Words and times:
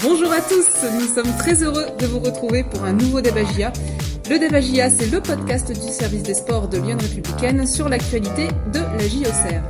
Bonjour 0.00 0.30
à 0.30 0.40
tous, 0.40 0.66
nous 0.94 1.12
sommes 1.12 1.36
très 1.38 1.64
heureux 1.64 1.86
de 1.98 2.06
vous 2.06 2.20
retrouver 2.20 2.62
pour 2.62 2.84
un 2.84 2.92
nouveau 2.92 3.20
Débagia. 3.20 3.72
Le 4.30 4.38
Débagia, 4.38 4.90
c'est 4.90 5.10
le 5.10 5.20
podcast 5.20 5.72
du 5.72 5.92
service 5.92 6.22
des 6.22 6.34
sports 6.34 6.68
de 6.68 6.78
Lyon 6.78 6.98
Républicaine 7.00 7.66
sur 7.66 7.88
l'actualité 7.88 8.46
de 8.72 8.78
la 8.78 9.08
JOCR. 9.08 9.62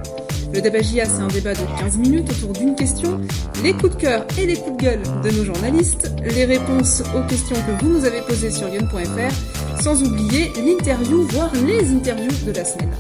Le 0.53 0.61
Débagia, 0.61 1.06
c'est 1.06 1.22
un 1.22 1.29
débat 1.29 1.54
de 1.54 1.80
15 1.80 1.96
minutes 1.96 2.30
autour 2.30 2.53
d'une 2.53 2.75
question, 2.75 3.21
les 3.62 3.72
coups 3.72 3.96
de 3.96 4.00
cœur 4.02 4.27
et 4.38 4.45
les 4.45 4.56
coups 4.56 4.77
de 4.77 4.82
gueule 4.82 5.02
de 5.25 5.30
nos 5.30 5.45
journalistes, 5.45 6.12
les 6.22 6.45
réponses 6.45 7.02
aux 7.16 7.26
questions 7.26 7.56
que 7.56 7.82
vous 7.82 7.90
nous 7.90 8.04
avez 8.04 8.20
posées 8.20 8.50
sur 8.50 8.68
lyon.fr, 8.68 9.82
sans 9.82 10.02
oublier 10.02 10.52
l'interview, 10.62 11.22
voire 11.29 11.52
les 11.66 11.90
interviews 11.90 12.45
de 12.46 12.52
la 12.52 12.66
semaine. 12.66 12.92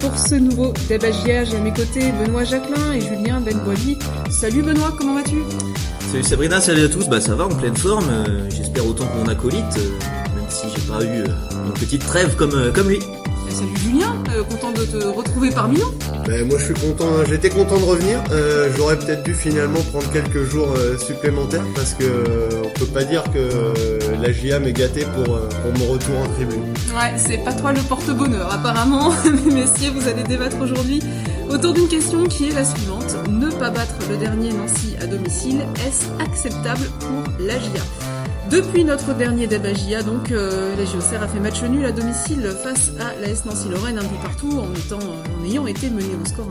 Pour 0.00 0.18
ce 0.18 0.34
nouveau 0.34 0.72
Débagia, 0.88 1.44
j'ai 1.44 1.56
à 1.56 1.60
mes 1.60 1.72
côtés 1.72 2.10
Benoît 2.20 2.44
Jacquelin 2.44 2.94
et 2.94 3.00
Julien 3.00 3.40
Benboili. 3.40 3.96
Salut 4.30 4.62
Benoît, 4.62 4.92
comment 4.98 5.14
vas-tu? 5.14 5.36
Salut 6.14 6.26
Sabrina, 6.26 6.60
salut 6.60 6.84
à 6.84 6.88
tous, 6.88 7.08
bah 7.08 7.20
ça 7.20 7.34
va 7.34 7.46
en 7.46 7.48
pleine 7.48 7.76
forme, 7.76 8.08
euh, 8.08 8.48
j'espère 8.48 8.86
autant 8.86 9.04
que 9.04 9.18
mon 9.18 9.26
acolyte, 9.26 9.64
euh, 9.78 10.36
même 10.36 10.48
si 10.48 10.66
j'ai 10.72 10.82
pas 10.82 11.02
eu 11.02 11.22
euh, 11.22 11.66
une 11.66 11.72
petite 11.72 12.06
trêve 12.06 12.36
comme, 12.36 12.54
euh, 12.54 12.70
comme 12.70 12.88
lui. 12.88 12.98
Et 12.98 13.52
Salut 13.52 13.76
Julien, 13.82 14.14
euh, 14.30 14.44
content 14.44 14.70
de 14.70 14.84
te 14.84 15.04
retrouver 15.08 15.50
parmi 15.50 15.80
nous. 15.80 15.90
Ben, 16.24 16.46
moi 16.46 16.56
je 16.60 16.66
suis 16.66 16.74
content, 16.74 17.08
hein. 17.08 17.24
j'étais 17.28 17.50
content 17.50 17.78
de 17.80 17.84
revenir. 17.84 18.22
Euh, 18.30 18.70
J'aurais 18.76 18.96
peut-être 18.96 19.24
dû 19.24 19.34
finalement 19.34 19.80
prendre 19.90 20.08
quelques 20.12 20.44
jours 20.44 20.68
euh, 20.76 20.96
supplémentaires 20.98 21.66
parce 21.74 21.94
que 21.94 22.04
euh, 22.04 22.62
on 22.64 22.78
peut 22.78 22.86
pas 22.86 23.02
dire 23.02 23.24
que 23.24 23.38
euh, 23.38 23.98
la 24.22 24.30
JA 24.32 24.60
m'est 24.60 24.72
gâtée 24.72 25.04
pour, 25.16 25.34
euh, 25.34 25.48
pour 25.48 25.80
mon 25.80 25.92
retour 25.94 26.16
en 26.16 26.28
tribune. 26.34 26.62
Ouais, 26.94 27.12
c'est 27.16 27.38
pas 27.38 27.52
toi 27.52 27.72
le 27.72 27.80
porte-bonheur 27.80 28.54
apparemment, 28.54 29.10
messieurs, 29.46 29.90
vous 29.92 30.06
allez 30.08 30.22
débattre 30.22 30.60
aujourd'hui 30.60 31.00
autour 31.54 31.72
d'une 31.72 31.86
question 31.86 32.24
qui 32.24 32.48
est 32.48 32.52
la 32.52 32.64
suivante. 32.64 33.16
Ne 33.30 33.48
pas 33.48 33.70
battre 33.70 33.94
le 34.10 34.16
dernier 34.16 34.52
Nancy 34.52 34.96
à 35.00 35.06
domicile, 35.06 35.64
est-ce 35.86 36.06
acceptable 36.20 36.84
pour 36.98 37.46
la 37.46 37.58
GIA 37.58 37.82
depuis 38.50 38.84
notre 38.84 39.14
dernier 39.14 39.46
débat 39.46 39.72
GIA, 39.72 40.02
donc, 40.02 40.30
euh, 40.30 40.76
la 40.76 40.84
JOCR 40.84 41.22
a 41.22 41.26
fait 41.26 41.40
match 41.40 41.62
nul 41.62 41.84
à 41.86 41.92
domicile 41.92 42.46
face 42.62 42.92
à 43.00 43.18
la 43.18 43.28
S 43.28 43.46
Nancy 43.46 43.70
Lorraine, 43.70 43.98
un 43.98 44.02
but 44.02 44.20
partout, 44.20 44.60
en, 44.60 45.44
ayant 45.44 45.66
été 45.66 45.88
mené 45.88 46.10
au 46.22 46.28
score 46.28 46.46
1-0. 46.48 46.50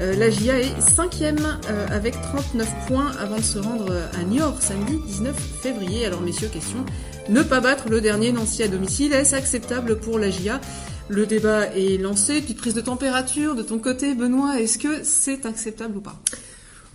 Euh, 0.00 0.16
la 0.16 0.28
GIA 0.28 0.58
est 0.58 0.80
cinquième 0.80 1.58
euh, 1.70 1.86
avec 1.90 2.20
39 2.20 2.68
points 2.88 3.12
avant 3.20 3.36
de 3.36 3.42
se 3.42 3.58
rendre 3.60 3.90
à 4.20 4.24
Niort 4.24 4.56
samedi 4.60 4.98
19 5.06 5.34
février. 5.62 6.04
Alors 6.04 6.20
messieurs, 6.20 6.48
question, 6.48 6.84
ne 7.28 7.42
pas 7.42 7.60
battre 7.60 7.88
le 7.88 8.00
dernier 8.00 8.32
Nancy 8.32 8.64
à 8.64 8.68
domicile, 8.68 9.12
est-ce 9.12 9.36
acceptable 9.36 10.00
pour 10.00 10.18
la 10.18 10.28
GIA 10.28 10.60
Le 11.08 11.24
débat 11.24 11.66
est 11.66 12.02
lancé, 12.02 12.40
petite 12.40 12.58
prise 12.58 12.74
de 12.74 12.80
température 12.80 13.54
de 13.54 13.62
ton 13.62 13.78
côté 13.78 14.14
Benoît, 14.14 14.60
est-ce 14.60 14.76
que 14.76 15.04
c'est 15.04 15.46
acceptable 15.46 15.98
ou 15.98 16.00
pas? 16.00 16.20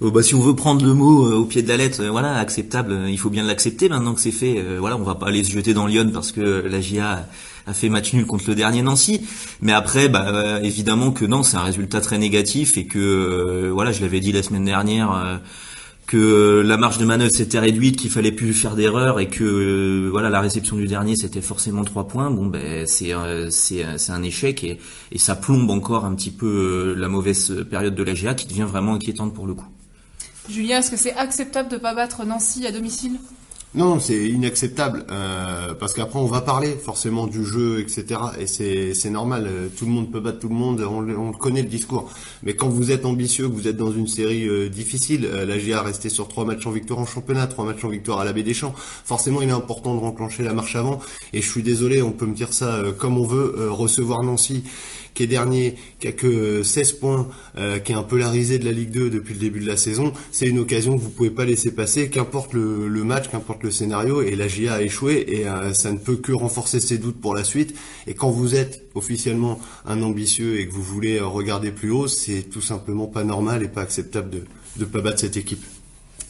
Euh, 0.02 0.12
bah, 0.12 0.22
si 0.22 0.36
on 0.36 0.42
veut 0.42 0.56
prendre 0.56 0.86
le 0.86 0.94
mot 0.94 1.28
euh, 1.28 1.36
au 1.36 1.46
pied 1.46 1.62
de 1.62 1.70
la 1.70 1.78
lettre, 1.78 2.02
euh, 2.02 2.10
voilà, 2.10 2.36
acceptable, 2.38 2.92
euh, 2.92 3.10
il 3.10 3.18
faut 3.18 3.30
bien 3.30 3.44
l'accepter 3.44 3.88
maintenant 3.88 4.14
que 4.14 4.20
c'est 4.20 4.32
fait. 4.32 4.62
Voilà, 4.80 4.98
on 4.98 5.04
va 5.04 5.16
pas 5.16 5.28
aller 5.28 5.46
se 5.46 5.52
jeter 5.52 5.74
dans 5.74 5.88
Lyon 5.88 6.10
parce 6.14 6.34
que 6.34 6.42
la 6.42 6.82
GIA 6.82 7.26
a 7.68 7.74
fait 7.74 7.88
match 7.88 8.12
nul 8.14 8.26
contre 8.26 8.46
le 8.48 8.56
dernier 8.56 8.82
Nancy. 8.82 9.22
Mais 9.62 9.72
après, 9.72 10.10
bah, 10.10 10.60
évidemment 10.62 11.12
que 11.12 11.24
non, 11.24 11.44
c'est 11.44 11.56
un 11.56 11.64
résultat 11.64 12.02
très 12.02 12.18
négatif 12.18 12.78
et 12.78 12.86
que, 12.86 13.70
voilà, 13.74 13.94
je 13.94 14.02
l'avais 14.02 14.20
dit 14.20 14.34
la 14.34 14.44
semaine 14.44 14.66
dernière, 14.66 15.40
que 16.12 16.18
euh, 16.18 16.62
la 16.62 16.76
marge 16.76 16.98
de 16.98 17.06
manœuvre 17.06 17.32
s'était 17.32 17.58
réduite, 17.58 17.96
qu'il 17.96 18.10
fallait 18.10 18.34
plus 18.34 18.54
faire 18.54 18.76
d'erreurs 18.76 19.22
et 19.22 19.30
que, 19.30 19.46
euh, 19.46 20.10
voilà, 20.12 20.30
la 20.30 20.42
réception 20.42 20.76
du 20.76 20.86
dernier 20.86 21.16
c'était 21.16 21.42
forcément 21.42 21.86
trois 21.86 22.06
points. 22.06 22.30
Bon, 22.30 22.48
ben, 22.48 22.86
c'est 22.86 23.14
euh, 23.14 23.50
c'est 23.50 23.86
un 24.10 24.22
échec 24.22 24.62
et, 24.66 24.78
ça 25.16 25.36
plombe 25.36 25.70
encore 25.70 26.04
un 26.04 26.14
petit 26.14 26.32
peu 26.32 26.96
la 26.98 27.08
mauvaise 27.08 27.66
période 27.70 27.96
de 27.96 28.04
la 28.04 28.14
GIA 28.14 28.34
qui 28.34 28.46
devient 28.46 28.68
vraiment 28.68 28.96
inquiétante 28.96 29.34
pour 29.34 29.48
le 29.48 29.54
coup. 29.54 29.68
Julien, 30.50 30.80
est-ce 30.80 30.92
que 30.92 30.98
c'est 30.98 31.16
acceptable 31.16 31.70
de 31.70 31.78
pas 31.78 31.96
battre 31.96 32.26
Nancy 32.26 32.68
à 32.68 32.74
domicile? 32.74 33.14
Non, 33.74 34.02
c'est 34.02 34.28
inacceptable 34.28 35.06
euh, 35.12 35.74
parce 35.74 35.94
qu'après 35.94 36.20
on 36.20 36.26
va 36.26 36.42
parler 36.42 36.72
forcément 36.72 37.26
du 37.26 37.46
jeu, 37.46 37.80
etc. 37.80 38.20
Et 38.38 38.46
c'est 38.46 39.10
normal, 39.10 39.48
euh, 39.48 39.68
tout 39.70 39.86
le 39.86 39.92
monde 39.92 40.12
peut 40.12 40.20
battre 40.20 40.40
tout 40.40 40.50
le 40.50 40.56
monde, 40.56 40.82
on, 40.82 41.32
connaît 41.32 41.62
le 41.62 41.70
discours. 41.70 42.12
Mais 42.44 42.54
quand 42.54 42.68
vous 42.68 42.92
êtes 42.92 43.06
ambitieux, 43.06 43.46
vous 43.46 43.70
êtes 43.70 43.78
dans 43.78 43.94
une 43.94 44.08
série 44.08 44.46
euh, 44.46 44.68
difficile, 44.68 45.26
euh, 45.26 45.46
la 45.46 45.58
GA 45.58 45.84
resté 45.84 46.10
sur 46.10 46.28
trois 46.28 46.44
matchs 46.44 46.68
en 46.68 46.72
victoire 46.72 47.00
en 47.00 47.06
championnat, 47.06 47.48
trois 47.48 47.64
matchs 47.64 47.86
en 47.86 47.90
victoire 47.90 48.20
à 48.20 48.26
la 48.26 48.34
Baie 48.34 48.44
des 48.44 48.54
Champs. 48.54 48.76
Forcément, 48.76 49.42
il 49.42 49.48
est 49.48 49.54
important 49.54 49.96
de 49.96 50.02
renclencher 50.02 50.44
la 50.44 50.52
marche 50.52 50.76
avant. 50.76 51.00
Et 51.32 51.42
je 51.42 51.50
suis 51.50 51.64
désolé, 51.64 52.02
on 52.02 52.12
peut 52.12 52.26
me 52.26 52.36
dire 52.36 52.52
ça 52.52 52.82
comme 52.98 53.18
on 53.18 53.26
veut, 53.26 53.70
recevoir 53.72 54.22
Nancy 54.22 54.66
qui 55.14 55.24
est 55.24 55.28
dernier, 55.28 55.76
qui 56.00 56.08
a 56.08 56.12
que 56.12 56.64
16 56.64 56.94
points, 56.94 57.28
euh, 57.58 57.80
qui 57.80 57.92
est 57.92 57.96
un 57.96 58.04
peu 58.04 58.18
la 58.18 58.30
risée 58.30 58.60
de 58.60 58.66
la 58.66 58.72
Ligue 58.72 58.92
2 58.92 59.10
depuis 59.10 59.34
le 59.34 59.40
début 59.40 59.60
de 59.60 59.68
la 59.68 59.78
saison, 59.78 60.14
c'est 60.32 60.48
une 60.48 60.60
occasion 60.60 60.98
que 60.98 61.04
vous 61.04 61.10
pouvez 61.10 61.30
pas 61.30 61.46
laisser 61.46 61.74
passer, 61.74 62.10
qu'importe 62.10 62.54
le, 62.54 62.88
le 62.88 63.04
match, 63.04 63.30
qu'importe 63.30 63.61
le 63.64 63.72
scénario, 63.72 64.22
et 64.22 64.36
la 64.36 64.48
GIA 64.48 64.74
a 64.74 64.82
échoué, 64.82 65.26
et 65.28 65.48
euh, 65.48 65.74
ça 65.74 65.92
ne 65.92 65.98
peut 65.98 66.18
que 66.18 66.32
renforcer 66.32 66.80
ses 66.80 66.98
doutes 66.98 67.20
pour 67.20 67.36
la 67.36 67.44
suite. 67.44 67.76
Et 68.08 68.14
quand 68.14 68.30
vous 68.30 68.56
êtes 68.56 68.90
officiellement 68.96 69.60
un 69.86 70.02
ambitieux 70.02 70.60
et 70.60 70.68
que 70.68 70.74
vous 70.74 70.84
voulez 70.84 71.20
euh, 71.20 71.26
regarder 71.26 71.72
plus 71.72 71.92
haut, 71.92 72.08
c'est 72.08 72.44
tout 72.44 72.62
simplement 72.62 73.08
pas 73.08 73.24
normal 73.24 73.64
et 73.64 73.68
pas 73.68 73.82
acceptable 73.82 74.30
de 74.30 74.44
ne 74.80 74.86
pas 74.86 75.02
battre 75.02 75.20
cette 75.20 75.38
équipe. 75.38 75.64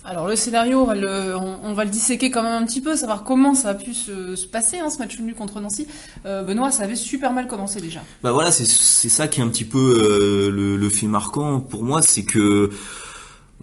Alors 0.03 0.27
le 0.27 0.35
scénario, 0.35 0.81
on 0.81 0.85
va 0.85 0.95
le, 0.95 1.35
on, 1.35 1.59
on 1.63 1.73
va 1.73 1.83
le 1.85 1.91
disséquer 1.91 2.31
quand 2.31 2.41
même 2.41 2.63
un 2.63 2.65
petit 2.65 2.81
peu, 2.81 2.95
savoir 2.95 3.23
comment 3.23 3.53
ça 3.53 3.69
a 3.69 3.73
pu 3.75 3.93
se, 3.93 4.35
se 4.35 4.47
passer, 4.47 4.79
hein, 4.79 4.89
ce 4.89 4.97
match 4.97 5.19
nul 5.19 5.35
contre 5.35 5.59
Nancy. 5.59 5.85
Euh, 6.25 6.43
Benoît, 6.43 6.71
ça 6.71 6.83
avait 6.83 6.95
super 6.95 7.33
mal 7.33 7.47
commencé 7.47 7.79
déjà. 7.79 8.01
Bah 8.23 8.31
voilà, 8.31 8.51
c'est 8.51 8.65
c'est 8.65 9.09
ça 9.09 9.27
qui 9.27 9.41
est 9.41 9.43
un 9.43 9.47
petit 9.49 9.63
peu 9.63 9.77
euh, 9.77 10.49
le, 10.49 10.75
le 10.75 10.89
fait 10.89 11.05
marquant 11.05 11.59
pour 11.59 11.83
moi, 11.83 12.01
c'est 12.01 12.23
que 12.23 12.71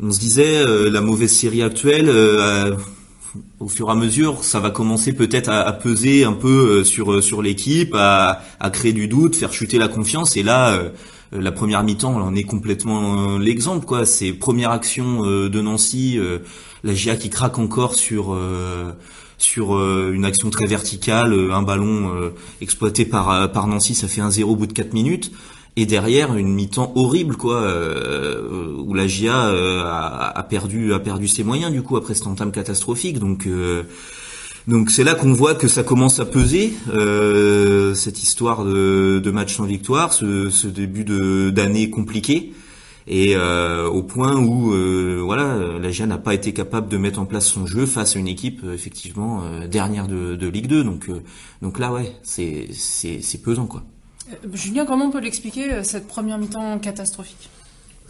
on 0.00 0.12
se 0.12 0.20
disait 0.20 0.58
euh, 0.58 0.88
la 0.90 1.00
mauvaise 1.00 1.32
série 1.32 1.60
actuelle, 1.60 2.08
euh, 2.08 2.76
au 3.60 3.68
fur 3.68 3.88
et 3.88 3.92
à 3.92 3.94
mesure, 3.94 4.44
ça 4.44 4.60
va 4.60 4.70
commencer 4.70 5.12
peut-être 5.12 5.48
à, 5.48 5.72
peser 5.72 6.24
un 6.24 6.32
peu 6.32 6.80
euh, 6.80 6.84
sur 6.84 7.12
euh, 7.12 7.20
sur 7.20 7.42
l'équipe, 7.42 7.94
à, 7.94 8.42
à 8.60 8.70
créer 8.70 8.92
du 8.92 9.08
doute, 9.08 9.36
faire 9.36 9.52
chuter 9.52 9.78
la 9.78 9.88
confiance. 9.88 10.36
Et 10.36 10.42
là, 10.42 10.72
euh, 10.72 10.90
la 11.32 11.52
première 11.52 11.82
mi-temps, 11.82 12.14
on 12.16 12.34
est 12.34 12.44
complètement 12.44 13.38
l'exemple, 13.38 13.84
quoi. 13.84 14.06
C'est 14.06 14.32
première 14.32 14.70
action 14.70 15.22
de 15.22 15.60
Nancy, 15.60 16.18
la 16.84 16.94
GIA 16.94 17.16
qui 17.16 17.28
craque 17.28 17.58
encore 17.58 17.96
sur 17.96 18.34
sur 19.36 19.78
une 19.78 20.24
action 20.24 20.48
très 20.48 20.64
verticale, 20.64 21.34
un 21.52 21.60
ballon 21.60 22.32
exploité 22.62 23.04
par 23.04 23.52
par 23.52 23.66
Nancy, 23.66 23.94
ça 23.94 24.08
fait 24.08 24.22
un 24.22 24.30
0 24.30 24.52
au 24.52 24.56
bout 24.56 24.66
de 24.66 24.72
4 24.72 24.94
minutes. 24.94 25.30
Et 25.80 25.86
derrière 25.86 26.34
une 26.34 26.52
mi-temps 26.52 26.90
horrible 26.96 27.36
quoi, 27.36 27.62
euh, 27.62 28.74
où 28.84 28.94
la 28.94 29.06
GIA 29.06 29.50
euh, 29.50 29.84
a, 29.84 30.36
a 30.36 30.42
perdu 30.42 30.92
a 30.92 30.98
perdu 30.98 31.28
ses 31.28 31.44
moyens 31.44 31.70
du 31.70 31.82
coup 31.82 31.96
après 31.96 32.14
cette 32.14 32.26
entame 32.26 32.50
catastrophique. 32.50 33.20
Donc 33.20 33.46
euh, 33.46 33.84
donc 34.66 34.90
c'est 34.90 35.04
là 35.04 35.14
qu'on 35.14 35.32
voit 35.32 35.54
que 35.54 35.68
ça 35.68 35.84
commence 35.84 36.18
à 36.18 36.24
peser 36.24 36.72
euh, 36.88 37.94
cette 37.94 38.24
histoire 38.24 38.64
de, 38.64 39.20
de 39.22 39.30
match 39.30 39.54
sans 39.54 39.66
victoire, 39.66 40.12
ce, 40.12 40.50
ce 40.50 40.66
début 40.66 41.04
de 41.04 41.50
d'année 41.50 41.90
compliqué. 41.90 42.52
Et 43.06 43.36
euh, 43.36 43.86
au 43.86 44.02
point 44.02 44.34
où 44.34 44.74
euh, 44.74 45.20
voilà, 45.22 45.78
la 45.80 45.90
GIA 45.92 46.06
n'a 46.06 46.18
pas 46.18 46.34
été 46.34 46.52
capable 46.52 46.88
de 46.88 46.96
mettre 46.96 47.20
en 47.20 47.24
place 47.24 47.46
son 47.46 47.66
jeu 47.68 47.86
face 47.86 48.16
à 48.16 48.18
une 48.18 48.26
équipe 48.26 48.64
effectivement 48.74 49.44
dernière 49.70 50.08
de, 50.08 50.34
de 50.34 50.48
Ligue 50.48 50.66
2. 50.66 50.82
Donc 50.82 51.08
donc 51.62 51.78
là 51.78 51.92
ouais, 51.92 52.16
c'est 52.24 52.66
c'est 52.72 53.20
c'est 53.22 53.38
pesant 53.38 53.66
quoi. 53.66 53.84
Euh, 54.30 54.34
Julien, 54.52 54.86
comment 54.86 55.06
on 55.06 55.10
peut 55.10 55.20
l'expliquer, 55.20 55.72
euh, 55.72 55.82
cette 55.82 56.06
première 56.06 56.38
mi-temps 56.38 56.78
catastrophique? 56.78 57.50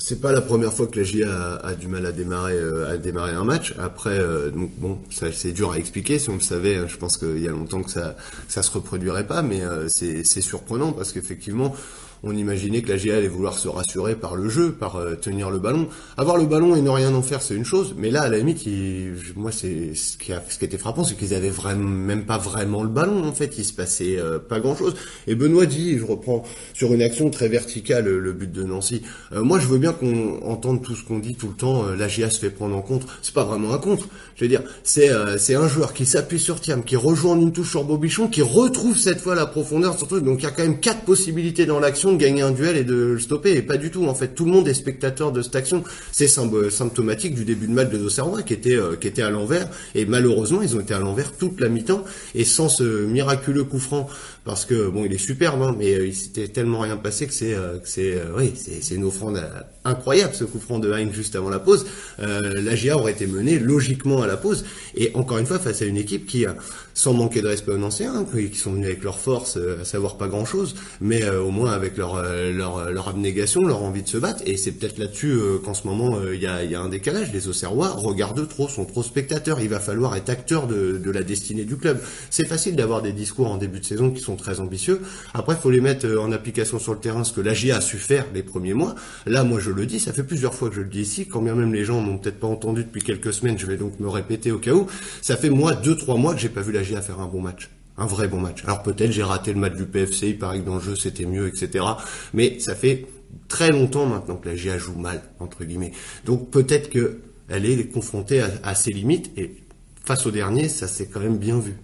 C'est 0.00 0.20
pas 0.20 0.30
la 0.30 0.40
première 0.40 0.72
fois 0.72 0.86
que 0.86 0.96
la 0.96 1.04
GIA 1.04 1.56
a, 1.56 1.74
du 1.74 1.88
mal 1.88 2.06
à 2.06 2.12
démarrer, 2.12 2.54
euh, 2.54 3.40
un 3.40 3.44
match. 3.44 3.74
Après, 3.80 4.20
bon, 4.52 4.96
c'est 5.10 5.50
dur 5.50 5.72
à 5.72 5.78
expliquer. 5.78 6.20
Si 6.20 6.30
on 6.30 6.34
le 6.34 6.40
savait, 6.40 6.76
hein, 6.76 6.86
je 6.86 6.96
pense 6.96 7.16
qu'il 7.16 7.40
y 7.40 7.48
a 7.48 7.50
longtemps 7.50 7.82
que 7.82 7.90
ça, 7.90 8.14
ça 8.46 8.62
se 8.62 8.70
reproduirait 8.70 9.26
pas, 9.26 9.42
mais 9.42 9.60
c'est 9.88 10.40
surprenant 10.40 10.92
parce 10.92 11.10
qu'effectivement, 11.10 11.74
on 12.22 12.36
imaginait 12.36 12.82
que 12.82 12.88
la 12.88 12.96
GIA 12.96 13.16
allait 13.16 13.28
vouloir 13.28 13.58
se 13.58 13.68
rassurer 13.68 14.14
par 14.14 14.36
le 14.36 14.48
jeu, 14.48 14.72
par 14.72 14.96
euh, 14.96 15.14
tenir 15.14 15.50
le 15.50 15.58
ballon. 15.58 15.88
Avoir 16.16 16.36
le 16.36 16.46
ballon 16.46 16.74
et 16.74 16.80
ne 16.82 16.90
rien 16.90 17.14
en 17.14 17.22
faire, 17.22 17.42
c'est 17.42 17.54
une 17.54 17.64
chose. 17.64 17.94
Mais 17.96 18.10
là, 18.10 18.22
à 18.22 18.28
la 18.28 18.38
limite, 18.38 18.66
il- 18.66 19.15
moi, 19.36 19.53
c'est 19.53 19.94
ce 19.94 20.16
qui, 20.18 20.32
a, 20.32 20.42
ce 20.48 20.59
qui 20.59 20.65
était 20.65 20.78
frappant, 20.78 21.04
c'est 21.04 21.16
qu'ils 21.16 21.34
avaient 21.34 21.48
vraiment, 21.50 21.88
même 21.88 22.24
pas 22.24 22.38
vraiment 22.38 22.82
le 22.82 22.88
ballon. 22.88 23.24
En 23.24 23.32
fait, 23.32 23.56
il 23.59 23.65
se 23.65 23.72
passait 23.72 24.16
euh, 24.18 24.38
pas 24.38 24.60
grand-chose. 24.60 24.94
Et 25.26 25.34
Benoît 25.34 25.66
dit, 25.66 25.98
je 25.98 26.04
reprends 26.04 26.42
sur 26.74 26.92
une 26.92 27.03
action 27.03 27.30
très 27.30 27.48
verticale, 27.48 28.04
le, 28.04 28.18
le 28.21 28.32
but 28.32 28.50
de 28.50 28.62
Nancy. 28.64 29.03
Euh, 29.32 29.42
moi, 29.42 29.59
je 29.60 29.66
veux 29.66 29.78
bien 29.78 29.92
qu'on 29.92 30.41
entende 30.42 30.82
tout 30.82 30.97
ce 30.97 31.04
qu'on 31.04 31.18
dit 31.18 31.34
tout 31.34 31.48
le 31.48 31.54
temps. 31.54 31.84
euh, 31.86 31.97
la 31.97 32.09
GIA 32.09 32.30
se 32.30 32.38
fait 32.41 32.50
prendre 32.50 32.76
en 32.76 32.82
contre. 32.82 33.06
C'est 33.22 33.34
pas 33.34 33.44
vraiment 33.44 33.72
un 33.72 33.78
contre. 33.78 34.09
Je 34.36 34.44
veux 34.44 34.48
dire, 34.48 34.62
c'est 34.82 35.10
euh, 35.10 35.36
c'est 35.38 35.54
un 35.54 35.68
joueur 35.68 35.92
qui 35.94 36.06
s'appuie 36.06 36.38
sur 36.38 36.60
Thiam, 36.60 36.82
qui 36.84 36.97
rejoint 36.97 37.36
une 37.36 37.53
touche 37.53 37.71
sur 37.71 37.84
Bobichon, 37.84 38.28
qui 38.28 38.42
retrouve 38.42 38.97
cette 38.97 39.21
fois 39.21 39.34
la 39.34 39.47
profondeur. 39.47 39.97
Surtout, 39.98 40.21
donc 40.21 40.41
il 40.41 40.44
y 40.44 40.47
a 40.47 40.50
quand 40.50 40.62
même 40.62 40.80
quatre 40.80 41.03
possibilités 41.03 41.66
dans 41.66 41.80
l'action. 41.80 42.08
De 42.13 42.19
gagner 42.19 42.43
un 42.43 42.51
duel 42.51 42.77
et 42.77 42.84
de 42.84 42.95
le 42.95 43.19
stopper, 43.19 43.57
et 43.57 43.63
pas 43.63 43.77
du 43.77 43.91
tout. 43.91 44.07
En 44.07 44.15
fait, 44.15 44.28
tout 44.28 44.45
le 44.45 44.51
monde 44.51 44.69
est 44.69 44.75
spectateur 44.75 45.33
de 45.33 45.43
cette 45.43 45.57
action. 45.57 45.84
C'est 46.13 46.28
symptomatique 46.28 47.34
du 47.34 47.45
début 47.45 47.66
de 47.66 47.72
match 47.72 47.91
de 47.91 47.99
Auxerrois 48.05 48.43
qui 48.43 48.59
euh, 48.66 48.97
qui 48.97 49.09
était 49.09 49.22
à 49.22 49.31
l'envers, 49.31 49.69
et 49.95 50.07
malheureusement, 50.07 50.63
ils 50.63 50.77
ont 50.77 50.81
été 50.81 50.95
à 50.95 50.99
l'envers 50.99 51.33
toute 51.33 51.60
la 51.60 51.69
mi-temps, 51.69 52.05
et 52.34 52.45
sans 52.45 52.69
ce 52.69 53.05
miraculeux 53.07 53.65
coup 53.65 53.78
franc 53.78 54.09
parce 54.44 54.64
que 54.64 54.88
bon, 54.88 55.04
il 55.04 55.12
est 55.12 55.18
superbe, 55.18 55.60
hein, 55.62 55.74
mais 55.78 55.94
euh, 55.94 56.06
il 56.06 56.14
s'était 56.14 56.48
tellement 56.48 56.80
rien 56.80 56.96
passé 56.96 57.26
que 57.26 57.34
c'est, 57.34 57.54
euh, 57.54 57.76
c'est, 57.84 58.14
euh, 58.14 58.32
oui, 58.36 58.54
c'est, 58.56 58.94
une 58.94 59.04
offrande 59.04 59.38
incroyable 59.84 60.34
ce 60.34 60.44
coup 60.44 60.58
franc 60.58 60.78
de 60.78 60.90
Hein 60.90 61.08
juste 61.12 61.36
avant 61.36 61.50
la 61.50 61.58
pause. 61.58 61.86
la 62.18 62.74
GIA 62.74 62.96
aurait 62.96 63.12
été 63.12 63.26
menée 63.26 63.58
logiquement 63.58 64.22
à 64.22 64.26
la 64.26 64.36
pause, 64.36 64.64
et 64.94 65.10
encore 65.14 65.38
une 65.38 65.46
fois 65.46 65.58
face 65.58 65.82
à 65.82 65.84
une 65.84 65.96
équipe 65.96 66.26
qui, 66.26 66.46
sans 66.94 67.12
manquer 67.12 67.42
de 67.42 67.46
respect 67.46 67.72
aux 67.72 67.82
anciens, 67.82 68.14
hein, 68.14 68.26
qui 68.34 68.58
sont 68.58 68.72
venus 68.72 68.86
avec 68.86 69.04
leur 69.04 69.18
force, 69.18 69.56
à 69.56 69.84
savoir 69.84 70.16
pas 70.16 70.28
grand 70.28 70.44
chose, 70.44 70.74
mais 71.00 71.28
au 71.28 71.50
moins 71.50 71.72
avec 71.72 71.96
leur, 71.96 72.22
leur, 72.22 72.90
leur 72.90 73.08
abnégation, 73.08 73.66
leur 73.66 73.82
envie 73.82 74.02
de 74.02 74.08
se 74.08 74.18
battre, 74.18 74.42
et 74.46 74.56
c'est 74.56 74.72
peut-être 74.72 74.98
là-dessus 74.98 75.38
qu'en 75.64 75.74
ce 75.74 75.86
moment 75.86 76.18
il 76.32 76.40
y 76.42 76.46
a, 76.46 76.64
y, 76.64 76.74
a, 76.74 76.80
un 76.80 76.88
décalage. 76.88 77.32
Les 77.32 77.48
Auxerrois 77.48 77.90
regardent 77.90 78.48
trop, 78.48 78.68
sont 78.68 78.84
trop 78.84 79.02
spectateurs. 79.02 79.60
Il 79.60 79.68
va 79.68 79.80
falloir 79.80 80.16
être 80.16 80.28
acteur 80.28 80.66
de, 80.66 80.98
de 80.98 81.10
la 81.10 81.22
destinée 81.22 81.64
du 81.64 81.76
club. 81.76 82.00
C'est 82.30 82.46
facile 82.46 82.76
d'avoir 82.76 83.00
des 83.00 83.12
discours 83.12 83.50
en 83.50 83.56
début 83.56 83.80
de 83.80 83.84
saison 83.84 84.10
qui 84.10 84.20
sont 84.20 84.37
très 84.38 84.60
ambitieux. 84.60 85.02
Après, 85.34 85.54
il 85.54 85.60
faut 85.60 85.70
les 85.70 85.82
mettre 85.82 86.06
euh, 86.06 86.20
en 86.20 86.32
application 86.32 86.78
sur 86.78 86.94
le 86.94 87.00
terrain, 87.00 87.24
ce 87.24 87.34
que 87.34 87.42
l'AGA 87.42 87.76
a 87.76 87.80
su 87.82 87.98
faire 87.98 88.24
les 88.32 88.42
premiers 88.42 88.72
mois. 88.72 88.94
Là, 89.26 89.44
moi, 89.44 89.60
je 89.60 89.70
le 89.70 89.84
dis, 89.84 90.00
ça 90.00 90.14
fait 90.14 90.22
plusieurs 90.22 90.54
fois 90.54 90.70
que 90.70 90.76
je 90.76 90.80
le 90.80 90.88
dis 90.88 91.02
ici, 91.02 91.26
quand 91.26 91.42
bien 91.42 91.54
même 91.54 91.74
les 91.74 91.84
gens 91.84 92.00
n'ont 92.00 92.16
peut-être 92.16 92.40
pas 92.40 92.46
entendu 92.46 92.84
depuis 92.84 93.02
quelques 93.02 93.34
semaines, 93.34 93.58
je 93.58 93.66
vais 93.66 93.76
donc 93.76 94.00
me 94.00 94.08
répéter 94.08 94.50
au 94.50 94.58
cas 94.58 94.72
où. 94.72 94.86
Ça 95.20 95.36
fait 95.36 95.50
moi 95.50 95.74
deux, 95.74 95.96
trois 95.96 96.16
mois 96.16 96.34
que 96.34 96.40
j'ai 96.40 96.48
pas 96.48 96.62
vu 96.62 96.72
l'AGA 96.72 97.02
faire 97.02 97.20
un 97.20 97.26
bon 97.26 97.42
match 97.42 97.68
un 97.98 98.06
vrai 98.06 98.28
bon 98.28 98.40
match. 98.40 98.62
Alors 98.64 98.82
peut-être 98.82 99.10
j'ai 99.10 99.24
raté 99.24 99.52
le 99.52 99.58
match 99.58 99.74
du 99.74 99.84
PFC, 99.84 100.28
il 100.28 100.38
paraît 100.38 100.60
que 100.60 100.64
dans 100.64 100.76
le 100.76 100.80
jeu 100.80 100.94
c'était 100.94 101.26
mieux, 101.26 101.48
etc. 101.48 101.84
Mais 102.32 102.60
ça 102.60 102.74
fait 102.76 103.06
très 103.48 103.70
longtemps 103.70 104.06
maintenant 104.06 104.36
que 104.36 104.48
la 104.48 104.78
joue 104.78 104.94
mal, 104.94 105.20
entre 105.40 105.64
guillemets. 105.64 105.92
Donc 106.24 106.50
peut-être 106.50 106.90
que 106.90 107.18
elle 107.48 107.66
est 107.66 107.88
confrontée 107.88 108.40
à, 108.40 108.50
à, 108.62 108.74
ses 108.74 108.92
limites 108.92 109.30
et 109.36 109.56
face 110.04 110.26
au 110.26 110.30
dernier, 110.30 110.68
ça 110.68 110.86
s'est 110.86 111.06
quand 111.06 111.20
même 111.20 111.38
bien 111.38 111.58
vu. 111.58 111.74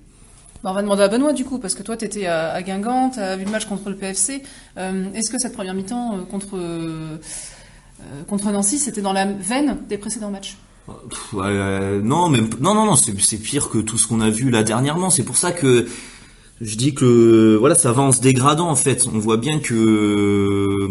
On 0.67 0.73
va 0.73 0.81
demander 0.81 1.03
à 1.03 1.09
Benoît 1.09 1.35
du 1.35 1.45
coup, 1.45 1.59
parce 1.59 1.75
que 1.75 1.83
toi 1.83 1.97
tu 1.97 2.07
étais 2.07 2.27
à, 2.27 2.63
Guingamp, 2.63 3.11
tu 3.11 3.21
as 3.21 3.37
vu 3.37 3.45
le 3.45 3.51
match 3.51 3.67
contre 3.67 3.91
le 3.91 3.97
PFC. 3.97 4.43
Euh, 4.79 5.05
est-ce 5.15 5.31
que 5.31 5.39
cette 5.39 5.53
première 5.53 5.75
mi-temps 5.75 6.15
euh, 6.15 6.23
contre, 6.23 6.57
euh, 6.57 7.19
contre 8.27 8.51
Nancy, 8.51 8.79
c'était 8.79 9.03
dans 9.03 9.13
la 9.13 9.27
veine 9.27 9.79
des 9.89 9.99
précédents 9.99 10.31
matchs? 10.31 10.57
Non, 11.35 12.29
mais 12.31 12.41
non, 12.61 12.75
non, 12.75 12.87
non, 12.87 12.97
c'est 12.97 13.39
pire 13.39 13.69
que 13.69 13.79
tout 13.79 13.99
ce 13.99 14.07
qu'on 14.07 14.23
a 14.23 14.31
vu 14.31 14.51
là 14.51 14.63
dernièrement. 14.63 15.11
C'est 15.11 15.23
pour 15.23 15.37
ça 15.37 15.53
que 15.53 15.87
je 16.63 16.77
dis 16.77 16.95
que 16.95 17.57
voilà, 17.61 17.75
ça 17.75 17.93
va 17.93 18.03
en 18.03 18.13
se 18.13 18.23
dégradant 18.23 18.71
en 18.71 18.77
fait. 18.77 19.07
On 19.13 19.19
voit 19.19 19.37
bien 19.37 19.61
que 19.61 20.89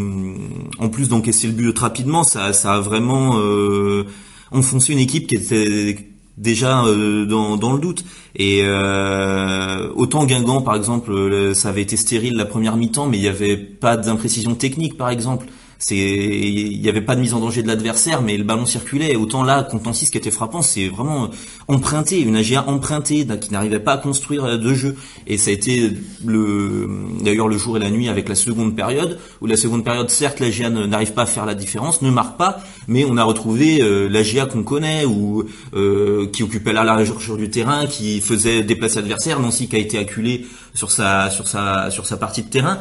en 0.78 0.90
plus 0.90 1.10
d'encaisser 1.10 1.48
le 1.48 1.54
but 1.54 1.78
rapidement, 1.78 2.24
ça, 2.24 2.54
ça 2.54 2.76
a 2.76 2.80
vraiment 2.80 3.40
enfoncé 4.52 4.94
une 4.94 5.00
équipe 5.00 5.28
qui 5.28 5.36
était 5.36 6.13
déjà 6.38 6.86
euh, 6.86 7.26
dans, 7.26 7.58
dans, 7.58 7.74
le 7.74 7.80
doute. 7.80 8.04
Et 8.36 8.62
euh, 8.64 9.90
autant 9.96 10.26
Guingamp, 10.26 10.62
par 10.62 10.76
exemple, 10.76 11.54
ça 11.54 11.70
avait 11.70 11.82
été 11.82 11.98
stérile 11.98 12.36
la 12.36 12.46
première 12.46 12.76
mi-temps, 12.76 13.08
mais 13.08 13.18
il 13.18 13.22
n'y 13.22 13.28
avait 13.28 13.58
pas 13.58 13.98
d'imprécision 13.98 14.56
technique, 14.56 14.98
par 14.98 15.10
exemple 15.10 15.48
c'est 15.86 15.98
il 15.98 16.80
n'y 16.82 16.88
avait 16.88 17.02
pas 17.02 17.14
de 17.14 17.20
mise 17.20 17.34
en 17.34 17.42
danger 17.42 17.62
de 17.62 17.68
l'adversaire 17.68 18.22
mais 18.22 18.38
le 18.38 18.46
ballon 18.46 18.66
circulait. 18.66 19.18
Autant 19.18 19.44
là 19.44 19.64
contre 19.64 19.86
Nancy 19.86 20.06
ce 20.06 20.12
qui 20.12 20.18
était 20.18 20.32
frappant 20.32 20.62
c'est 20.62 20.88
vraiment 20.88 21.30
emprunté 21.68 22.22
une 22.22 22.38
AGA 22.38 22.64
empruntée 22.68 23.28
qui 23.42 23.52
n'arrivait 23.52 23.82
pas 23.82 23.94
à 23.94 23.98
construire 23.98 24.58
de 24.58 24.74
jeu. 24.74 24.96
Et 25.28 25.38
ça 25.38 25.50
a 25.50 25.54
été 25.54 25.92
le 26.26 26.90
d'ailleurs 27.22 27.50
le 27.50 27.58
jour 27.58 27.76
et 27.76 27.82
la 27.82 27.90
nuit 27.90 28.08
avec 28.08 28.30
la 28.30 28.36
seconde 28.36 28.78
période 28.78 29.20
où 29.42 29.46
la 29.46 29.58
seconde 29.58 29.84
période 29.84 30.10
certes 30.10 30.40
l'AGA 30.40 30.70
n'arrive 30.70 31.12
pas 31.12 31.24
à 31.24 31.26
faire 31.26 31.46
la 31.46 31.56
différence 31.56 32.02
ne 32.02 32.12
marque 32.12 32.38
pas 32.38 32.64
mais 32.88 33.04
on 33.04 33.18
a 33.18 33.24
retrouvé 33.24 33.82
euh, 33.82 34.08
l'AGA 34.08 34.46
qu'on 34.46 34.64
connaît 34.64 35.04
ou 35.04 35.44
euh, 35.74 36.28
qui 36.32 36.44
occupait 36.44 36.72
la 36.72 36.86
largeur 36.86 37.36
du 37.36 37.50
terrain 37.50 37.88
qui 37.88 38.22
faisait 38.22 38.64
déplacer 38.64 38.98
l'adversaire 38.98 39.42
Nancy 39.42 39.68
qui 39.68 39.76
a 39.76 39.80
été 39.80 39.98
acculé 39.98 40.46
sur 40.74 40.92
sa 40.92 41.30
sur 41.30 41.46
sa 41.46 41.92
sur 41.92 42.06
sa 42.06 42.16
partie 42.16 42.44
de 42.44 42.50
terrain. 42.50 42.80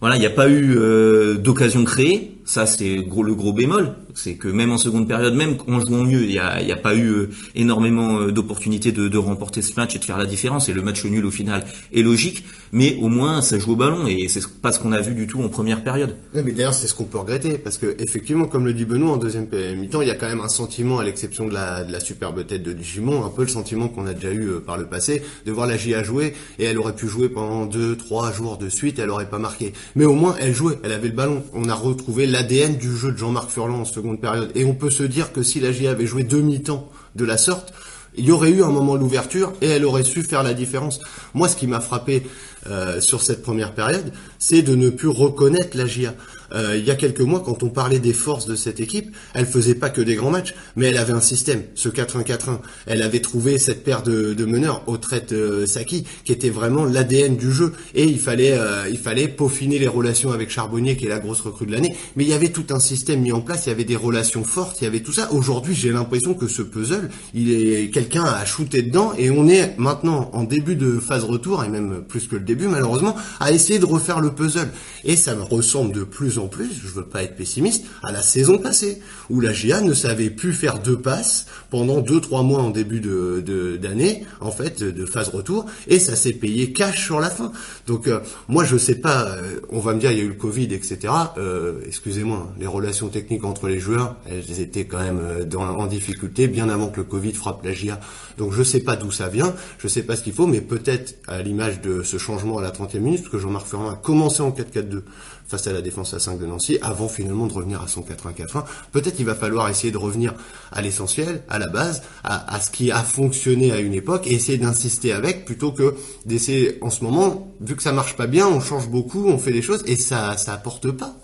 Voilà, 0.00 0.16
il 0.16 0.20
n'y 0.20 0.26
a 0.26 0.30
pas 0.30 0.48
eu 0.48 0.76
euh, 0.76 1.34
d'occasion 1.34 1.84
créée. 1.84 2.37
Ça, 2.48 2.64
c'est 2.64 2.96
le 2.96 3.34
gros 3.34 3.52
bémol. 3.52 3.94
C'est 4.14 4.36
que 4.36 4.48
même 4.48 4.72
en 4.72 4.78
seconde 4.78 5.06
période, 5.06 5.34
même 5.34 5.58
en 5.68 5.80
jouant 5.80 6.02
mieux, 6.02 6.22
il 6.22 6.30
n'y 6.30 6.38
a, 6.38 6.54
a, 6.54 6.76
pas 6.76 6.94
eu 6.94 7.08
euh, 7.08 7.30
énormément 7.54 8.20
euh, 8.20 8.32
d'opportunités 8.32 8.90
de, 8.90 9.18
remporter 9.18 9.60
ce 9.60 9.74
match 9.76 9.94
et 9.94 9.98
de 9.98 10.04
faire 10.04 10.16
la 10.16 10.24
différence. 10.24 10.70
Et 10.70 10.72
le 10.72 10.80
match 10.80 11.04
nul 11.04 11.26
au 11.26 11.30
final 11.30 11.64
est 11.92 12.02
logique, 12.02 12.44
mais 12.72 12.96
au 13.02 13.08
moins 13.08 13.42
ça 13.42 13.58
joue 13.58 13.72
au 13.72 13.76
ballon 13.76 14.06
et 14.06 14.28
c'est 14.28 14.46
pas 14.46 14.72
ce 14.72 14.80
qu'on 14.80 14.92
a 14.92 15.00
vu 15.00 15.14
du 15.14 15.26
tout 15.26 15.42
en 15.42 15.48
première 15.48 15.84
période. 15.84 16.16
mais 16.32 16.42
d'ailleurs, 16.52 16.72
c'est 16.72 16.86
ce 16.86 16.94
qu'on 16.94 17.04
peut 17.04 17.18
regretter 17.18 17.58
parce 17.58 17.76
que 17.76 17.94
effectivement, 17.98 18.46
comme 18.46 18.64
le 18.64 18.72
dit 18.72 18.86
Benoît, 18.86 19.12
en 19.12 19.16
deuxième 19.18 19.46
mi-temps, 19.76 20.00
il 20.00 20.08
y 20.08 20.10
a 20.10 20.14
quand 20.14 20.28
même 20.28 20.40
un 20.40 20.48
sentiment, 20.48 21.00
à 21.00 21.04
l'exception 21.04 21.46
de 21.46 21.52
la, 21.52 21.84
la 21.84 22.00
superbe 22.00 22.46
tête 22.46 22.62
de 22.62 22.72
Digimon, 22.72 23.24
un 23.26 23.30
peu 23.30 23.42
le 23.42 23.48
sentiment 23.48 23.88
qu'on 23.88 24.06
a 24.06 24.14
déjà 24.14 24.32
eu 24.32 24.48
par 24.64 24.78
le 24.78 24.86
passé, 24.86 25.22
de 25.44 25.52
voir 25.52 25.66
la 25.66 25.76
GIA 25.76 26.02
jouer 26.02 26.32
et 26.58 26.64
elle 26.64 26.78
aurait 26.78 26.94
pu 26.94 27.08
jouer 27.08 27.28
pendant 27.28 27.66
deux, 27.66 27.96
trois 27.96 28.32
jours 28.32 28.56
de 28.56 28.68
suite, 28.68 28.98
elle 28.98 29.10
aurait 29.10 29.28
pas 29.28 29.38
marqué 29.38 29.72
mais 29.94 30.04
au 30.04 30.14
moins 30.14 30.34
elle 30.40 30.54
jouait, 30.54 30.78
elle 30.82 30.92
avait 30.92 31.08
le 31.08 31.14
ballon. 31.14 31.42
On 31.54 31.68
a 31.68 31.74
retrouvé 31.74 32.26
l'ADN 32.38 32.76
du 32.76 32.96
jeu 32.96 33.10
de 33.10 33.18
Jean-Marc 33.18 33.50
Furlan 33.50 33.80
en 33.80 33.84
seconde 33.84 34.20
période. 34.20 34.50
Et 34.54 34.64
on 34.64 34.74
peut 34.74 34.90
se 34.90 35.02
dire 35.02 35.32
que 35.32 35.42
si 35.42 35.58
la 35.58 35.72
GIA 35.72 35.90
avait 35.90 36.06
joué 36.06 36.22
demi-temps 36.22 36.88
de 37.16 37.24
la 37.24 37.36
sorte, 37.36 37.72
il 38.16 38.26
y 38.26 38.30
aurait 38.30 38.50
eu 38.50 38.62
un 38.62 38.70
moment 38.70 38.94
l'ouverture 38.94 39.52
et 39.60 39.66
elle 39.66 39.84
aurait 39.84 40.04
su 40.04 40.22
faire 40.22 40.42
la 40.42 40.54
différence. 40.54 41.00
Moi, 41.34 41.48
ce 41.48 41.56
qui 41.56 41.66
m'a 41.66 41.80
frappé 41.80 42.22
euh, 42.68 43.00
sur 43.00 43.22
cette 43.22 43.42
première 43.42 43.74
période, 43.74 44.12
c'est 44.38 44.62
de 44.62 44.74
ne 44.76 44.88
plus 44.90 45.08
reconnaître 45.08 45.76
la 45.76 45.86
GIA. 45.86 46.14
Euh, 46.52 46.76
il 46.76 46.84
y 46.84 46.90
a 46.90 46.94
quelques 46.94 47.20
mois, 47.20 47.40
quand 47.44 47.62
on 47.62 47.68
parlait 47.68 47.98
des 47.98 48.12
forces 48.12 48.46
de 48.46 48.56
cette 48.56 48.80
équipe, 48.80 49.14
elle 49.34 49.46
faisait 49.46 49.74
pas 49.74 49.90
que 49.90 50.00
des 50.00 50.14
grands 50.14 50.30
matchs, 50.30 50.54
mais 50.76 50.86
elle 50.86 50.96
avait 50.96 51.12
un 51.12 51.20
système, 51.20 51.62
ce 51.74 51.88
4-1-4-1. 51.88 52.60
Elle 52.86 53.02
avait 53.02 53.20
trouvé 53.20 53.58
cette 53.58 53.84
paire 53.84 54.02
de, 54.02 54.34
de 54.34 54.44
meneurs, 54.44 54.82
au 54.86 54.96
traite 54.96 55.32
euh, 55.32 55.66
Saki, 55.66 56.04
qui 56.24 56.32
était 56.32 56.50
vraiment 56.50 56.84
l'ADN 56.84 57.36
du 57.36 57.52
jeu. 57.52 57.72
Et 57.94 58.04
il 58.04 58.18
fallait, 58.18 58.52
euh, 58.52 58.88
il 58.90 58.98
fallait 58.98 59.28
peaufiner 59.28 59.78
les 59.78 59.88
relations 59.88 60.32
avec 60.32 60.50
Charbonnier, 60.50 60.96
qui 60.96 61.06
est 61.06 61.10
la 61.10 61.18
grosse 61.18 61.40
recrue 61.40 61.66
de 61.66 61.72
l'année. 61.72 61.94
Mais 62.16 62.24
il 62.24 62.30
y 62.30 62.34
avait 62.34 62.50
tout 62.50 62.66
un 62.70 62.80
système 62.80 63.20
mis 63.20 63.32
en 63.32 63.40
place, 63.40 63.66
il 63.66 63.70
y 63.70 63.72
avait 63.72 63.84
des 63.84 63.96
relations 63.96 64.44
fortes, 64.44 64.80
il 64.80 64.84
y 64.84 64.86
avait 64.86 65.00
tout 65.00 65.12
ça. 65.12 65.32
Aujourd'hui, 65.32 65.74
j'ai 65.74 65.90
l'impression 65.90 66.34
que 66.34 66.48
ce 66.48 66.62
puzzle, 66.62 67.10
il 67.34 67.52
est 67.52 67.90
quelqu'un 67.90 68.24
a 68.24 68.44
shooté 68.44 68.82
dedans, 68.82 69.12
et 69.18 69.30
on 69.30 69.48
est 69.48 69.74
maintenant 69.78 70.30
en 70.32 70.44
début 70.44 70.76
de 70.76 70.98
phase 70.98 71.24
retour, 71.24 71.64
et 71.64 71.68
même 71.68 72.02
plus 72.06 72.26
que 72.26 72.36
le 72.36 72.42
début 72.42 72.68
malheureusement, 72.68 73.16
à 73.40 73.52
essayer 73.52 73.78
de 73.78 73.86
refaire 73.86 74.20
le 74.20 74.32
puzzle. 74.32 74.68
Et 75.04 75.16
ça 75.16 75.34
me 75.34 75.42
ressemble 75.42 75.92
de 75.92 76.04
plus 76.04 76.37
en 76.38 76.48
plus, 76.48 76.70
je 76.82 76.88
veux 76.88 77.04
pas 77.04 77.22
être 77.22 77.36
pessimiste, 77.36 77.84
à 78.02 78.12
la 78.12 78.22
saison 78.22 78.58
passée, 78.58 79.00
où 79.30 79.40
la 79.40 79.52
GIA 79.52 79.80
ne 79.80 79.94
savait 79.94 80.30
plus 80.30 80.52
faire 80.52 80.78
deux 80.78 80.98
passes 80.98 81.46
pendant 81.70 82.00
deux, 82.00 82.20
trois 82.20 82.42
mois 82.42 82.60
en 82.60 82.70
début 82.70 83.00
de, 83.00 83.78
d'année, 83.80 84.24
en 84.40 84.50
fait, 84.50 84.82
de, 84.82 85.06
phase 85.06 85.28
retour, 85.28 85.66
et 85.86 85.98
ça 85.98 86.16
s'est 86.16 86.32
payé 86.32 86.72
cash 86.72 87.04
sur 87.04 87.20
la 87.20 87.30
fin. 87.30 87.52
Donc, 87.86 88.08
euh, 88.08 88.20
moi, 88.48 88.64
je 88.64 88.76
sais 88.76 88.96
pas, 88.96 89.26
euh, 89.26 89.60
on 89.70 89.80
va 89.80 89.94
me 89.94 90.00
dire, 90.00 90.12
il 90.12 90.18
y 90.18 90.20
a 90.20 90.24
eu 90.24 90.28
le 90.28 90.34
Covid, 90.34 90.72
etc. 90.74 91.12
Euh, 91.38 91.80
excusez-moi, 91.86 92.52
les 92.58 92.66
relations 92.66 93.08
techniques 93.08 93.44
entre 93.44 93.68
les 93.68 93.78
joueurs, 93.78 94.16
elles 94.26 94.60
étaient 94.60 94.84
quand 94.84 95.00
même 95.00 95.20
en 95.56 95.86
difficulté 95.86 96.48
bien 96.48 96.68
avant 96.68 96.88
que 96.88 96.98
le 96.98 97.04
Covid 97.04 97.32
frappe 97.32 97.64
la 97.64 97.72
GIA. 97.72 98.00
Donc, 98.36 98.52
je 98.52 98.62
sais 98.62 98.80
pas 98.80 98.96
d'où 98.96 99.10
ça 99.10 99.28
vient, 99.28 99.54
je 99.78 99.88
sais 99.88 100.02
pas 100.02 100.16
ce 100.16 100.22
qu'il 100.22 100.32
faut, 100.32 100.46
mais 100.46 100.60
peut-être 100.60 101.16
à 101.26 101.42
l'image 101.42 101.80
de 101.80 102.02
ce 102.02 102.18
changement 102.18 102.58
à 102.58 102.62
la 102.62 102.70
30e 102.70 103.00
minute, 103.00 103.20
parce 103.20 103.32
que 103.32 103.38
Jean-Marc 103.38 103.66
Ferrand 103.66 103.90
a 103.90 103.96
commencé 103.96 104.42
en 104.42 104.50
4-4-2, 104.50 105.02
face 105.48 105.66
à 105.66 105.72
la 105.72 105.80
défense 105.80 106.14
à 106.14 106.18
5 106.18 106.38
de 106.38 106.46
Nancy, 106.46 106.78
avant 106.82 107.08
finalement 107.08 107.46
de 107.46 107.52
revenir 107.52 107.82
à 107.82 107.88
son 107.88 108.02
4-1-4-1. 108.02 108.64
Peut-être 108.92 109.16
qu'il 109.16 109.26
va 109.26 109.34
falloir 109.34 109.68
essayer 109.68 109.90
de 109.90 109.98
revenir 109.98 110.34
à 110.70 110.82
l'essentiel, 110.82 111.42
à 111.48 111.58
la 111.58 111.68
base, 111.68 112.02
à, 112.22 112.60
ce 112.60 112.70
qui 112.70 112.90
a 112.92 113.02
fonctionné 113.02 113.72
à 113.72 113.80
une 113.80 113.94
époque, 113.94 114.26
et 114.26 114.34
essayer 114.34 114.58
d'insister 114.58 115.12
avec, 115.12 115.44
plutôt 115.44 115.72
que 115.72 115.94
d'essayer 116.26 116.78
en 116.82 116.90
ce 116.90 117.02
moment, 117.02 117.48
vu 117.60 117.76
que 117.76 117.82
ça 117.82 117.92
marche 117.92 118.14
pas 118.16 118.26
bien, 118.26 118.46
on 118.46 118.60
change 118.60 118.88
beaucoup, 118.88 119.26
on 119.26 119.38
fait 119.38 119.52
des 119.52 119.62
choses, 119.62 119.82
et 119.86 119.96
ça, 119.96 120.36
ça 120.36 120.52
apporte 120.52 120.90
pas. 120.90 121.16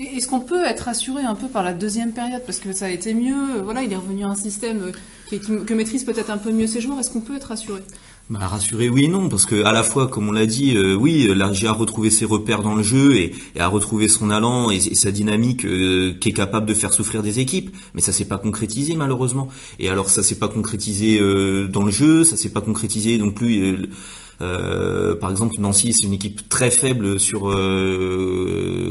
Est-ce 0.00 0.26
qu'on 0.26 0.40
peut 0.40 0.64
être 0.64 0.80
rassuré 0.80 1.22
un 1.22 1.36
peu 1.36 1.46
par 1.46 1.62
la 1.62 1.72
deuxième 1.72 2.12
période? 2.12 2.42
Parce 2.44 2.58
que 2.58 2.72
ça 2.72 2.86
a 2.86 2.90
été 2.90 3.14
mieux 3.14 3.60
Voilà, 3.62 3.82
il 3.82 3.92
est 3.92 3.96
revenu 3.96 4.24
à 4.24 4.28
un 4.28 4.34
système 4.34 4.90
que 5.30 5.74
maîtrise 5.74 6.04
peut-être 6.04 6.30
un 6.30 6.38
peu 6.38 6.50
mieux 6.50 6.66
ses 6.66 6.80
joueurs. 6.80 6.98
Est-ce 6.98 7.10
qu'on 7.10 7.20
peut 7.20 7.36
être 7.36 7.48
rassuré 7.48 7.82
bah, 8.32 8.46
rassurer 8.46 8.88
oui 8.88 9.04
et 9.04 9.08
non 9.08 9.28
parce 9.28 9.44
que 9.44 9.62
à 9.62 9.72
la 9.72 9.82
fois 9.82 10.08
comme 10.08 10.26
on 10.26 10.32
l'a 10.32 10.46
dit 10.46 10.74
euh, 10.74 10.94
oui 10.94 11.30
l'Argie 11.36 11.66
a 11.66 11.72
retrouvé 11.72 12.08
ses 12.08 12.24
repères 12.24 12.62
dans 12.62 12.74
le 12.74 12.82
jeu 12.82 13.14
et, 13.14 13.34
a 13.58 13.68
retrouvé 13.68 14.08
son 14.08 14.30
allant 14.30 14.70
et, 14.70 14.80
sa 14.80 15.10
dynamique 15.10 15.66
euh, 15.66 16.14
qui 16.18 16.30
est 16.30 16.32
capable 16.32 16.64
de 16.64 16.72
faire 16.72 16.94
souffrir 16.94 17.22
des 17.22 17.40
équipes. 17.40 17.76
Mais 17.92 18.00
ça 18.00 18.10
s'est 18.10 18.24
pas 18.24 18.38
concrétisé 18.38 18.94
malheureusement. 18.94 19.48
Et 19.78 19.90
alors 19.90 20.08
ça 20.08 20.22
s'est 20.22 20.38
pas 20.38 20.48
concrétisé 20.48 21.20
euh, 21.20 21.68
dans 21.68 21.82
le 21.82 21.90
jeu 21.90 22.24
ça 22.24 22.38
s'est 22.38 22.48
pas 22.48 22.62
concrétisé 22.62 23.18
non 23.18 23.32
plus 23.32 23.90
par 24.38 25.30
exemple 25.30 25.56
Nancy 25.58 25.92
c'est 25.92 26.06
une 26.06 26.14
équipe 26.14 26.48
très 26.48 26.70
faible 26.70 27.20
sur 27.20 27.42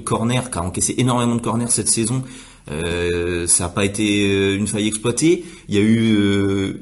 corner 0.06 0.52
qui 0.52 0.58
a 0.60 0.62
encaissé 0.62 0.94
énormément 1.00 1.36
de 1.36 1.42
corners 1.42 1.72
cette 1.72 1.90
saison. 1.90 2.22
Ça 2.68 3.64
n'a 3.64 3.70
pas 3.70 3.86
été 3.86 4.54
une 4.54 4.68
faille 4.68 4.88
exploitée. 4.88 5.44
Il 5.68 5.76
y 5.76 5.80
a 5.80 5.82
eu 5.82 6.76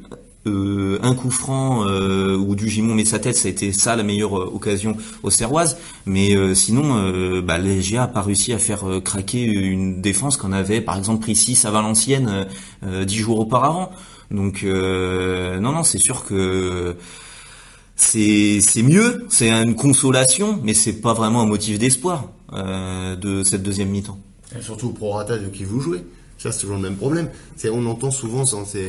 euh, 0.50 1.00
un 1.02 1.16
coup 1.16 1.32
franc 1.32 1.86
euh, 1.86 2.36
où 2.36 2.56
du 2.56 2.68
Gimon 2.68 2.96
met 2.96 3.06
sa 3.06 3.20
tête, 3.20 3.38
ça 3.38 3.48
a 3.48 3.52
été 3.52 3.72
ça 3.72 3.96
la 3.96 4.04
meilleure 4.04 4.38
euh, 4.38 4.52
occasion 4.54 4.98
aux 5.24 5.30
Serroises. 5.30 5.78
Mais 6.06 6.36
sinon, 6.56 7.42
bah, 7.42 7.58
les 7.58 7.82
GA 7.82 8.04
a 8.04 8.08
pas 8.08 8.22
réussi 8.22 8.54
à 8.54 8.58
faire 8.58 8.84
craquer 9.04 9.44
une 9.44 10.02
défense 10.02 10.38
qu'on 10.38 10.52
avait, 10.52 10.82
par 10.82 10.98
exemple, 10.98 11.22
pris 11.22 11.36
6 11.36 11.66
à 11.66 11.72
Valenciennes 11.72 12.48
dix 13.06 13.18
jours 13.18 13.40
auparavant. 13.40 13.92
Donc 14.32 14.64
non, 14.64 15.72
non, 15.72 15.84
c'est 15.84 16.00
sûr 16.00 16.26
que 16.26 16.96
c'est 17.96 18.82
mieux, 18.82 19.26
c'est 19.30 19.52
une 19.52 19.76
consolation, 19.76 20.60
mais 20.64 20.74
c'est 20.74 21.00
pas 21.02 21.14
vraiment 21.14 21.42
un 21.42 21.48
motif 21.48 21.78
d'espoir 21.78 22.30
de 22.52 23.44
cette 23.44 23.62
deuxième 23.62 23.90
mi-temps. 23.90 24.18
Surtout 24.62 24.90
pro 24.90 25.12
rata 25.12 25.38
de 25.38 25.48
qui 25.48 25.64
vous 25.64 25.80
jouez. 25.80 26.04
Ça, 26.40 26.54
c'est 26.54 26.62
toujours 26.62 26.78
le 26.78 26.82
même 26.82 26.96
problème. 26.96 27.30
C'est, 27.58 27.70
on 27.70 27.86
entend 27.86 28.12
souvent 28.12 28.46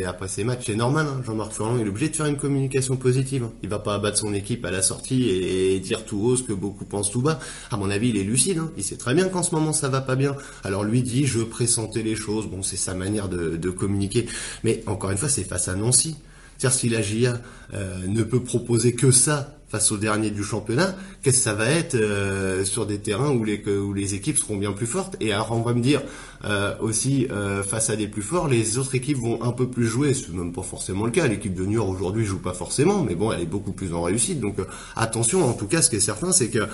après 0.07 0.28
ces 0.28 0.45
matchs, 0.45 0.66
c'est 0.66 0.76
normal. 0.76 1.07
Hein. 1.09 1.21
Jean-Marc 1.26 1.52
Furlan, 1.52 1.78
il 1.80 1.87
est 1.87 1.88
obligé 1.88 2.09
de 2.09 2.14
faire 2.14 2.26
une 2.26 2.37
communication 2.37 2.97
positive. 2.97 3.42
Hein. 3.42 3.52
Il 3.64 3.69
va 3.69 3.80
pas 3.80 3.95
abattre 3.95 4.19
son 4.19 4.33
équipe 4.33 4.64
à 4.64 4.71
la 4.71 4.83
sortie 4.83 5.28
et, 5.28 5.80
dire 5.80 6.04
tout 6.04 6.21
haut 6.21 6.37
ce 6.37 6.45
que 6.45 6.52
beaucoup 6.52 6.85
pensent 6.85 7.11
tout 7.11 7.23
bas. 7.23 7.40
À 7.73 7.76
mon 7.76 7.90
avis, 7.90 8.11
il 8.11 8.16
est 8.16 8.23
lucide. 8.23 8.59
Hein. 8.59 8.71
Il 8.76 8.85
sait 8.85 8.97
très 8.97 9.14
bien 9.14 9.28
qu'en 9.28 9.42
ce 9.42 9.52
moment, 9.52 9.73
ça 9.73 9.88
va 9.88 10.00
pas 10.00 10.14
bien. 10.14 10.37
Alors 10.62 10.85
lui 10.85 11.02
dit, 11.02 11.26
je 11.26 11.40
pressentais 11.40 12.02
les 12.02 12.14
choses. 12.14 12.47
Bon, 12.47 12.62
c'est 12.62 12.76
sa 12.76 12.95
manière 12.95 13.28
de, 13.28 13.71
communiquer. 13.71 14.26
Mais 14.62 14.85
encore 14.87 15.11
une 15.11 15.19
fois, 15.19 15.28
c'est 15.28 15.42
face 15.42 15.66
à 15.66 15.75
Nancy. 15.75 16.16
C'est-à-dire 16.57 16.78
si 16.78 16.88
la 16.88 17.02
GIA 17.02 17.40
euh, 17.75 18.07
ne 18.07 18.23
peut 18.23 18.45
proposer 18.45 18.95
que 18.95 19.11
ça 19.11 19.60
face 19.70 19.92
au 19.92 19.96
dernier 19.96 20.30
du 20.30 20.42
championnat, 20.42 20.96
qu'est-ce 21.22 21.38
que 21.38 21.42
ça 21.44 21.54
va 21.54 21.70
être 21.70 21.94
euh, 21.94 22.64
sur 22.64 22.86
des 22.86 22.98
terrains 22.98 23.30
où 23.30 23.44
les, 23.44 23.62
où 23.66 23.92
les 23.92 24.14
équipes 24.14 24.36
seront 24.36 24.56
bien 24.56 24.72
plus 24.72 24.86
fortes? 24.86 25.16
Et 25.20 25.32
alors 25.32 25.52
on 25.52 25.62
va 25.62 25.74
me 25.74 25.80
dire 25.80 26.02
euh, 26.44 26.74
aussi 26.80 27.28
face 27.66 27.90
à 27.90 27.96
des 27.96 28.08
plus 28.08 28.22
forts, 28.22 28.48
les 28.48 28.78
autres 28.78 28.94
équipes 28.94 29.18
vont 29.18 29.42
un 29.42 29.52
peu 29.52 29.68
plus 29.68 29.86
jouer. 29.86 30.12
C'est 30.14 30.32
même 30.32 30.52
pas 30.52 30.62
forcément 30.62 31.04
le 31.04 31.12
cas. 31.12 31.26
L'équipe 31.26 31.54
de 31.54 31.64
York 31.64 31.88
aujourd'hui 31.88 32.24
joue 32.24 32.38
pas 32.38 32.54
forcément, 32.54 33.04
mais 33.04 33.14
bon, 33.14 33.32
elle 33.32 33.42
est 33.42 33.46
beaucoup 33.46 33.72
plus 33.72 33.94
en 33.94 34.02
réussite. 34.02 34.40
Donc 34.40 34.56
attention. 34.96 35.48
En 35.48 35.52
tout 35.52 35.66
cas, 35.66 35.82
ce 35.82 35.90
qui 35.90 35.96
est 35.96 36.00
certain, 36.00 36.32
c'est 36.32 36.48
que 36.48 36.66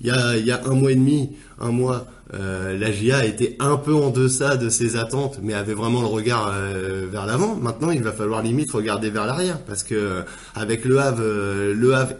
il 0.00 0.06
y 0.06 0.50
a, 0.50 0.60
un 0.64 0.74
mois 0.74 0.92
et 0.92 0.96
demi, 0.96 1.30
un 1.60 1.70
mois, 1.70 2.06
euh, 2.32 2.78
la 2.78 2.90
GIA 2.90 3.24
était 3.26 3.56
un 3.58 3.76
peu 3.76 3.94
en 3.94 4.10
deçà 4.10 4.56
de 4.56 4.68
ses 4.68 4.96
attentes, 4.96 5.40
mais 5.42 5.52
avait 5.52 5.74
vraiment 5.74 6.00
le 6.00 6.06
regard 6.06 6.52
euh, 6.54 7.06
vers 7.10 7.26
l'avant. 7.26 7.56
Maintenant, 7.56 7.90
il 7.90 8.02
va 8.02 8.12
falloir 8.12 8.42
limite 8.42 8.70
regarder 8.70 9.10
vers 9.10 9.26
l'arrière, 9.26 9.58
parce 9.58 9.82
que 9.82 9.94
euh, 9.94 10.22
avec 10.54 10.84
le 10.84 10.98
Havre, 10.98 11.20
euh, 11.22 11.74
le 11.74 11.94
Havre 11.94 12.14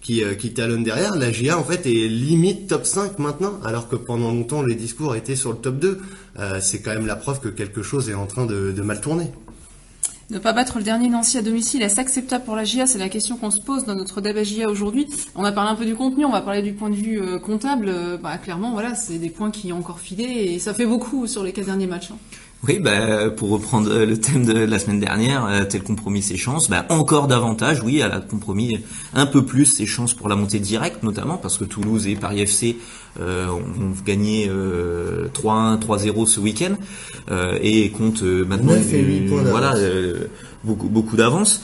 qui, 0.00 0.22
qui 0.38 0.54
talonne 0.54 0.82
derrière, 0.82 1.14
la 1.14 1.30
GIA 1.30 1.58
en 1.58 1.64
fait 1.64 1.86
est 1.86 2.08
limite 2.08 2.68
top 2.68 2.84
5 2.84 3.18
maintenant, 3.18 3.60
alors 3.64 3.88
que 3.88 3.96
pendant 3.96 4.32
longtemps 4.32 4.62
les 4.62 4.74
discours 4.74 5.14
étaient 5.14 5.36
sur 5.36 5.52
le 5.52 5.58
top 5.58 5.78
2. 5.78 5.98
c'est 6.60 6.82
quand 6.82 6.92
même 6.92 7.06
la 7.06 7.16
preuve 7.16 7.40
que 7.40 7.48
quelque 7.48 7.82
chose 7.82 8.10
est 8.10 8.14
en 8.14 8.26
train 8.26 8.44
de 8.44 8.82
mal 8.82 9.00
tourner. 9.00 9.30
Ne 10.30 10.38
pas 10.38 10.54
battre 10.54 10.78
le 10.78 10.84
dernier 10.84 11.08
Nancy 11.10 11.36
à 11.36 11.42
domicile, 11.42 11.82
est-ce 11.82 12.00
acceptable 12.00 12.44
pour 12.44 12.56
la 12.56 12.64
GIA 12.64 12.86
C'est 12.86 12.98
la 12.98 13.10
question 13.10 13.36
qu'on 13.36 13.50
se 13.50 13.60
pose 13.60 13.84
dans 13.84 13.94
notre 13.94 14.22
débat 14.22 14.42
GIA 14.42 14.70
aujourd'hui. 14.70 15.06
On 15.34 15.44
a 15.44 15.52
parlé 15.52 15.70
un 15.70 15.74
peu 15.74 15.84
du 15.84 15.94
contenu, 15.94 16.24
on 16.24 16.32
va 16.32 16.40
parler 16.40 16.62
du 16.62 16.72
point 16.72 16.88
de 16.88 16.94
vue 16.94 17.20
euh, 17.20 17.38
comptable. 17.38 17.88
Euh, 17.88 18.16
bah, 18.16 18.38
clairement, 18.38 18.72
voilà, 18.72 18.94
c'est 18.94 19.18
des 19.18 19.28
points 19.28 19.50
qui 19.50 19.70
ont 19.72 19.78
encore 19.78 20.00
filé 20.00 20.24
et 20.24 20.58
ça 20.58 20.72
fait 20.72 20.86
beaucoup 20.86 21.26
sur 21.26 21.42
les 21.42 21.52
quatre 21.52 21.66
derniers 21.66 21.86
matchs. 21.86 22.10
Hein. 22.10 22.18
Oui, 22.66 22.78
bah, 22.78 23.28
pour 23.28 23.50
reprendre 23.50 23.92
le 23.92 24.18
thème 24.18 24.46
de 24.46 24.54
la 24.54 24.78
semaine 24.78 25.00
dernière, 25.00 25.44
euh, 25.44 25.64
tel 25.64 25.82
compromis 25.82 26.22
ses 26.22 26.38
chances, 26.38 26.70
bah, 26.70 26.86
encore 26.88 27.26
davantage, 27.26 27.82
oui, 27.82 27.98
elle 27.98 28.12
a 28.12 28.20
compromis 28.20 28.78
un 29.12 29.26
peu 29.26 29.44
plus 29.44 29.66
ses 29.66 29.84
chances 29.84 30.14
pour 30.14 30.30
la 30.30 30.36
montée 30.36 30.60
directe, 30.60 31.02
notamment 31.02 31.36
parce 31.36 31.58
que 31.58 31.64
Toulouse 31.64 32.06
et 32.06 32.14
Paris 32.14 32.40
FC 32.40 32.78
euh, 33.20 33.48
ont 33.48 33.92
gagné 34.06 34.48
euh, 34.48 35.28
3-1, 35.34 35.78
3-0 35.78 36.26
ce 36.26 36.40
week-end 36.40 36.74
euh, 37.30 37.58
et 37.60 37.90
comptent 37.90 38.22
euh, 38.22 38.44
maintenant 38.46 38.72
voilà 39.28 39.74
beaucoup 40.64 40.88
beaucoup 40.88 41.16
d'avance. 41.16 41.62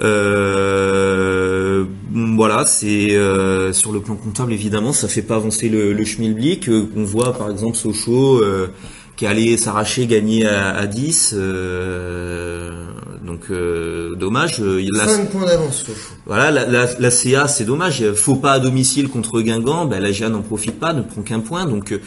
Euh, 0.00 1.84
voilà, 2.12 2.64
c'est 2.64 3.14
euh, 3.16 3.72
sur 3.72 3.92
le 3.92 4.00
plan 4.00 4.16
comptable 4.16 4.52
évidemment, 4.52 4.92
ça 4.92 5.08
fait 5.08 5.22
pas 5.22 5.36
avancer 5.36 5.68
le, 5.68 5.92
le 5.92 6.04
schmilblick. 6.04 6.70
on 6.96 7.04
voit 7.04 7.36
par 7.36 7.50
exemple 7.50 7.76
Sochaux 7.76 8.40
qui 9.20 9.26
allait 9.26 9.58
s'arracher, 9.58 10.06
gagner 10.06 10.46
à, 10.46 10.70
à 10.74 10.86
10. 10.86 11.34
Euh, 11.36 12.86
donc 13.22 13.50
euh, 13.50 14.16
dommage. 14.16 14.62
Euh, 14.62 14.80
il 14.80 14.98
a 14.98 15.06
5 15.06 15.28
points 15.28 15.44
d'avance. 15.44 15.84
Voilà, 16.24 16.50
la, 16.50 16.66
la, 16.66 16.88
la 16.98 17.10
CA 17.10 17.46
c'est 17.46 17.66
dommage. 17.66 18.12
Faut 18.14 18.36
pas 18.36 18.52
à 18.52 18.58
domicile 18.58 19.10
contre 19.10 19.42
Guingamp. 19.42 19.84
Ben, 19.84 20.00
la 20.00 20.10
GA 20.10 20.30
n'en 20.30 20.40
profite 20.40 20.80
pas, 20.80 20.94
ne 20.94 21.02
prend 21.02 21.20
qu'un 21.20 21.40
point. 21.40 21.66
Donc 21.66 21.92
euh, 21.92 22.00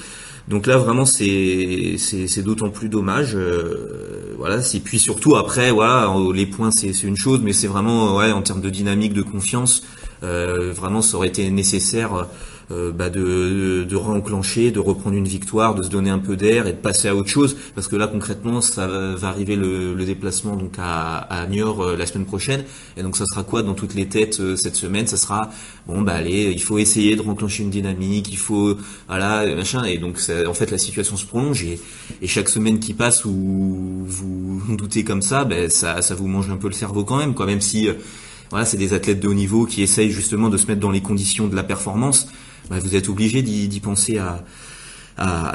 donc 0.48 0.66
là 0.66 0.78
vraiment 0.78 1.06
c'est 1.06 1.98
c'est 2.00 2.42
d'autant 2.42 2.72
plus 2.72 2.90
dommage. 2.90 3.36
Euh, 3.36 4.34
voilà. 4.40 4.58
Et 4.74 4.80
puis 4.80 4.98
surtout 4.98 5.36
après 5.36 5.70
voilà 5.70 6.12
les 6.34 6.48
points 6.48 6.72
c'est 6.72 6.94
c'est 6.94 7.06
une 7.06 7.16
chose, 7.16 7.42
mais 7.44 7.54
c'est 7.54 7.68
vraiment 7.68 8.18
ouais 8.18 8.32
en 8.32 8.42
termes 8.42 8.62
de 8.62 8.72
dynamique, 8.72 9.14
de 9.14 9.22
confiance. 9.22 9.84
vraiment 10.24 11.04
ça 11.04 11.18
aurait 11.18 11.28
été 11.28 11.48
nécessaire 11.52 12.26
euh, 12.72 12.92
bah 12.92 13.10
de, 13.10 13.84
de 13.84 13.96
réenclencher, 13.96 14.72
de 14.72 14.80
reprendre 14.80 15.16
une 15.16 15.28
victoire, 15.28 15.76
de 15.76 15.84
se 15.84 15.90
donner 15.90 16.10
un 16.10 16.20
peu 16.20 16.36
d'air 16.36 16.68
et 16.68 16.72
de 16.72 16.78
passer 16.78 17.08
à 17.08 17.16
autre 17.16 17.30
chose. 17.30 17.56
Parce 17.76 17.88
que 17.88 17.96
là, 17.96 18.08
concrètement, 18.08 18.62
ça 18.62 18.88
va 18.88 19.28
arriver 19.28 19.56
le, 19.56 19.94
le 19.94 20.06
déplacement 20.06 20.56
donc 20.56 20.74
à, 20.78 21.18
à 21.18 21.48
Niort 21.48 21.82
euh, 21.82 21.98
la 21.98 22.06
semaine 22.06 22.26
prochaine. 22.26 22.64
Et 22.98 23.04
donc, 23.04 23.18
ça 23.18 23.26
sera 23.26 23.44
quoi 23.44 23.64
dans 23.64 23.74
toutes 23.74 23.96
les 23.96 24.08
têtes 24.08 24.40
euh, 24.40 24.56
cette 24.56 24.76
semaine? 24.76 25.08
Ça 25.08 25.18
sera 25.18 25.50
bon, 25.88 26.02
bah 26.02 26.14
allez, 26.14 26.52
il 26.52 26.62
faut 26.62 26.78
essayer 26.78 27.16
de 27.16 27.22
réenclencher 27.22 27.64
une 27.64 27.70
dynamique, 27.70 28.30
il 28.32 28.38
faut 28.38 28.78
voilà 29.08 29.46
machin. 29.56 29.84
Et 29.84 29.98
donc, 29.98 30.18
en 30.48 30.54
fait, 30.54 30.72
la 30.72 30.78
situation 30.78 31.18
se 31.18 31.26
prolonge 31.26 31.64
et, 31.64 31.80
et 32.22 32.28
chaque 32.28 32.50
semaine 32.50 32.80
qui 32.80 32.94
passe 32.94 33.26
où 33.26 34.04
vous, 34.06 34.62
doutez 34.76 35.04
comme 35.04 35.22
ça, 35.22 35.44
ben 35.44 35.70
ça, 35.70 36.02
ça 36.02 36.16
vous 36.16 36.28
mange 36.28 36.50
un 36.50 36.58
peu 36.58 36.68
le 36.68 36.74
cerveau 36.74 37.04
quand 37.04 37.18
même, 37.18 37.34
quoi. 37.34 37.46
Même 37.46 37.62
si 37.62 37.88
voilà, 38.50 38.66
c'est 38.66 38.78
des 38.78 38.94
athlètes 38.94 39.20
de 39.20 39.28
haut 39.28 39.34
niveau 39.34 39.66
qui 39.66 39.82
essayent 39.82 40.12
justement 40.12 40.50
de 40.50 40.58
se 40.58 40.68
mettre 40.68 40.80
dans 40.80 40.92
les 40.92 41.02
conditions 41.02 41.48
de 41.48 41.56
la 41.56 41.64
performance. 41.64 42.28
Bah, 42.70 42.78
vous 42.80 42.96
êtes 42.96 43.10
obligé 43.10 43.42
d'y 43.42 43.80
penser 43.80 44.18
à, 44.18 44.44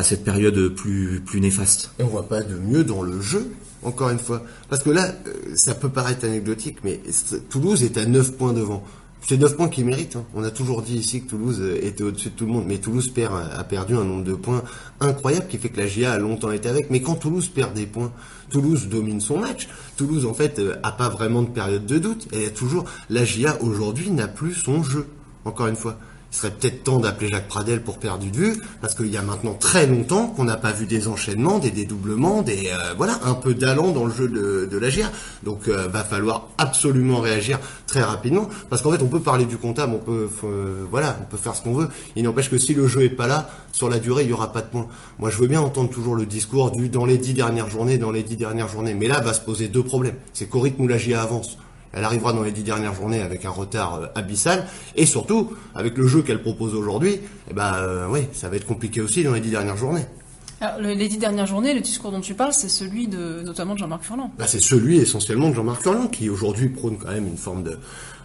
cette 0.02 0.24
période 0.24 0.68
plus, 0.74 1.22
néfaste. 1.34 1.92
Et 1.98 2.02
on 2.02 2.08
voit 2.08 2.28
pas 2.28 2.42
de 2.42 2.54
mieux 2.56 2.84
dans 2.84 3.02
le 3.02 3.20
jeu, 3.20 3.50
encore 3.82 4.10
une 4.10 4.18
fois. 4.18 4.42
Parce 4.68 4.82
que 4.82 4.90
là, 4.90 5.14
euh, 5.26 5.32
ça 5.54 5.74
peut 5.74 5.88
paraître 5.88 6.24
anecdotique, 6.24 6.78
mais 6.84 7.00
Toulouse 7.50 7.82
est 7.82 7.96
à 7.96 8.06
9 8.06 8.32
points 8.32 8.52
devant. 8.52 8.84
C'est 9.26 9.36
9 9.36 9.56
points 9.56 9.68
qui 9.68 9.84
méritent. 9.84 10.16
Hein. 10.16 10.24
On 10.34 10.44
a 10.44 10.50
toujours 10.50 10.82
dit 10.82 10.96
ici 10.96 11.22
que 11.22 11.30
Toulouse 11.30 11.58
euh, 11.60 11.84
était 11.84 12.04
au-dessus 12.04 12.30
de 12.30 12.34
tout 12.34 12.46
le 12.46 12.52
monde, 12.52 12.64
mais 12.66 12.78
Toulouse 12.78 13.08
perd, 13.08 13.34
a 13.34 13.64
perdu 13.64 13.94
un 13.94 14.04
nombre 14.04 14.24
de 14.24 14.34
points 14.34 14.62
incroyable 15.00 15.46
qui 15.48 15.58
fait 15.58 15.68
que 15.68 15.78
la 15.78 15.86
GIA 15.86 16.12
a 16.12 16.18
longtemps 16.18 16.52
été 16.52 16.68
avec. 16.68 16.90
Mais 16.90 17.02
quand 17.02 17.16
Toulouse 17.16 17.48
perd 17.48 17.74
des 17.74 17.86
points, 17.86 18.12
Toulouse 18.50 18.88
domine 18.88 19.20
son 19.20 19.38
match. 19.38 19.68
Toulouse, 19.96 20.24
en 20.24 20.34
fait, 20.34 20.58
euh, 20.58 20.76
a 20.82 20.92
pas 20.92 21.08
vraiment 21.08 21.42
de 21.42 21.48
période 21.48 21.84
de 21.84 21.98
doute. 21.98 22.28
Elle 22.32 22.52
toujours, 22.54 22.84
la 23.10 23.24
GIA 23.24 23.60
aujourd'hui 23.62 24.10
n'a 24.10 24.28
plus 24.28 24.54
son 24.54 24.82
jeu. 24.82 25.06
Encore 25.44 25.66
une 25.66 25.76
fois. 25.76 25.98
Il 26.30 26.36
serait 26.36 26.50
peut-être 26.50 26.84
temps 26.84 26.98
d'appeler 26.98 27.30
Jacques 27.30 27.48
Pradel 27.48 27.82
pour 27.82 27.98
perdre 27.98 28.22
du 28.22 28.30
vue, 28.30 28.60
parce 28.82 28.94
qu'il 28.94 29.06
y 29.06 29.16
a 29.16 29.22
maintenant 29.22 29.54
très 29.54 29.86
longtemps 29.86 30.26
qu'on 30.26 30.44
n'a 30.44 30.58
pas 30.58 30.72
vu 30.72 30.84
des 30.86 31.08
enchaînements, 31.08 31.58
des 31.58 31.70
dédoublements, 31.70 32.42
des 32.42 32.68
euh, 32.68 32.94
voilà, 32.98 33.18
un 33.24 33.32
peu 33.32 33.54
d'allant 33.54 33.92
dans 33.92 34.04
le 34.04 34.12
jeu 34.12 34.28
de, 34.28 34.68
de 34.70 34.78
la 34.78 34.90
GIA. 34.90 35.10
Donc 35.42 35.68
euh, 35.68 35.88
va 35.88 36.04
falloir 36.04 36.48
absolument 36.58 37.20
réagir 37.20 37.58
très 37.86 38.02
rapidement, 38.02 38.48
parce 38.68 38.82
qu'en 38.82 38.92
fait 38.92 39.02
on 39.02 39.08
peut 39.08 39.20
parler 39.20 39.46
du 39.46 39.56
comptable, 39.56 39.94
on 39.94 40.04
peut 40.04 40.28
euh, 40.44 40.84
voilà, 40.90 41.18
on 41.22 41.24
peut 41.24 41.38
faire 41.38 41.54
ce 41.54 41.62
qu'on 41.62 41.72
veut. 41.72 41.88
Il 42.14 42.24
n'empêche 42.24 42.50
que 42.50 42.58
si 42.58 42.74
le 42.74 42.86
jeu 42.86 43.04
est 43.04 43.08
pas 43.08 43.26
là, 43.26 43.48
sur 43.72 43.88
la 43.88 43.98
durée 43.98 44.24
il 44.24 44.28
y 44.28 44.32
aura 44.34 44.52
pas 44.52 44.60
de 44.60 44.66
points. 44.66 44.86
Moi 45.18 45.30
je 45.30 45.38
veux 45.38 45.46
bien 45.48 45.62
entendre 45.62 45.88
toujours 45.88 46.14
le 46.14 46.26
discours 46.26 46.70
du 46.70 46.90
dans 46.90 47.06
les 47.06 47.16
dix 47.16 47.32
dernières 47.32 47.70
journées, 47.70 47.96
dans 47.96 48.10
les 48.10 48.22
dix 48.22 48.36
dernières 48.36 48.68
journées, 48.68 48.92
mais 48.92 49.08
là 49.08 49.20
va 49.20 49.32
se 49.32 49.40
poser 49.40 49.68
deux 49.68 49.82
problèmes. 49.82 50.16
C'est 50.34 50.46
qu'au 50.46 50.60
rythme 50.60 50.82
où 50.82 50.88
la 50.88 50.98
GIA 50.98 51.22
avance 51.22 51.56
elle 51.92 52.04
arrivera 52.04 52.32
dans 52.32 52.42
les 52.42 52.52
dix 52.52 52.62
dernières 52.62 52.94
journées 52.94 53.20
avec 53.20 53.44
un 53.44 53.50
retard 53.50 53.94
euh, 53.94 54.06
abyssal 54.14 54.66
et 54.96 55.06
surtout 55.06 55.52
avec 55.74 55.96
le 55.96 56.06
jeu 56.06 56.22
qu'elle 56.22 56.42
propose 56.42 56.74
aujourd'hui, 56.74 57.20
eh 57.50 57.54
ben 57.54 57.74
euh, 57.76 58.06
oui, 58.10 58.20
ça 58.32 58.48
va 58.48 58.56
être 58.56 58.66
compliqué 58.66 59.00
aussi 59.00 59.24
dans 59.24 59.32
les 59.32 59.40
dix 59.40 59.50
dernières 59.50 59.76
journées. 59.76 60.06
Alors, 60.60 60.80
les 60.80 61.08
dix 61.08 61.18
dernières 61.18 61.46
journées, 61.46 61.72
le 61.72 61.80
discours 61.80 62.10
dont 62.10 62.20
tu 62.20 62.34
parles, 62.34 62.52
c'est 62.52 62.68
celui 62.68 63.06
de 63.06 63.42
notamment 63.44 63.74
de 63.74 63.78
Jean-Marc 63.78 64.02
Furlan. 64.02 64.32
Bah, 64.38 64.46
c'est 64.48 64.60
celui 64.60 64.98
essentiellement 64.98 65.50
de 65.50 65.54
Jean-Marc 65.54 65.82
Furlan 65.82 66.08
qui 66.08 66.28
aujourd'hui 66.28 66.68
prône 66.68 66.98
quand 66.98 67.12
même 67.12 67.28
une 67.28 67.36
forme 67.36 67.62
de 67.62 67.78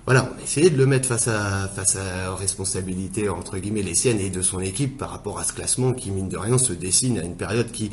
voilà, 0.06 0.30
on 0.36 0.38
a 0.38 0.44
essayé 0.44 0.70
de 0.70 0.78
le 0.78 0.86
mettre 0.86 1.08
face 1.08 1.30
à 1.30 1.70
face 1.74 1.96
à 1.96 2.36
responsabilité 2.36 3.30
entre 3.30 3.58
guillemets 3.58 3.84
les 3.84 3.96
siennes 3.96 4.20
et 4.20 4.30
de 4.30 4.42
son 4.42 4.60
équipe 4.60 4.98
par 4.98 5.12
rapport 5.12 5.40
à 5.40 5.46
ce 5.46 5.54
classement 5.54 5.94
qui 5.94 6.12
mine 6.12 6.28
de 6.28 6.36
rien 6.36 6.58
se 6.58 6.74
dessine 6.74 7.20
à 7.20 7.24
une 7.24 7.38
période 7.38 7.72
qui 7.72 7.90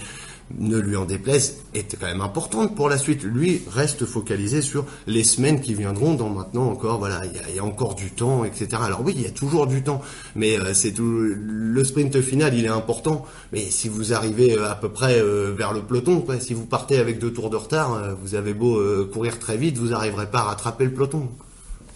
ne 0.59 0.78
lui 0.78 0.97
en 0.97 1.04
déplaise, 1.04 1.59
est 1.75 1.97
quand 1.99 2.07
même 2.07 2.21
importante 2.21 2.75
pour 2.75 2.88
la 2.88 2.99
suite. 2.99 3.23
Lui 3.23 3.62
reste 3.71 4.04
focalisé 4.04 4.62
sur 4.62 4.85
les 5.07 5.25
semaines 5.25 5.61
qui 5.61 5.75
viendront 5.75 6.14
dans 6.14 6.28
maintenant 6.28 6.71
encore, 6.71 6.99
voilà, 6.99 7.23
il 7.25 7.54
y, 7.54 7.59
a, 7.59 7.64
encore 7.64 7.95
du 7.95 8.11
temps, 8.11 8.45
etc. 8.45 8.69
Alors 8.83 9.02
oui, 9.04 9.12
il 9.16 9.23
y 9.23 9.26
a 9.26 9.30
toujours 9.30 9.66
du 9.66 9.83
temps, 9.83 10.02
mais 10.35 10.59
euh, 10.59 10.75
c'est 10.75 10.92
tout, 10.92 11.04
le 11.04 11.85
sprint 11.85 12.21
final, 12.21 12.54
il 12.54 12.64
est 12.64 12.69
important. 12.69 13.25
Mais 13.52 13.71
si 13.71 13.88
vous 13.88 14.12
arrivez 14.12 14.57
euh, 14.57 14.71
à 14.71 14.75
peu 14.75 14.88
près 14.88 15.21
euh, 15.21 15.54
vers 15.57 15.73
le 15.73 15.83
peloton, 15.83 16.25
si 16.40 16.54
vous 16.54 16.66
partez 16.66 16.99
avec 16.99 17.19
deux 17.19 17.33
tours 17.33 17.50
de 17.50 17.57
retard, 17.57 18.16
vous 18.23 18.35
avez 18.35 18.54
beau 18.54 18.80
courir 19.12 19.38
très 19.38 19.57
vite, 19.57 19.78
vous 19.78 19.88
n'arriverez 19.88 20.26
pas 20.30 20.40
à 20.40 20.45
rattraper 20.45 20.85
le 20.85 20.92
peloton. 20.92 21.28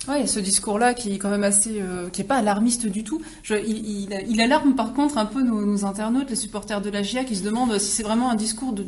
Oui, 0.09 0.29
ce 0.29 0.39
discours-là 0.39 0.95
qui 0.95 1.15
est 1.15 1.19
quand 1.19 1.31
même 1.31 1.45
assez, 1.45 1.81
euh, 1.81 2.11
qui 2.11 2.21
est 2.21 2.25
pas 2.25 2.37
alarmiste 2.37 2.87
du 2.87 3.05
tout. 3.05 3.23
Il, 3.51 4.41
alarme 4.41 4.75
par 4.75 4.93
contre 4.93 5.17
un 5.19 5.27
peu 5.27 5.43
nos, 5.43 5.85
internautes, 5.85 6.31
les 6.31 6.37
supporters 6.37 6.81
de 6.81 6.91
la 6.91 7.03
GIA, 7.03 7.25
qui 7.25 7.37
se 7.37 7.43
demandent 7.43 7.79
si 7.79 7.91
c'est 7.91 8.03
vraiment 8.03 8.31
un 8.31 8.35
discours 8.35 8.73
de, 8.73 8.87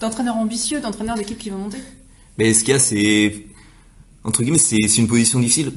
d'entraîneur 0.00 0.36
ambitieux, 0.36 0.80
d'entraîneur 0.80 1.16
d'équipe 1.16 1.38
qui 1.38 1.50
va 1.50 1.56
monter. 1.56 1.78
Mais 2.38 2.54
ce 2.54 2.64
qu'il 2.64 2.72
y 2.72 2.76
a, 2.76 2.78
c'est 2.78 3.46
entre 4.26 4.42
guillemets, 4.42 4.58
c'est 4.58 4.98
une 4.98 5.06
position 5.06 5.38
difficile. 5.38 5.72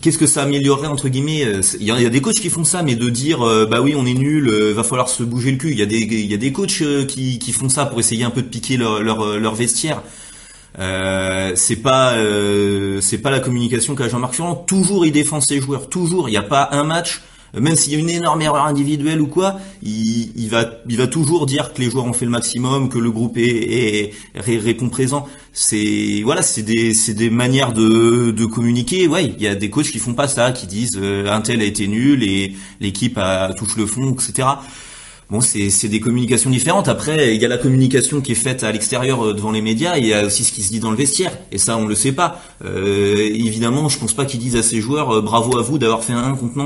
Qu'est-ce 0.00 0.18
que 0.18 0.26
ça 0.26 0.42
améliorerait 0.42 0.86
entre 0.86 1.08
guillemets 1.08 1.44
euh, 1.44 1.60
Il 1.78 1.86
y, 1.86 1.90
a, 1.90 2.08
des 2.08 2.20
coachs 2.22 2.40
qui 2.40 2.48
font 2.48 2.64
ça, 2.64 2.82
mais 2.82 2.94
de 2.94 3.10
dire 3.10 3.42
euh, 3.42 3.66
bah 3.66 3.82
oui 3.82 3.94
on 3.96 4.06
est 4.06 4.14
nul, 4.14 4.48
euh, 4.48 4.72
va 4.72 4.82
falloir 4.82 5.08
se 5.08 5.22
bouger 5.22 5.50
le 5.50 5.58
cul. 5.58 5.72
Il 5.72 5.78
y 5.78 5.82
a 5.82 5.86
des 5.86 6.00
y 6.00 6.34
a 6.34 6.38
des 6.38 6.52
coachs 6.52 6.82
qui, 7.06 7.38
qui 7.38 7.52
font 7.52 7.68
ça 7.68 7.84
pour 7.84 8.00
essayer 8.00 8.24
un 8.24 8.30
peu 8.30 8.42
de 8.42 8.48
piquer 8.48 8.78
leur, 8.78 9.02
leur 9.38 9.54
vestiaire. 9.54 10.02
Euh, 10.78 11.52
c'est 11.54 11.76
pas 11.76 12.14
c'est 13.00 13.18
pas 13.18 13.30
la 13.30 13.40
communication 13.40 13.94
qu'a 13.94 14.08
Jean-Marc 14.08 14.34
Furlan. 14.34 14.54
Toujours 14.54 15.06
il 15.06 15.12
défend 15.12 15.40
ses 15.40 15.60
joueurs. 15.60 15.88
Toujours 15.88 16.28
il 16.28 16.32
n'y 16.32 16.38
a 16.38 16.42
pas 16.42 16.68
un 16.72 16.84
match 16.84 17.22
même 17.60 17.76
s'il 17.76 17.92
y 17.92 17.96
a 17.96 17.98
une 17.98 18.10
énorme 18.10 18.40
erreur 18.42 18.64
individuelle 18.64 19.20
ou 19.20 19.26
quoi, 19.26 19.58
il, 19.82 20.32
il, 20.36 20.48
va, 20.48 20.70
il 20.88 20.96
va 20.96 21.06
toujours 21.06 21.46
dire 21.46 21.72
que 21.72 21.80
les 21.82 21.90
joueurs 21.90 22.06
ont 22.06 22.12
fait 22.12 22.24
le 22.24 22.30
maximum, 22.30 22.88
que 22.88 22.98
le 22.98 23.10
groupe 23.10 23.36
est, 23.36 24.12
est, 24.34 24.58
répond 24.58 24.88
présent. 24.88 25.28
C'est 25.52 26.22
voilà, 26.24 26.42
c'est 26.42 26.62
des, 26.62 26.94
c'est 26.94 27.14
des 27.14 27.28
manières 27.28 27.72
de, 27.72 28.30
de 28.30 28.44
communiquer. 28.46 29.06
Ouais, 29.06 29.26
il 29.26 29.42
y 29.42 29.48
a 29.48 29.54
des 29.54 29.68
coachs 29.68 29.90
qui 29.90 29.98
font 29.98 30.14
pas 30.14 30.28
ça, 30.28 30.52
qui 30.52 30.66
disent 30.66 30.96
euh, 30.96 31.30
un 31.30 31.42
tel 31.42 31.60
a 31.60 31.64
été 31.64 31.88
nul 31.88 32.22
et 32.22 32.54
l'équipe 32.80 33.18
a 33.18 33.52
touche 33.52 33.76
le 33.76 33.86
fond, 33.86 34.14
etc. 34.14 34.48
Bon, 35.32 35.40
c'est 35.40 35.88
des 35.88 35.98
communications 35.98 36.50
différentes. 36.50 36.88
Après, 36.88 37.34
il 37.34 37.40
y 37.40 37.44
a 37.46 37.48
la 37.48 37.56
communication 37.56 38.20
qui 38.20 38.32
est 38.32 38.34
faite 38.34 38.64
à 38.64 38.70
l'extérieur 38.70 39.24
euh, 39.24 39.32
devant 39.32 39.50
les 39.50 39.62
médias, 39.62 39.96
il 39.96 40.04
y 40.04 40.12
a 40.12 40.26
aussi 40.26 40.44
ce 40.44 40.52
qui 40.52 40.62
se 40.62 40.70
dit 40.70 40.78
dans 40.78 40.90
le 40.90 40.96
vestiaire. 40.98 41.32
Et 41.50 41.56
ça, 41.56 41.78
on 41.78 41.86
le 41.86 41.94
sait 41.94 42.12
pas. 42.12 42.42
Euh, 42.66 43.16
évidemment, 43.32 43.88
je 43.88 43.98
pense 43.98 44.12
pas 44.12 44.26
qu'ils 44.26 44.40
disent 44.40 44.56
à 44.56 44.62
ces 44.62 44.82
joueurs 44.82 45.10
euh, 45.10 45.20
bravo 45.22 45.58
à 45.58 45.62
vous 45.62 45.78
d'avoir 45.78 46.04
fait 46.04 46.12
un 46.12 46.22
1 46.22 46.34
contre 46.34 46.58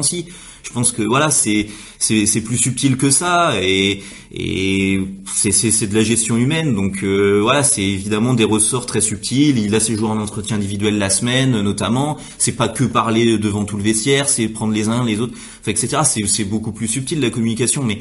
je 0.66 0.72
pense 0.72 0.90
que 0.90 1.02
voilà 1.02 1.30
c'est 1.30 1.68
c'est 1.98 2.40
plus 2.40 2.56
subtil 2.56 2.96
que 2.96 3.10
ça 3.10 3.52
et 3.62 4.02
et 4.32 5.00
c'est 5.32 5.52
c'est 5.52 5.86
de 5.86 5.94
la 5.94 6.02
gestion 6.02 6.36
humaine. 6.36 6.74
Donc 6.74 7.04
euh, 7.04 7.38
voilà 7.40 7.62
c'est 7.62 7.84
évidemment 7.84 8.34
des 8.34 8.44
ressorts 8.44 8.84
très 8.84 9.00
subtils. 9.00 9.58
Il 9.58 9.74
a 9.76 9.80
ses 9.80 9.94
jours 9.94 10.10
en 10.10 10.18
entretien 10.18 10.56
individuel 10.56 10.98
la 10.98 11.08
semaine 11.08 11.60
notamment. 11.62 12.18
C'est 12.38 12.56
pas 12.56 12.68
que 12.68 12.82
parler 12.82 13.38
devant 13.38 13.64
tout 13.64 13.76
le 13.76 13.84
vestiaire 13.84 14.28
c'est 14.28 14.48
prendre 14.48 14.72
les 14.72 14.88
uns 14.88 15.04
les 15.04 15.20
autres 15.20 15.34
etc 15.66 16.02
c'est 16.04 16.26
c'est 16.26 16.44
beaucoup 16.44 16.72
plus 16.72 16.88
subtil 16.88 17.20
la 17.20 17.30
communication. 17.30 17.84
Mais 17.84 18.00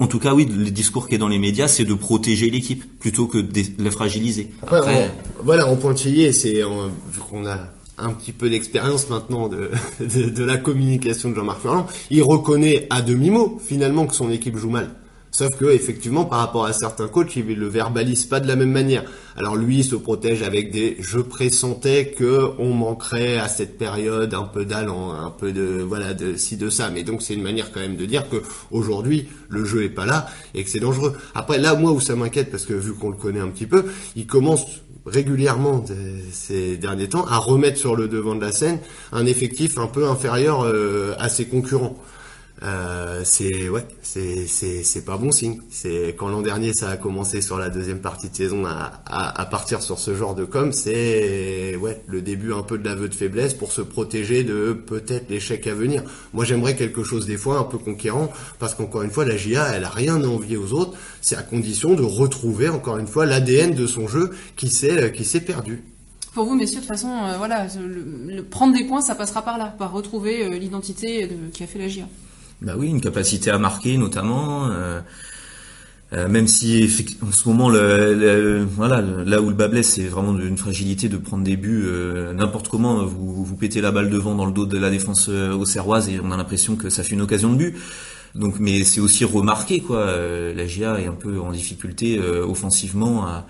en 0.00 0.08
tout 0.08 0.18
cas 0.18 0.34
oui 0.34 0.46
le 0.46 0.70
discours 0.70 1.08
qui 1.08 1.14
est 1.14 1.18
dans 1.18 1.28
les 1.28 1.38
médias 1.38 1.68
c'est 1.68 1.84
de 1.84 1.94
protéger 1.94 2.50
l'équipe 2.50 2.82
plutôt 2.98 3.28
que 3.28 3.38
de 3.38 3.62
la 3.78 3.92
fragiliser. 3.92 4.50
Après, 4.62 5.12
voilà 5.44 5.68
en 5.68 5.76
pointillé 5.76 6.32
c'est 6.32 6.62
qu'on 7.30 7.46
a 7.46 7.79
un 8.00 8.12
petit 8.12 8.32
peu 8.32 8.50
d'expérience 8.50 9.08
maintenant 9.08 9.48
de, 9.48 9.70
de, 10.00 10.44
la 10.44 10.56
communication 10.56 11.30
de 11.30 11.34
Jean-Marc 11.34 11.60
Furlan, 11.60 11.86
il 12.10 12.22
reconnaît 12.22 12.86
à 12.90 13.02
demi-mot 13.02 13.58
finalement 13.64 14.06
que 14.06 14.14
son 14.14 14.30
équipe 14.30 14.56
joue 14.56 14.70
mal. 14.70 14.90
Sauf 15.32 15.56
que 15.56 15.66
effectivement, 15.66 16.24
par 16.24 16.40
rapport 16.40 16.64
à 16.64 16.72
certains 16.72 17.06
coachs, 17.06 17.36
il 17.36 17.46
le 17.46 17.68
verbalise 17.68 18.26
pas 18.26 18.40
de 18.40 18.48
la 18.48 18.56
même 18.56 18.72
manière. 18.72 19.04
Alors 19.36 19.54
lui, 19.54 19.78
il 19.78 19.84
se 19.84 19.94
protège 19.94 20.42
avec 20.42 20.72
des 20.72 20.96
je 20.98 21.20
pressentais 21.20 22.10
que 22.10 22.50
on 22.58 22.74
manquerait 22.74 23.38
à 23.38 23.48
cette 23.48 23.78
période 23.78 24.34
un 24.34 24.42
peu 24.42 24.64
d'allant, 24.64 25.12
un 25.12 25.30
peu 25.30 25.52
de 25.52 25.82
voilà 25.86 26.14
de 26.14 26.36
ci 26.36 26.56
de 26.56 26.68
ça. 26.68 26.90
Mais 26.90 27.04
donc 27.04 27.22
c'est 27.22 27.34
une 27.34 27.42
manière 27.42 27.70
quand 27.70 27.80
même 27.80 27.96
de 27.96 28.06
dire 28.06 28.28
que 28.28 28.42
aujourd'hui 28.72 29.28
le 29.48 29.64
jeu 29.64 29.84
est 29.84 29.88
pas 29.88 30.04
là 30.04 30.26
et 30.54 30.64
que 30.64 30.68
c'est 30.68 30.80
dangereux. 30.80 31.16
Après 31.34 31.58
là, 31.58 31.76
moi 31.76 31.92
où 31.92 32.00
ça 32.00 32.16
m'inquiète 32.16 32.50
parce 32.50 32.66
que 32.66 32.74
vu 32.74 32.94
qu'on 32.94 33.10
le 33.10 33.16
connaît 33.16 33.40
un 33.40 33.48
petit 33.48 33.66
peu, 33.66 33.84
il 34.16 34.26
commence 34.26 34.66
régulièrement 35.06 35.84
ces 36.32 36.76
derniers 36.76 37.08
temps 37.08 37.26
à 37.26 37.38
remettre 37.38 37.78
sur 37.78 37.96
le 37.96 38.08
devant 38.08 38.34
de 38.34 38.40
la 38.40 38.52
scène 38.52 38.78
un 39.12 39.26
effectif 39.26 39.78
un 39.78 39.86
peu 39.86 40.08
inférieur 40.08 40.62
euh, 40.62 41.14
à 41.18 41.28
ses 41.28 41.46
concurrents. 41.46 41.96
Euh, 42.62 43.22
c'est 43.24 43.70
ouais, 43.70 43.86
c'est 44.02 44.46
c'est 44.46 45.04
pas 45.04 45.16
bon 45.16 45.32
signe. 45.32 45.60
C'est 45.70 46.14
quand 46.18 46.28
l'an 46.28 46.42
dernier 46.42 46.74
ça 46.74 46.90
a 46.90 46.96
commencé 46.96 47.40
sur 47.40 47.58
la 47.58 47.70
deuxième 47.70 48.00
partie 48.00 48.28
de 48.28 48.36
saison 48.36 48.64
à, 48.66 49.46
partir 49.50 49.82
sur 49.82 49.98
ce 49.98 50.14
genre 50.14 50.34
de 50.34 50.44
com, 50.44 50.72
c'est 50.72 51.74
ouais 51.76 52.02
le 52.06 52.20
début 52.20 52.52
un 52.52 52.62
peu 52.62 52.76
de 52.76 52.84
l'aveu 52.84 53.08
de 53.08 53.14
faiblesse 53.14 53.54
pour 53.54 53.72
se 53.72 53.80
protéger 53.80 54.44
de 54.44 54.72
peut-être 54.72 55.30
l'échec 55.30 55.66
à 55.66 55.74
venir. 55.74 56.02
Moi 56.34 56.44
j'aimerais 56.44 56.76
quelque 56.76 57.02
chose 57.02 57.26
des 57.26 57.38
fois 57.38 57.58
un 57.58 57.64
peu 57.64 57.78
conquérant 57.78 58.30
parce 58.58 58.74
qu'encore 58.74 59.02
une 59.02 59.10
fois 59.10 59.24
la 59.24 59.36
GIA 59.36 59.66
elle 59.74 59.84
a 59.84 59.90
rien 59.90 60.22
à 60.22 60.26
envier 60.26 60.58
aux 60.58 60.72
autres. 60.72 60.96
C'est 61.22 61.36
à 61.36 61.42
condition 61.42 61.94
de 61.94 62.02
retrouver 62.02 62.68
encore 62.68 62.98
une 62.98 63.06
fois 63.06 63.24
l'ADN 63.24 63.74
de 63.74 63.86
son 63.86 64.06
jeu 64.06 64.30
qui 64.56 64.68
s'est 64.68 65.12
qui 65.12 65.24
s'est 65.24 65.40
perdu. 65.40 65.82
Pour 66.34 66.44
vous, 66.44 66.54
messieurs, 66.54 66.76
de 66.76 66.82
toute 66.82 66.88
façon, 66.88 67.08
euh, 67.08 67.36
voilà, 67.38 67.66
prendre 68.50 68.72
des 68.72 68.84
points, 68.84 69.00
ça 69.00 69.16
passera 69.16 69.42
par 69.42 69.58
là, 69.58 69.74
par 69.76 69.90
retrouver 69.90 70.44
euh, 70.44 70.58
l'identité 70.58 71.28
qui 71.52 71.64
a 71.64 71.66
fait 71.66 71.80
la 71.80 71.88
GIA. 71.88 72.04
Bah 72.62 72.74
oui, 72.76 72.88
une 72.88 73.00
capacité 73.00 73.50
à 73.50 73.58
marquer 73.58 73.96
notamment. 73.96 74.68
Euh, 74.70 75.00
euh, 76.12 76.28
même 76.28 76.46
si 76.46 77.16
en 77.22 77.32
ce 77.32 77.48
moment, 77.48 77.70
le, 77.70 78.64
voilà, 78.64 79.00
là 79.00 79.40
où 79.40 79.48
le 79.48 79.54
bas 79.54 79.68
blesse, 79.68 79.94
c'est 79.94 80.08
vraiment 80.08 80.38
une 80.38 80.58
fragilité 80.58 81.08
de 81.08 81.16
prendre 81.16 81.44
des 81.44 81.56
buts 81.56 81.84
euh, 81.86 82.34
n'importe 82.34 82.68
comment. 82.68 83.04
Vous, 83.04 83.44
vous 83.44 83.56
pétez 83.56 83.80
la 83.80 83.92
balle 83.92 84.10
devant 84.10 84.34
dans 84.34 84.44
le 84.44 84.52
dos 84.52 84.66
de 84.66 84.76
la 84.76 84.90
défense 84.90 85.28
au 85.28 85.64
Serroise 85.64 86.10
et 86.10 86.20
on 86.22 86.32
a 86.32 86.36
l'impression 86.36 86.76
que 86.76 86.90
ça 86.90 87.02
fait 87.02 87.14
une 87.14 87.22
occasion 87.22 87.52
de 87.52 87.56
but. 87.56 87.76
Donc, 88.34 88.56
mais 88.60 88.84
c'est 88.84 89.00
aussi 89.00 89.24
remarqué 89.24 89.80
quoi. 89.80 90.06
la 90.54 90.66
GIA 90.66 91.00
est 91.00 91.06
un 91.06 91.14
peu 91.14 91.40
en 91.40 91.50
difficulté 91.52 92.20
offensivement 92.20 93.26
à, 93.26 93.46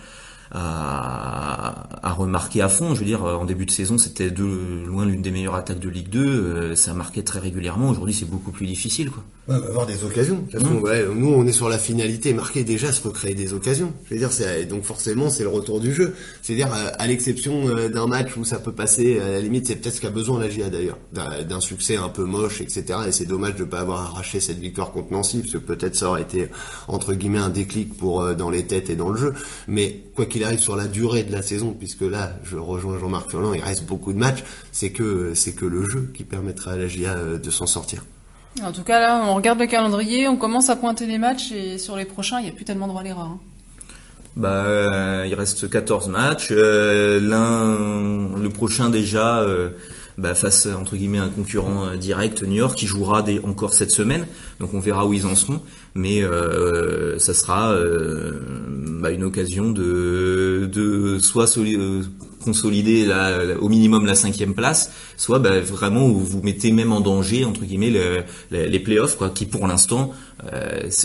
à, 0.52 1.88
à, 2.02 2.12
remarquer 2.12 2.62
à 2.62 2.68
fond. 2.68 2.94
Je 2.94 3.00
veux 3.00 3.06
dire, 3.06 3.24
en 3.24 3.44
début 3.44 3.66
de 3.66 3.70
saison, 3.70 3.98
c'était 3.98 4.30
de 4.30 4.44
loin 4.86 5.06
l'une 5.06 5.22
des 5.22 5.30
meilleures 5.30 5.54
attaques 5.54 5.78
de 5.78 5.88
Ligue 5.88 6.08
2. 6.08 6.20
Euh, 6.20 6.76
ça 6.76 6.94
marquait 6.94 7.22
très 7.22 7.38
régulièrement. 7.38 7.90
Aujourd'hui, 7.90 8.14
c'est 8.14 8.28
beaucoup 8.28 8.50
plus 8.50 8.66
difficile. 8.66 9.10
Quoi. 9.10 9.22
Ouais, 9.48 9.56
avoir 9.56 9.86
des 9.86 10.04
occasions. 10.04 10.44
Mmh. 10.52 10.76
ouais, 10.82 11.04
nous, 11.14 11.28
on 11.28 11.46
est 11.46 11.52
sur 11.52 11.68
la 11.68 11.78
finalité. 11.78 12.32
Marquer 12.32 12.64
déjà, 12.64 12.92
se 12.92 13.02
recréer 13.02 13.34
des 13.34 13.52
occasions. 13.52 13.92
Je 14.08 14.14
veux 14.14 14.20
dire, 14.20 14.30
donc 14.68 14.84
forcément, 14.84 15.30
c'est 15.30 15.42
le 15.42 15.48
retour 15.48 15.80
du 15.80 15.92
jeu. 15.94 16.14
C'est-à-dire, 16.42 16.68
à 16.72 17.06
l'exception 17.06 17.68
euh, 17.68 17.88
d'un 17.88 18.06
match 18.06 18.36
où 18.36 18.44
ça 18.44 18.58
peut 18.58 18.72
passer, 18.72 19.18
à 19.18 19.28
la 19.28 19.40
limite, 19.40 19.66
c'est 19.66 19.76
peut-être 19.76 19.94
ce 19.94 20.00
qu'a 20.00 20.10
besoin 20.10 20.40
la 20.40 20.48
GIA 20.48 20.70
d'ailleurs, 20.70 20.98
d'un 21.12 21.60
succès 21.60 21.96
un 21.96 22.08
peu 22.08 22.24
moche, 22.24 22.60
etc. 22.60 22.84
Et 23.08 23.12
c'est 23.12 23.26
dommage 23.26 23.54
de 23.56 23.64
ne 23.64 23.68
pas 23.68 23.80
avoir 23.80 24.00
arraché 24.02 24.40
cette 24.40 24.58
victoire 24.58 24.92
contre 24.92 25.12
Nancy, 25.12 25.40
parce 25.40 25.52
que 25.52 25.58
peut-être 25.58 25.94
ça 25.94 26.08
aurait 26.08 26.22
été 26.22 26.48
entre 26.88 27.14
guillemets 27.14 27.38
un 27.38 27.50
déclic 27.50 27.96
pour 27.96 28.22
euh, 28.22 28.34
dans 28.34 28.50
les 28.50 28.66
têtes 28.66 28.90
et 28.90 28.96
dans 28.96 29.10
le 29.10 29.18
jeu. 29.18 29.34
Mais 29.68 30.00
quoi 30.14 30.26
qu'il 30.26 30.39
arrive 30.44 30.60
sur 30.60 30.76
la 30.76 30.86
durée 30.86 31.22
de 31.22 31.32
la 31.32 31.42
saison, 31.42 31.74
puisque 31.78 32.02
là, 32.02 32.32
je 32.44 32.56
rejoins 32.56 32.98
Jean-Marc 32.98 33.30
Furlan, 33.30 33.54
il 33.54 33.62
reste 33.62 33.84
beaucoup 33.84 34.12
de 34.12 34.18
matchs, 34.18 34.44
c'est 34.72 34.90
que 34.90 35.32
c'est 35.34 35.52
que 35.52 35.66
le 35.66 35.88
jeu 35.88 36.10
qui 36.14 36.24
permettra 36.24 36.72
à 36.72 36.76
la 36.76 36.88
GIA 36.88 37.12
euh, 37.12 37.38
de 37.38 37.50
s'en 37.50 37.66
sortir. 37.66 38.04
En 38.62 38.72
tout 38.72 38.82
cas, 38.82 39.00
là, 39.00 39.24
on 39.28 39.34
regarde 39.34 39.60
le 39.60 39.66
calendrier, 39.66 40.28
on 40.28 40.36
commence 40.36 40.70
à 40.70 40.76
pointer 40.76 41.06
les 41.06 41.18
matchs 41.18 41.52
et 41.52 41.78
sur 41.78 41.96
les 41.96 42.04
prochains, 42.04 42.40
il 42.40 42.44
n'y 42.44 42.50
a 42.50 42.52
plus 42.52 42.64
tellement 42.64 42.88
droit 42.88 43.00
à 43.00 43.04
l'erreur. 43.04 43.26
Hein. 43.26 43.38
Bah, 44.36 44.64
euh, 44.64 45.24
il 45.26 45.34
reste 45.34 45.68
14 45.68 46.08
matchs. 46.08 46.48
Euh, 46.50 47.20
l'un, 47.20 48.40
le 48.40 48.48
prochain 48.48 48.90
déjà, 48.90 49.44
bah, 50.20 50.34
face 50.34 50.66
entre 50.66 50.96
guillemets 50.96 51.18
un 51.18 51.28
concurrent 51.28 51.86
euh, 51.86 51.96
direct, 51.96 52.42
New 52.42 52.56
York, 52.56 52.76
qui 52.76 52.86
jouera 52.86 53.24
encore 53.42 53.72
cette 53.72 53.90
semaine. 53.90 54.26
Donc 54.60 54.74
on 54.74 54.80
verra 54.80 55.06
où 55.06 55.14
ils 55.14 55.26
en 55.26 55.34
seront, 55.34 55.60
mais 55.94 56.22
euh, 56.22 57.18
ça 57.18 57.32
sera 57.32 57.72
euh, 57.72 58.38
bah, 59.00 59.10
une 59.10 59.24
occasion 59.24 59.70
de, 59.70 60.68
de 60.70 61.18
soit 61.18 61.46
consolider 62.44 63.06
la, 63.06 63.58
au 63.60 63.68
minimum 63.68 64.04
la 64.04 64.14
cinquième 64.14 64.54
place, 64.54 64.92
soit 65.16 65.38
bah, 65.38 65.60
vraiment 65.60 66.06
où 66.06 66.18
vous 66.18 66.42
mettez 66.42 66.70
même 66.70 66.92
en 66.92 67.00
danger 67.00 67.44
entre 67.46 67.64
guillemets 67.64 67.90
le, 67.90 68.22
les 68.50 68.78
playoffs, 68.78 69.16
quoi, 69.16 69.30
qui 69.30 69.46
pour 69.46 69.66
l'instant, 69.66 70.12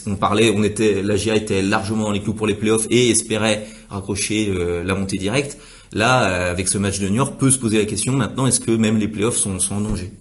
on 0.07 0.15
parlait, 0.15 0.53
on 0.55 0.63
était, 0.63 1.01
la 1.03 1.15
GIA 1.15 1.35
était 1.35 1.61
largement 1.61 2.03
dans 2.03 2.11
les 2.11 2.21
clous 2.21 2.33
pour 2.33 2.47
les 2.47 2.55
playoffs 2.55 2.87
et 2.89 3.09
espérait 3.09 3.67
raccrocher 3.89 4.53
la 4.85 4.95
montée 4.95 5.17
directe. 5.17 5.57
Là, 5.95 6.25
euh, 6.25 6.51
avec 6.51 6.67
ce 6.67 6.77
match 6.77 6.99
de 6.99 7.07
New 7.07 7.15
York, 7.15 7.35
peut 7.39 7.49
se 7.49 7.57
poser 7.57 7.77
la 7.77 7.85
question 7.85 8.11
maintenant, 8.11 8.45
est-ce 8.45 8.59
que 8.59 8.71
même 8.71 8.97
les 8.97 9.07
playoffs 9.07 9.37
sont, 9.37 9.57
sont 9.59 9.75
en 9.75 9.81
danger? 9.81 10.11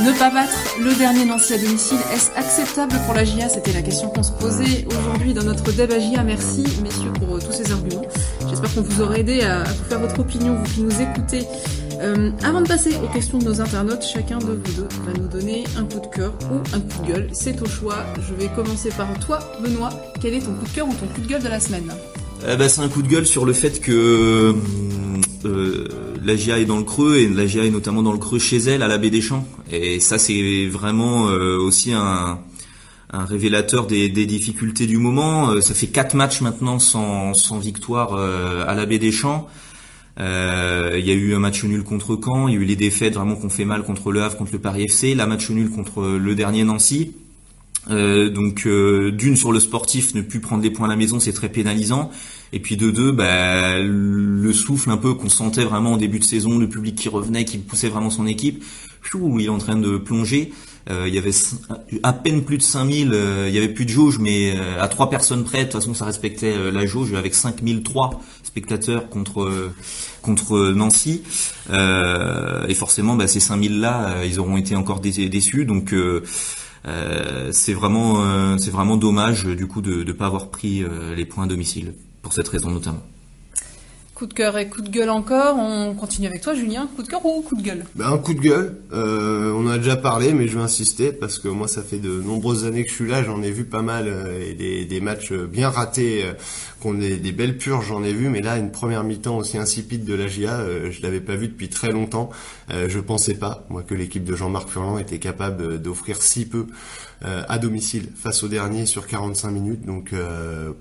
Ne 0.00 0.12
pas 0.18 0.30
battre 0.30 0.76
le 0.80 0.92
dernier 0.94 1.24
Nancy 1.24 1.54
à 1.54 1.58
domicile, 1.58 1.98
est-ce 2.12 2.32
acceptable 2.36 2.96
pour 3.06 3.14
la 3.14 3.24
GIA 3.24 3.48
C'était 3.48 3.72
la 3.72 3.82
question 3.82 4.08
qu'on 4.08 4.24
se 4.24 4.32
posait 4.32 4.84
aujourd'hui 4.88 5.32
dans 5.32 5.44
notre 5.44 5.70
débat 5.70 6.00
GIA. 6.00 6.24
Merci 6.24 6.64
messieurs 6.82 7.12
pour 7.20 7.36
euh, 7.36 7.38
tous 7.38 7.52
ces 7.52 7.70
arguments. 7.70 8.02
J'espère 8.50 8.74
qu'on 8.74 8.82
vous 8.82 9.00
aura 9.00 9.16
aidé 9.16 9.42
à, 9.42 9.62
vous 9.62 9.84
faire 9.88 10.00
votre 10.00 10.18
opinion, 10.18 10.56
vous 10.56 10.74
qui 10.74 10.82
nous 10.82 11.00
écoutez. 11.00 11.46
Euh, 12.00 12.32
avant 12.42 12.62
de 12.62 12.66
passer 12.66 12.96
aux 12.96 13.12
questions 13.12 13.38
de 13.38 13.44
nos 13.44 13.60
internautes, 13.60 14.02
chacun 14.02 14.38
de 14.38 14.44
vous 14.64 14.72
deux 14.76 14.88
va 15.06 15.12
nous 15.20 15.28
donner 15.28 15.62
un 15.76 15.84
coup 15.84 16.00
de 16.00 16.06
cœur 16.06 16.32
ou 16.50 16.56
un 16.74 16.80
coup 16.80 17.02
de 17.02 17.12
gueule. 17.12 17.28
C'est 17.32 17.62
au 17.62 17.66
choix. 17.66 18.04
Je 18.28 18.34
vais 18.34 18.48
commencer 18.56 18.90
par 18.90 19.08
toi, 19.20 19.38
Benoît. 19.62 19.90
Quel 20.20 20.34
est 20.34 20.40
ton 20.40 20.54
coup 20.54 20.64
de 20.64 20.74
cœur 20.74 20.88
ou 20.88 20.94
ton 20.94 21.06
coup 21.06 21.20
de 21.20 21.28
gueule 21.28 21.42
de 21.44 21.48
la 21.48 21.60
semaine? 21.60 21.92
Eh 22.46 22.56
ben, 22.56 22.68
c'est 22.68 22.80
un 22.80 22.88
coup 22.88 23.02
de 23.02 23.08
gueule 23.08 23.26
sur 23.26 23.44
le 23.44 23.52
fait 23.52 23.80
que 23.80 24.54
euh, 25.44 25.88
la 26.24 26.36
GIA 26.36 26.58
est 26.58 26.64
dans 26.64 26.76
le 26.76 26.84
creux 26.84 27.16
et 27.16 27.28
la 27.28 27.46
GIA 27.46 27.64
est 27.64 27.70
notamment 27.70 28.02
dans 28.02 28.12
le 28.12 28.18
creux 28.18 28.38
chez 28.38 28.58
elle 28.58 28.82
à 28.82 28.88
la 28.88 28.98
baie 28.98 29.10
des 29.10 29.20
Champs. 29.20 29.46
Et 29.72 29.98
ça 29.98 30.18
c'est 30.18 30.66
vraiment 30.66 31.28
euh, 31.28 31.58
aussi 31.58 31.92
un, 31.92 32.38
révélateur 33.10 33.86
des, 33.86 34.08
difficultés 34.08 34.86
du 34.86 34.98
moment. 34.98 35.50
Euh, 35.50 35.60
ça 35.60 35.74
fait 35.74 35.86
quatre 35.86 36.14
matchs 36.14 36.40
maintenant 36.40 36.78
sans, 36.78 37.34
sans 37.34 37.58
victoire 37.58 38.12
euh, 38.12 38.64
à 38.66 38.74
la 38.74 38.86
baie 38.86 38.98
des 38.98 39.12
Champs. 39.12 39.48
Il 40.18 40.24
y 40.24 41.10
a 41.10 41.14
eu 41.14 41.34
un 41.34 41.38
match 41.38 41.62
nul 41.62 41.84
contre 41.84 42.18
Caen, 42.22 42.48
il 42.48 42.54
y 42.54 42.56
a 42.56 42.60
eu 42.60 42.64
les 42.64 42.74
défaites 42.74 43.14
vraiment 43.14 43.36
qu'on 43.36 43.48
fait 43.48 43.64
mal 43.64 43.84
contre 43.84 44.10
le 44.10 44.22
Havre, 44.22 44.36
contre 44.36 44.50
le 44.52 44.58
Paris 44.58 44.82
FC, 44.82 45.14
la 45.14 45.26
match 45.26 45.48
nul 45.48 45.70
contre 45.70 46.02
le 46.02 46.34
dernier 46.34 46.64
Nancy. 46.64 47.12
Euh, 47.90 48.28
donc 48.28 48.66
euh, 48.66 49.10
d'une 49.10 49.36
sur 49.36 49.52
le 49.52 49.60
sportif, 49.60 50.14
ne 50.14 50.22
plus 50.22 50.40
prendre 50.40 50.62
des 50.62 50.70
points 50.70 50.86
à 50.86 50.90
la 50.90 50.96
maison, 50.96 51.20
c'est 51.20 51.32
très 51.32 51.48
pénalisant. 51.48 52.10
Et 52.52 52.60
puis 52.60 52.76
de 52.76 52.90
deux, 52.90 53.12
bah, 53.12 53.78
le 53.78 54.52
souffle 54.52 54.90
un 54.90 54.96
peu 54.96 55.14
qu'on 55.14 55.28
sentait 55.28 55.64
vraiment 55.64 55.94
au 55.94 55.98
début 55.98 56.18
de 56.18 56.24
saison, 56.24 56.58
le 56.58 56.68
public 56.68 56.94
qui 56.94 57.08
revenait, 57.08 57.44
qui 57.44 57.58
poussait 57.58 57.88
vraiment 57.88 58.10
son 58.10 58.26
équipe, 58.26 58.62
il 59.14 59.44
est 59.44 59.48
en 59.48 59.58
train 59.58 59.76
de 59.76 59.96
plonger. 59.98 60.52
Euh, 60.90 61.04
il 61.06 61.14
y 61.14 61.18
avait 61.18 61.32
à 62.02 62.14
peine 62.14 62.44
plus 62.44 62.56
de 62.56 62.62
5000, 62.62 63.10
euh, 63.12 63.44
il 63.48 63.54
y 63.54 63.58
avait 63.58 63.68
plus 63.68 63.84
de 63.84 63.90
jauge, 63.90 64.18
mais 64.18 64.54
euh, 64.56 64.80
à 64.80 64.88
trois 64.88 65.10
personnes 65.10 65.44
près, 65.44 65.58
de 65.58 65.62
toute 65.64 65.74
façon 65.74 65.92
ça 65.92 66.06
respectait 66.06 66.54
la 66.72 66.86
jauge 66.86 67.12
avec 67.12 67.34
5003 67.34 68.20
spectateurs 68.42 69.10
contre 69.10 69.70
contre 70.22 70.70
Nancy. 70.70 71.22
et 71.70 72.74
forcément, 72.74 73.16
bah, 73.16 73.28
ces 73.28 73.40
5000 73.40 73.80
là, 73.80 74.24
ils 74.24 74.40
auront 74.40 74.56
été 74.56 74.76
encore 74.76 75.00
déçus. 75.00 75.66
Donc 75.66 75.94
c'est 77.52 77.74
vraiment 77.74 78.58
c'est 78.58 78.70
vraiment 78.70 78.96
dommage 78.96 79.44
du 79.44 79.66
coup 79.66 79.80
de 79.80 80.04
ne 80.04 80.12
pas 80.12 80.26
avoir 80.26 80.50
pris 80.50 80.84
les 81.16 81.24
points 81.24 81.44
à 81.44 81.46
domicile 81.46 81.94
pour 82.22 82.32
cette 82.32 82.48
raison 82.48 82.70
notamment. 82.70 83.02
Coup 84.18 84.26
de 84.26 84.34
cœur 84.34 84.58
et 84.58 84.68
coup 84.68 84.82
de 84.82 84.88
gueule 84.88 85.10
encore. 85.10 85.56
On 85.56 85.94
continue 85.94 86.26
avec 86.26 86.40
toi, 86.40 86.52
Julien. 86.52 86.88
Coup 86.96 87.04
de 87.04 87.06
cœur 87.06 87.24
ou 87.24 87.40
coup 87.40 87.54
de 87.54 87.62
gueule? 87.62 87.84
Ben, 87.94 88.08
Un 88.08 88.18
coup 88.18 88.34
de 88.34 88.40
gueule. 88.40 88.74
Euh, 88.92 89.52
on 89.52 89.68
a 89.68 89.78
déjà 89.78 89.94
parlé, 89.94 90.32
mais 90.32 90.48
je 90.48 90.58
vais 90.58 90.64
insister 90.64 91.12
parce 91.12 91.38
que 91.38 91.46
moi, 91.46 91.68
ça 91.68 91.82
fait 91.82 91.98
de 91.98 92.10
nombreuses 92.10 92.64
années 92.64 92.82
que 92.82 92.90
je 92.90 92.96
suis 92.96 93.08
là. 93.08 93.22
J'en 93.22 93.44
ai 93.44 93.52
vu 93.52 93.64
pas 93.64 93.80
mal 93.80 94.06
euh, 94.08 94.42
et 94.44 94.86
des, 94.86 95.00
matchs 95.00 95.32
bien 95.32 95.70
ratés, 95.70 96.24
euh, 96.24 96.32
qu'on 96.80 97.00
ait 97.00 97.14
des 97.14 97.30
belles 97.30 97.58
purges, 97.58 97.86
j'en 97.86 98.02
ai 98.02 98.12
vu. 98.12 98.28
Mais 98.28 98.40
là, 98.40 98.58
une 98.58 98.72
première 98.72 99.04
mi-temps 99.04 99.36
aussi 99.36 99.56
insipide 99.56 100.04
de 100.04 100.14
la 100.14 100.26
GIA, 100.26 100.54
euh, 100.54 100.90
je 100.90 101.00
l'avais 101.00 101.20
pas 101.20 101.36
vu 101.36 101.46
depuis 101.46 101.68
très 101.68 101.92
longtemps. 101.92 102.30
Euh, 102.72 102.88
je 102.88 102.98
pensais 102.98 103.34
pas, 103.34 103.66
moi, 103.68 103.84
que 103.84 103.94
l'équipe 103.94 104.24
de 104.24 104.34
Jean-Marc 104.34 104.68
Furlan 104.68 104.98
était 104.98 105.20
capable 105.20 105.80
d'offrir 105.80 106.20
si 106.22 106.44
peu 106.44 106.66
à 107.22 107.58
domicile 107.58 108.08
face 108.16 108.42
au 108.42 108.48
dernier 108.48 108.84
sur 108.84 109.06
45 109.06 109.50
minutes. 109.50 109.86
Donc, 109.86 110.12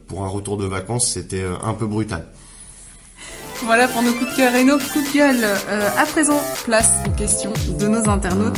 pour 0.07 0.23
un 0.23 0.27
retour 0.27 0.57
de 0.57 0.65
vacances, 0.65 1.11
c'était 1.11 1.43
un 1.63 1.73
peu 1.73 1.85
brutal. 1.85 2.25
Voilà 3.63 3.87
pour 3.87 4.01
nos 4.01 4.13
coups 4.13 4.31
de 4.31 4.35
cœur 4.35 4.55
et 4.55 4.63
nos 4.63 4.77
coups 4.77 5.11
de 5.11 5.17
gueule. 5.17 5.43
Euh, 5.43 5.89
à 5.97 6.05
présent, 6.05 6.39
place 6.65 6.91
aux 7.07 7.11
questions 7.11 7.51
de 7.79 7.87
nos 7.87 8.07
internautes. 8.07 8.57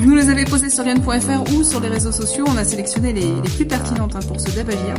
Vous 0.00 0.06
nous 0.06 0.16
les 0.16 0.30
avez 0.30 0.44
posées 0.44 0.70
sur 0.70 0.84
lien.fr 0.84 1.52
ou 1.54 1.62
sur 1.62 1.80
les 1.80 1.88
réseaux 1.88 2.12
sociaux. 2.12 2.44
On 2.48 2.56
a 2.56 2.64
sélectionné 2.64 3.12
les, 3.12 3.30
plus 3.56 3.66
pertinentes 3.66 4.16
hein, 4.16 4.20
pour 4.26 4.40
ce 4.40 4.50
débagia. 4.50 4.94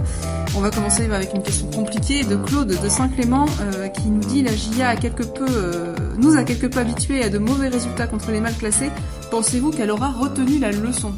On 0.55 0.62
va 0.62 0.69
commencer 0.69 1.05
avec 1.12 1.33
une 1.33 1.41
question 1.41 1.67
compliquée 1.71 2.23
de 2.23 2.35
Claude 2.35 2.67
de 2.67 2.89
Saint-Clément 2.89 3.45
euh, 3.62 3.88
qui 3.88 4.09
nous 4.09 4.21
dit 4.21 4.43
la 4.43 4.55
GIA 4.55 4.89
a 4.89 4.95
quelque 4.95 5.23
peu, 5.23 5.47
euh, 5.49 5.95
nous 6.17 6.38
a 6.38 6.43
quelque 6.43 6.67
peu 6.67 6.79
habitués 6.79 7.23
à 7.23 7.29
de 7.29 7.39
mauvais 7.39 7.69
résultats 7.69 8.07
contre 8.07 8.31
les 8.31 8.41
mal 8.41 8.53
classés. 8.53 8.91
Pensez-vous 9.31 9.71
qu'elle 9.71 9.91
aura 9.91 10.09
retenu 10.09 10.59
la 10.59 10.71
leçon? 10.71 11.13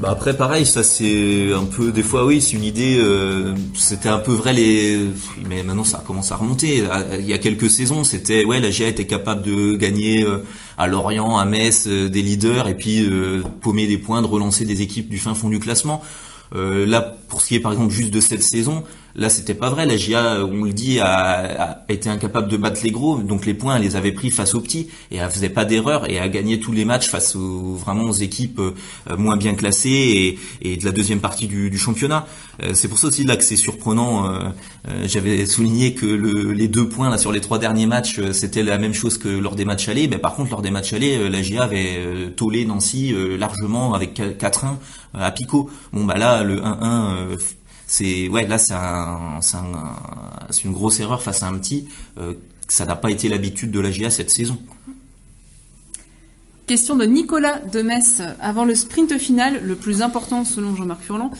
Bah 0.00 0.10
après 0.12 0.36
pareil, 0.36 0.64
ça 0.64 0.84
c'est 0.84 1.52
un 1.52 1.64
peu 1.64 1.90
des 1.90 2.04
fois 2.04 2.24
oui, 2.24 2.40
c'est 2.40 2.52
une 2.52 2.62
idée. 2.62 2.98
Euh, 3.00 3.54
c'était 3.74 4.08
un 4.08 4.18
peu 4.18 4.32
vrai 4.32 4.52
les, 4.52 5.08
mais 5.48 5.64
maintenant 5.64 5.82
ça 5.82 6.02
commence 6.06 6.30
à 6.30 6.36
remonter. 6.36 6.84
Il 7.18 7.26
y 7.26 7.32
a 7.32 7.38
quelques 7.38 7.68
saisons, 7.68 8.04
c'était 8.04 8.44
ouais 8.44 8.60
la 8.60 8.70
GIA 8.70 8.88
était 8.88 9.06
capable 9.06 9.42
de 9.42 9.74
gagner 9.74 10.22
euh, 10.22 10.44
à 10.76 10.86
Lorient, 10.86 11.36
à 11.36 11.44
Metz 11.44 11.86
euh, 11.88 12.08
des 12.08 12.22
leaders 12.22 12.68
et 12.68 12.76
puis 12.76 13.08
paumer 13.60 13.88
des 13.88 13.98
points, 13.98 14.22
de 14.22 14.28
relancer 14.28 14.64
des 14.64 14.82
équipes 14.82 15.08
du 15.08 15.18
fin 15.18 15.34
fond 15.34 15.48
du 15.48 15.58
classement. 15.58 16.00
là, 16.54 17.16
pour 17.28 17.40
ce 17.40 17.48
qui 17.48 17.56
est 17.56 17.60
par 17.60 17.72
exemple 17.72 17.92
juste 17.92 18.12
de 18.12 18.20
cette 18.20 18.42
saison, 18.42 18.84
Là, 19.18 19.28
c'était 19.28 19.54
pas 19.54 19.68
vrai. 19.68 19.84
La 19.84 19.96
GIA, 19.96 20.44
on 20.44 20.62
le 20.62 20.72
dit, 20.72 21.00
a, 21.00 21.84
été 21.88 22.08
incapable 22.08 22.46
de 22.48 22.56
battre 22.56 22.80
les 22.84 22.92
gros. 22.92 23.18
Donc 23.18 23.46
les 23.46 23.54
points, 23.54 23.74
elle 23.74 23.82
les 23.82 23.96
avait 23.96 24.12
pris 24.12 24.30
face 24.30 24.54
aux 24.54 24.60
petits 24.60 24.88
et 25.10 25.16
elle 25.16 25.28
faisait 25.28 25.48
pas 25.48 25.64
d'erreur 25.64 26.08
et 26.08 26.20
a 26.20 26.28
gagné 26.28 26.60
tous 26.60 26.70
les 26.70 26.84
matchs 26.84 27.08
face 27.08 27.34
aux 27.34 27.74
vraiment 27.74 28.04
aux 28.04 28.12
équipes 28.12 28.60
euh, 28.60 29.16
moins 29.16 29.36
bien 29.36 29.54
classées 29.54 30.38
et, 30.62 30.76
de 30.76 30.84
la 30.84 30.92
deuxième 30.92 31.18
partie 31.18 31.48
du, 31.48 31.76
championnat. 31.76 32.26
Euh, 32.62 32.74
c'est 32.74 32.86
pour 32.86 32.98
ça 32.98 33.08
aussi 33.08 33.24
là 33.24 33.36
que 33.36 33.42
c'est 33.42 33.56
surprenant. 33.56 34.30
Euh, 34.30 34.50
j'avais 35.04 35.46
souligné 35.46 35.94
que 35.94 36.06
les 36.06 36.68
deux 36.68 36.88
points 36.88 37.10
là 37.10 37.18
sur 37.18 37.32
les 37.32 37.40
trois 37.40 37.58
derniers 37.58 37.86
matchs, 37.86 38.20
c'était 38.30 38.62
la 38.62 38.78
même 38.78 38.94
chose 38.94 39.18
que 39.18 39.28
lors 39.28 39.56
des 39.56 39.64
matchs 39.64 39.88
allés. 39.88 40.06
Mais 40.06 40.18
par 40.18 40.36
contre, 40.36 40.50
lors 40.52 40.62
des 40.62 40.70
matchs 40.70 40.92
allés, 40.92 41.28
la 41.28 41.42
GIA 41.42 41.64
avait 41.64 42.30
tollé 42.36 42.64
Nancy 42.64 43.12
largement 43.36 43.94
avec 43.94 44.20
4-1 44.20 44.76
à 45.14 45.30
Pico. 45.32 45.70
Bon 45.92 46.04
bah 46.04 46.16
là, 46.16 46.44
le 46.44 46.60
1-1 46.60 47.36
c'est 47.88 48.28
ouais 48.28 48.46
là 48.46 48.58
c'est 48.58 48.74
un, 48.74 49.40
c'est 50.50 50.64
une 50.64 50.72
grosse 50.72 51.00
erreur 51.00 51.22
face 51.22 51.42
à 51.42 51.48
un 51.48 51.58
petit. 51.58 51.88
Euh, 52.18 52.34
ça 52.68 52.84
n'a 52.84 52.94
pas 52.94 53.10
été 53.10 53.28
l'habitude 53.28 53.70
de 53.70 53.80
la 53.80 53.90
GIA 53.90 54.10
cette 54.10 54.30
saison. 54.30 54.58
Question 56.66 56.96
de 56.96 57.06
Nicolas 57.06 57.60
de 57.60 57.80
Metz. 57.80 58.20
Avant 58.40 58.66
le 58.66 58.74
sprint 58.74 59.16
final, 59.16 59.62
le 59.64 59.74
plus 59.74 60.02
important 60.02 60.44
selon 60.44 60.76
Jean-Marc 60.76 61.00
Furlan, 61.00 61.30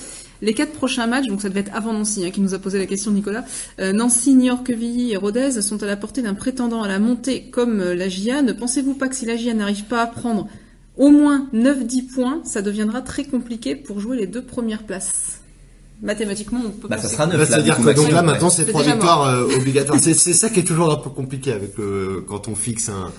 les 0.40 0.54
quatre 0.54 0.72
prochains 0.72 1.06
matchs, 1.06 1.26
donc 1.26 1.42
ça 1.42 1.50
devait 1.50 1.60
être 1.60 1.74
avant 1.74 1.92
Nancy, 1.92 2.24
hein, 2.24 2.30
qui 2.30 2.40
nous 2.40 2.54
a 2.54 2.58
posé 2.58 2.78
la 2.78 2.86
question 2.86 3.10
Nicolas, 3.10 3.44
euh, 3.78 3.92
Nancy, 3.92 4.34
Niort, 4.34 4.64
Quevilly 4.64 5.12
et 5.12 5.18
Rodez 5.18 5.60
sont 5.60 5.82
à 5.82 5.86
la 5.86 5.98
portée 5.98 6.22
d'un 6.22 6.32
prétendant 6.32 6.82
à 6.82 6.88
la 6.88 6.98
montée 6.98 7.50
comme 7.50 7.80
euh, 7.80 7.94
la 7.94 8.08
GIA. 8.08 8.40
Ne 8.40 8.52
pensez-vous 8.52 8.94
pas 8.94 9.08
que 9.08 9.14
si 9.14 9.26
la 9.26 9.36
GIA 9.36 9.52
n'arrive 9.52 9.84
pas 9.84 10.00
à 10.00 10.06
prendre 10.06 10.48
au 10.96 11.10
moins 11.10 11.46
9-10 11.52 12.06
points, 12.06 12.40
ça 12.44 12.62
deviendra 12.62 13.02
très 13.02 13.24
compliqué 13.24 13.76
pour 13.76 14.00
jouer 14.00 14.16
les 14.16 14.26
deux 14.26 14.42
premières 14.42 14.84
places? 14.84 15.37
Mathématiquement, 16.00 16.60
on 16.64 16.70
peut 16.70 16.88
bah, 16.88 16.98
ça 16.98 17.08
sera 17.08 17.26
neuf. 17.26 17.48
C'est-à-dire 17.48 17.76
que 17.76 17.90
donc 17.90 18.10
là, 18.10 18.22
maintenant, 18.22 18.50
c'est 18.50 18.66
trois 18.66 18.82
victoires 18.82 19.24
euh, 19.24 19.56
obligatoires. 19.56 19.98
C'est 20.00 20.14
ça 20.14 20.48
qui 20.50 20.60
est 20.60 20.64
toujours 20.64 20.92
un 20.92 20.96
peu 20.96 21.10
compliqué 21.10 21.52
avec 21.52 21.76
le, 21.78 22.24
quand 22.28 22.48
on 22.48 22.54
fixe 22.54 22.88
un, 22.88 23.12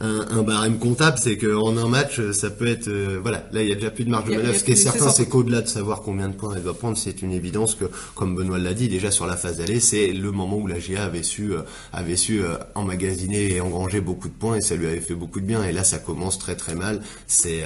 un, 0.00 0.42
barème 0.42 0.78
comptable, 0.78 1.18
c'est 1.18 1.36
qu'en 1.36 1.76
un 1.76 1.88
match, 1.88 2.20
ça 2.32 2.50
peut 2.50 2.66
être, 2.66 2.88
euh, 2.88 3.18
voilà, 3.20 3.46
là 3.52 3.62
il 3.62 3.68
y 3.68 3.72
a 3.72 3.74
déjà 3.74 3.90
plus 3.90 4.04
de 4.04 4.10
marge 4.10 4.24
de 4.28 4.36
manœuvre. 4.36 4.56
Ce 4.56 4.64
qui 4.64 4.72
est 4.72 4.76
certain, 4.76 5.10
c'est 5.10 5.26
qu'au-delà 5.26 5.60
de 5.60 5.68
savoir 5.68 6.02
combien 6.02 6.28
de 6.28 6.34
points 6.34 6.54
elle 6.56 6.62
doit 6.62 6.74
prendre, 6.74 6.96
c'est 6.96 7.22
une 7.22 7.32
évidence 7.32 7.74
que, 7.74 7.84
comme 8.14 8.34
Benoît 8.34 8.58
l'a 8.58 8.74
dit, 8.74 8.88
déjà 8.88 9.10
sur 9.10 9.26
la 9.26 9.36
phase 9.36 9.58
d'aller, 9.58 9.80
c'est 9.80 10.12
le 10.12 10.30
moment 10.32 10.56
où 10.56 10.66
la 10.66 10.78
GA 10.78 11.04
avait 11.04 11.22
su, 11.22 11.52
euh, 11.52 11.62
avait 11.92 12.16
su 12.16 12.42
euh, 12.42 12.56
emmagasiner 12.74 13.52
et 13.52 13.60
engranger 13.60 14.00
beaucoup 14.00 14.28
de 14.28 14.34
points 14.34 14.56
et 14.56 14.60
ça 14.60 14.76
lui 14.76 14.86
avait 14.86 15.00
fait 15.00 15.14
beaucoup 15.14 15.40
de 15.40 15.46
bien. 15.46 15.62
Et 15.64 15.72
là, 15.72 15.84
ça 15.84 15.98
commence 15.98 16.38
très 16.38 16.56
très 16.56 16.74
mal. 16.74 17.02
C'est, 17.26 17.64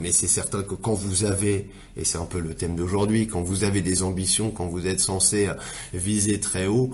mais 0.00 0.12
c'est 0.12 0.26
certain 0.26 0.62
que 0.62 0.74
quand 0.74 0.94
vous 0.94 1.24
avez, 1.24 1.68
et 1.96 2.04
c'est 2.04 2.18
un 2.18 2.24
peu 2.24 2.40
le 2.40 2.54
thème 2.54 2.76
d'aujourd'hui, 2.76 3.26
quand 3.26 3.42
vous 3.42 3.64
avez 3.64 3.80
des 3.80 4.02
ambitions, 4.02 4.50
quand 4.50 4.66
vous 4.66 4.86
êtes 4.86 5.00
censé 5.00 5.48
viser 5.92 6.40
très 6.40 6.66
haut, 6.66 6.90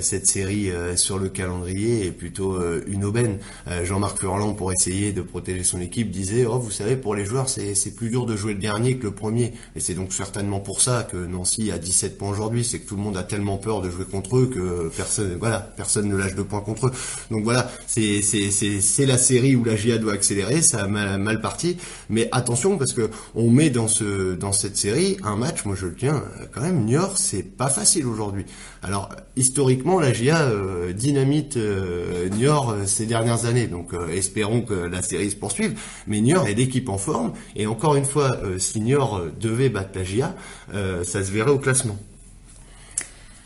cette 0.00 0.26
série 0.26 0.70
sur 0.96 1.18
le 1.18 1.28
calendrier 1.28 2.06
est 2.06 2.12
plutôt 2.12 2.58
une 2.86 3.04
aubaine. 3.04 3.38
Jean-Marc 3.84 4.17
Furlan, 4.18 4.54
pour 4.54 4.72
essayer 4.72 5.12
de 5.12 5.22
protéger 5.22 5.64
son 5.64 5.80
équipe, 5.80 6.10
disait 6.10 6.46
Oh, 6.46 6.58
vous 6.58 6.70
savez, 6.70 6.96
pour 6.96 7.14
les 7.14 7.24
joueurs, 7.24 7.48
c'est 7.48 7.94
plus 7.94 8.10
dur 8.10 8.26
de 8.26 8.36
jouer 8.36 8.54
le 8.54 8.60
dernier 8.60 8.96
que 8.96 9.04
le 9.04 9.12
premier. 9.12 9.52
Et 9.76 9.80
c'est 9.80 9.94
donc 9.94 10.12
certainement 10.12 10.60
pour 10.60 10.80
ça 10.80 11.06
que 11.10 11.16
Nancy 11.16 11.70
a 11.70 11.78
17 11.78 12.18
points 12.18 12.30
aujourd'hui. 12.30 12.64
C'est 12.64 12.80
que 12.80 12.88
tout 12.88 12.96
le 12.96 13.02
monde 13.02 13.16
a 13.16 13.22
tellement 13.22 13.56
peur 13.56 13.80
de 13.80 13.90
jouer 13.90 14.04
contre 14.04 14.38
eux 14.38 14.50
que 14.52 14.90
personne, 14.96 15.36
voilà, 15.38 15.60
personne 15.60 16.08
ne 16.08 16.16
lâche 16.16 16.34
de 16.34 16.42
points 16.42 16.60
contre 16.60 16.88
eux. 16.88 16.92
Donc 17.30 17.44
voilà, 17.44 17.70
c'est 17.86 19.06
la 19.06 19.18
série 19.18 19.56
où 19.56 19.64
la 19.64 19.76
GIA 19.76 19.98
doit 19.98 20.12
accélérer. 20.12 20.62
Ça 20.62 20.82
a 20.82 20.86
mal, 20.86 21.40
parti. 21.40 21.76
Mais 22.10 22.28
attention, 22.32 22.78
parce 22.78 22.92
que 22.92 23.10
on 23.34 23.50
met 23.50 23.70
dans, 23.70 23.88
ce, 23.88 24.34
dans 24.34 24.52
cette 24.52 24.76
série 24.76 25.16
un 25.22 25.36
match, 25.36 25.64
moi 25.64 25.76
je 25.78 25.86
le 25.86 25.94
tiens 25.94 26.24
quand 26.52 26.60
même, 26.60 26.84
Niort, 26.84 27.16
c'est 27.16 27.42
pas 27.42 27.68
facile 27.68 28.06
aujourd'hui. 28.06 28.44
Alors, 28.82 29.10
historiquement, 29.36 30.00
la 30.00 30.12
GIA 30.12 30.42
euh, 30.42 30.92
dynamite 30.92 31.56
euh, 31.56 32.28
Niort 32.28 32.70
euh, 32.70 32.86
ces 32.86 33.06
dernières 33.06 33.44
années. 33.44 33.66
Donc, 33.66 33.92
espérons 34.10 34.62
que 34.62 34.74
la 34.74 35.02
série 35.02 35.30
se 35.30 35.36
poursuive. 35.36 35.78
Mais 36.06 36.20
Niort 36.20 36.46
est 36.46 36.54
l'équipe 36.54 36.88
en 36.88 36.98
forme. 36.98 37.32
Et 37.56 37.66
encore 37.66 37.96
une 37.96 38.04
fois, 38.04 38.38
si 38.58 38.80
Niort 38.80 39.22
devait 39.40 39.68
battre 39.68 39.90
la 39.94 40.04
GIA, 40.04 40.34
ça 40.72 41.24
se 41.24 41.30
verrait 41.30 41.50
au 41.50 41.58
classement. 41.58 41.96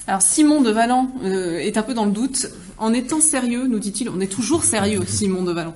Alors 0.06 0.22
Simon 0.22 0.62
de 0.62 0.70
Valent 0.70 1.10
est 1.24 1.76
un 1.76 1.82
peu 1.82 1.94
dans 1.94 2.04
le 2.04 2.10
doute. 2.10 2.48
En 2.78 2.92
étant 2.92 3.20
sérieux, 3.20 3.66
nous 3.68 3.78
dit-il, 3.78 4.08
on 4.08 4.20
est 4.20 4.30
toujours 4.30 4.64
sérieux, 4.64 5.02
Simon 5.06 5.42
de 5.42 5.52
Valent. 5.52 5.74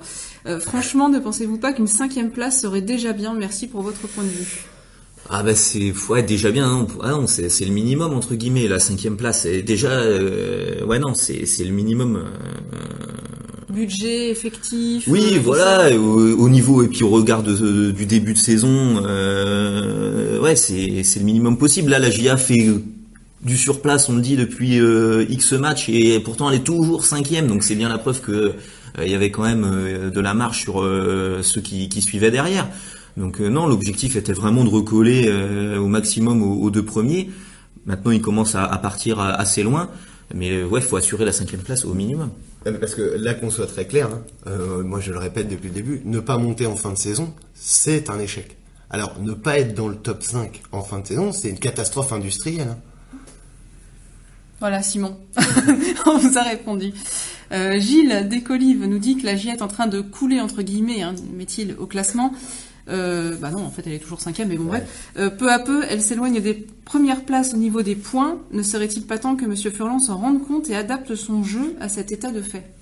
franchement, 0.59 1.09
ne 1.09 1.19
pensez-vous 1.19 1.57
pas 1.57 1.73
qu'une 1.73 1.87
cinquième 1.87 2.31
place 2.31 2.61
serait 2.61 2.81
déjà 2.81 3.13
bien? 3.13 3.33
Merci 3.33 3.67
pour 3.67 3.81
votre 3.81 4.07
point 4.07 4.23
de 4.23 4.29
vue. 4.29 4.65
Ah 5.29 5.43
bah 5.43 5.55
c'est 5.55 5.93
ouais, 6.09 6.23
déjà 6.23 6.51
bien, 6.51 6.69
non, 6.69 6.87
ah 7.03 7.11
non 7.11 7.27
c'est 7.27 7.65
le 7.65 7.71
minimum 7.71 8.13
entre 8.13 8.35
guillemets, 8.35 8.67
la 8.67 8.79
cinquième 8.79 9.17
place. 9.17 9.45
Et 9.45 9.61
déjà, 9.61 9.91
euh, 9.91 10.85
ouais 10.85 10.99
non, 10.99 11.13
c'est 11.13 11.43
le 11.59 11.71
minimum. 11.71 12.23
Euh, 13.69 13.73
Budget 13.73 14.29
effectif. 14.29 15.05
Oui, 15.07 15.33
euh, 15.33 15.39
voilà, 15.43 15.95
au, 15.97 16.49
niveau 16.49 16.83
et 16.83 16.87
puis 16.87 17.03
au 17.03 17.09
regard 17.09 17.43
de, 17.43 17.91
du 17.91 18.05
début 18.05 18.33
de 18.33 18.37
saison, 18.37 19.01
ouais 20.41 20.55
c'est 20.55 21.03
c'est 21.03 21.19
le 21.19 21.25
minimum 21.25 21.57
possible. 21.57 21.91
Là, 21.91 21.99
la 21.99 22.09
GIA 22.09 22.37
fait 22.37 22.69
du 23.43 23.57
surplace, 23.57 24.09
on 24.09 24.15
le 24.15 24.21
dit 24.21 24.35
depuis 24.35 24.79
X 25.29 25.53
matchs 25.53 25.89
et 25.89 26.19
pourtant 26.19 26.49
elle 26.49 26.57
est 26.57 26.63
toujours 26.63 27.05
cinquième, 27.05 27.47
donc 27.47 27.63
c'est 27.63 27.75
bien 27.75 27.89
la 27.89 27.97
preuve 27.97 28.21
que 28.21 28.53
il 28.99 29.11
y 29.11 29.15
avait 29.15 29.29
quand 29.29 29.43
même 29.43 30.09
de 30.11 30.19
la 30.19 30.33
marche 30.33 30.63
sur 30.63 30.81
ceux 31.41 31.61
qui, 31.61 31.87
qui 31.89 32.01
suivaient 32.01 32.31
derrière. 32.31 32.67
Donc 33.17 33.41
euh, 33.41 33.49
non, 33.49 33.65
l'objectif 33.65 34.15
était 34.15 34.31
vraiment 34.33 34.63
de 34.63 34.69
recoller 34.69 35.25
euh, 35.27 35.79
au 35.79 35.87
maximum 35.87 36.43
aux, 36.43 36.69
deux 36.69 36.85
premiers. 36.85 37.29
Maintenant, 37.87 38.11
il 38.11 38.21
commence 38.21 38.53
à, 38.53 38.67
partir 38.77 39.19
assez 39.19 39.63
loin, 39.63 39.89
mais 40.33 40.51
euh, 40.51 40.65
ouais, 40.65 40.79
il 40.79 40.85
faut 40.85 40.97
assurer 40.97 41.25
la 41.25 41.31
cinquième 41.31 41.61
place 41.61 41.85
au 41.85 41.93
minimum. 41.93 42.31
Parce 42.79 42.95
que 42.95 43.01
là, 43.17 43.33
qu'on 43.33 43.49
soit 43.49 43.67
très 43.67 43.85
clair, 43.85 44.09
hein, 44.11 44.51
moi 44.83 44.99
je 44.99 45.11
le 45.13 45.19
répète 45.19 45.47
depuis 45.47 45.69
le 45.69 45.73
début, 45.73 46.01
ne 46.03 46.19
pas 46.19 46.37
monter 46.37 46.65
en 46.65 46.75
fin 46.75 46.91
de 46.91 46.97
saison, 46.97 47.33
c'est 47.53 48.09
un 48.09 48.19
échec. 48.19 48.57
Alors, 48.89 49.19
ne 49.21 49.33
pas 49.33 49.59
être 49.59 49.73
dans 49.73 49.87
le 49.87 49.95
top 49.95 50.23
5 50.23 50.61
en 50.71 50.81
fin 50.81 50.99
de 50.99 51.07
saison, 51.07 51.31
c'est 51.31 51.49
une 51.49 51.59
catastrophe 51.59 52.13
industrielle. 52.13 52.69
Hein. 52.69 52.77
Voilà, 54.59 54.81
Simon, 54.81 55.17
on 56.05 56.17
vous 56.17 56.37
a 56.37 56.43
répondu. 56.43 56.93
Euh, 57.51 57.79
Gilles 57.79 58.27
Descolives 58.29 58.85
nous 58.85 58.97
dit 58.97 59.17
que 59.17 59.25
la 59.25 59.35
GIA 59.35 59.53
est 59.53 59.61
en 59.61 59.67
train 59.67 59.87
de 59.87 60.01
couler, 60.01 60.41
entre 60.41 60.61
guillemets, 60.61 61.03
hein, 61.03 61.13
met-il, 61.33 61.75
au 61.77 61.85
classement. 61.85 62.33
Euh, 62.89 63.35
bah 63.35 63.51
non, 63.51 63.63
en 63.63 63.69
fait, 63.69 63.83
elle 63.85 63.93
est 63.93 63.99
toujours 63.99 64.21
cinquième, 64.21 64.49
mais 64.49 64.57
bon, 64.57 64.65
bref. 64.65 65.11
Euh, 65.17 65.29
peu 65.29 65.51
à 65.51 65.59
peu, 65.59 65.83
elle 65.89 66.01
s'éloigne 66.01 66.39
des 66.41 66.53
premières 66.85 67.23
places 67.23 67.53
au 67.53 67.57
niveau 67.57 67.81
des 67.81 67.95
points. 67.95 68.39
Ne 68.51 68.63
serait-il 68.63 69.03
pas 69.03 69.17
temps 69.17 69.35
que 69.35 69.45
M. 69.45 69.55
Furlan 69.55 69.99
s'en 69.99 70.17
rende 70.17 70.45
compte 70.45 70.69
et 70.69 70.75
adapte 70.75 71.15
son 71.15 71.43
jeu 71.43 71.75
à 71.79 71.89
cet 71.89 72.11
état 72.11 72.31
de 72.31 72.41
fait? 72.41 72.76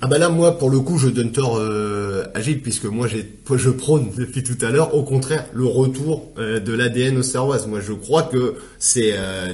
Ah 0.00 0.06
bah 0.08 0.18
là 0.18 0.30
moi 0.30 0.58
pour 0.58 0.70
le 0.70 0.80
coup 0.80 0.98
je 0.98 1.08
donne 1.08 1.32
tort 1.32 1.58
euh, 1.58 2.24
à 2.34 2.40
Gilles 2.40 2.62
puisque 2.62 2.86
moi 2.86 3.06
j'ai 3.06 3.28
je 3.54 3.70
prône 3.70 4.10
depuis 4.16 4.42
tout 4.42 4.56
à 4.64 4.70
l'heure 4.70 4.94
au 4.94 5.02
contraire 5.02 5.44
le 5.52 5.66
retour 5.66 6.32
euh, 6.38 6.58
de 6.58 6.72
l'ADN 6.72 7.18
au 7.18 7.22
Serroise. 7.22 7.66
Moi 7.66 7.80
je 7.80 7.92
crois 7.92 8.22
que 8.22 8.54
c'est 8.78 9.12
euh, 9.14 9.52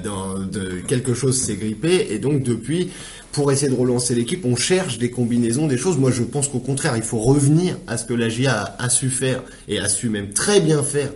quelque 0.87 1.15
chose 1.15 1.37
s'est 1.37 1.57
grippé 1.57 2.09
et 2.11 2.19
donc 2.19 2.45
depuis 2.45 2.91
pour 3.33 3.53
essayer 3.53 3.71
de 3.71 3.79
relancer 3.79 4.15
l'équipe, 4.15 4.45
on 4.47 4.57
cherche 4.57 4.99
des 4.99 5.11
combinaisons, 5.11 5.67
des 5.67 5.77
choses. 5.77 5.99
Moi, 5.99 6.11
je 6.11 6.23
pense 6.23 6.49
qu'au 6.49 6.59
contraire, 6.61 6.97
il 6.97 7.03
faut 7.03 7.19
revenir 7.19 7.77
à 7.87 7.99
ce 7.99 8.07
que 8.07 8.15
la 8.15 8.31
GIA 8.31 8.75
a, 8.79 8.89
su 8.89 9.11
faire 9.11 9.43
et 9.69 9.79
a 9.79 9.89
su 9.89 10.09
même 10.09 10.31
très 10.31 10.61
bien 10.61 10.83
faire 10.83 11.13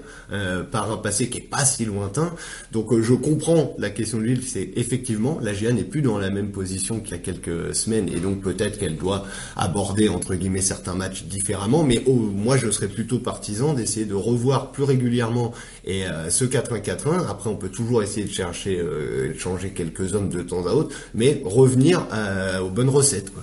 par 0.70 0.92
un 0.92 0.98
passé 0.98 1.28
qui 1.28 1.38
est 1.38 1.40
pas 1.40 1.64
si 1.64 1.85
lointain. 1.85 2.32
Donc, 2.70 2.96
je 3.00 3.14
comprends 3.14 3.74
la 3.78 3.90
question 3.90 4.18
de 4.18 4.24
l'île. 4.24 4.42
C'est 4.46 4.70
effectivement, 4.76 5.40
la 5.42 5.54
GIA 5.54 5.72
n'est 5.72 5.85
plus 5.85 6.02
dans 6.02 6.18
la 6.18 6.30
même 6.30 6.50
position 6.50 7.00
qu'il 7.00 7.12
y 7.12 7.14
a 7.14 7.18
quelques 7.18 7.74
semaines 7.74 8.08
et 8.08 8.20
donc 8.20 8.42
peut-être 8.42 8.78
qu'elle 8.78 8.96
doit 8.96 9.12
aborder 9.57 10.09
entre 10.09 10.35
guillemets 10.35 10.61
certains 10.61 10.94
matchs 10.94 11.25
différemment. 11.25 11.83
Mais 11.85 12.03
moi, 12.07 12.57
je 12.57 12.70
serais 12.70 12.88
plutôt 12.88 13.18
partisan 13.18 13.75
d'essayer 13.75 14.07
de 14.07 14.14
revoir 14.14 14.70
plus 14.72 14.85
régulièrement 14.85 15.53
et 15.85 16.07
euh, 16.07 16.31
ce 16.31 16.44
4-1-4-1. 16.44 17.29
Après, 17.29 17.51
on 17.51 17.57
peut 17.57 17.68
toujours 17.68 18.03
essayer 18.03 18.27
de 18.27 18.33
chercher, 18.33 18.77
de 18.79 19.38
changer 19.38 19.70
quelques 19.70 20.14
hommes 20.14 20.29
de 20.29 20.42
temps 20.42 20.66
à 20.66 20.72
autre, 20.72 20.94
mais 21.14 21.42
revenir 21.44 22.07
euh, 22.12 22.61
aux 22.61 22.70
bonnes 22.70 22.88
recettes. 22.88 23.33
Quoi. 23.33 23.42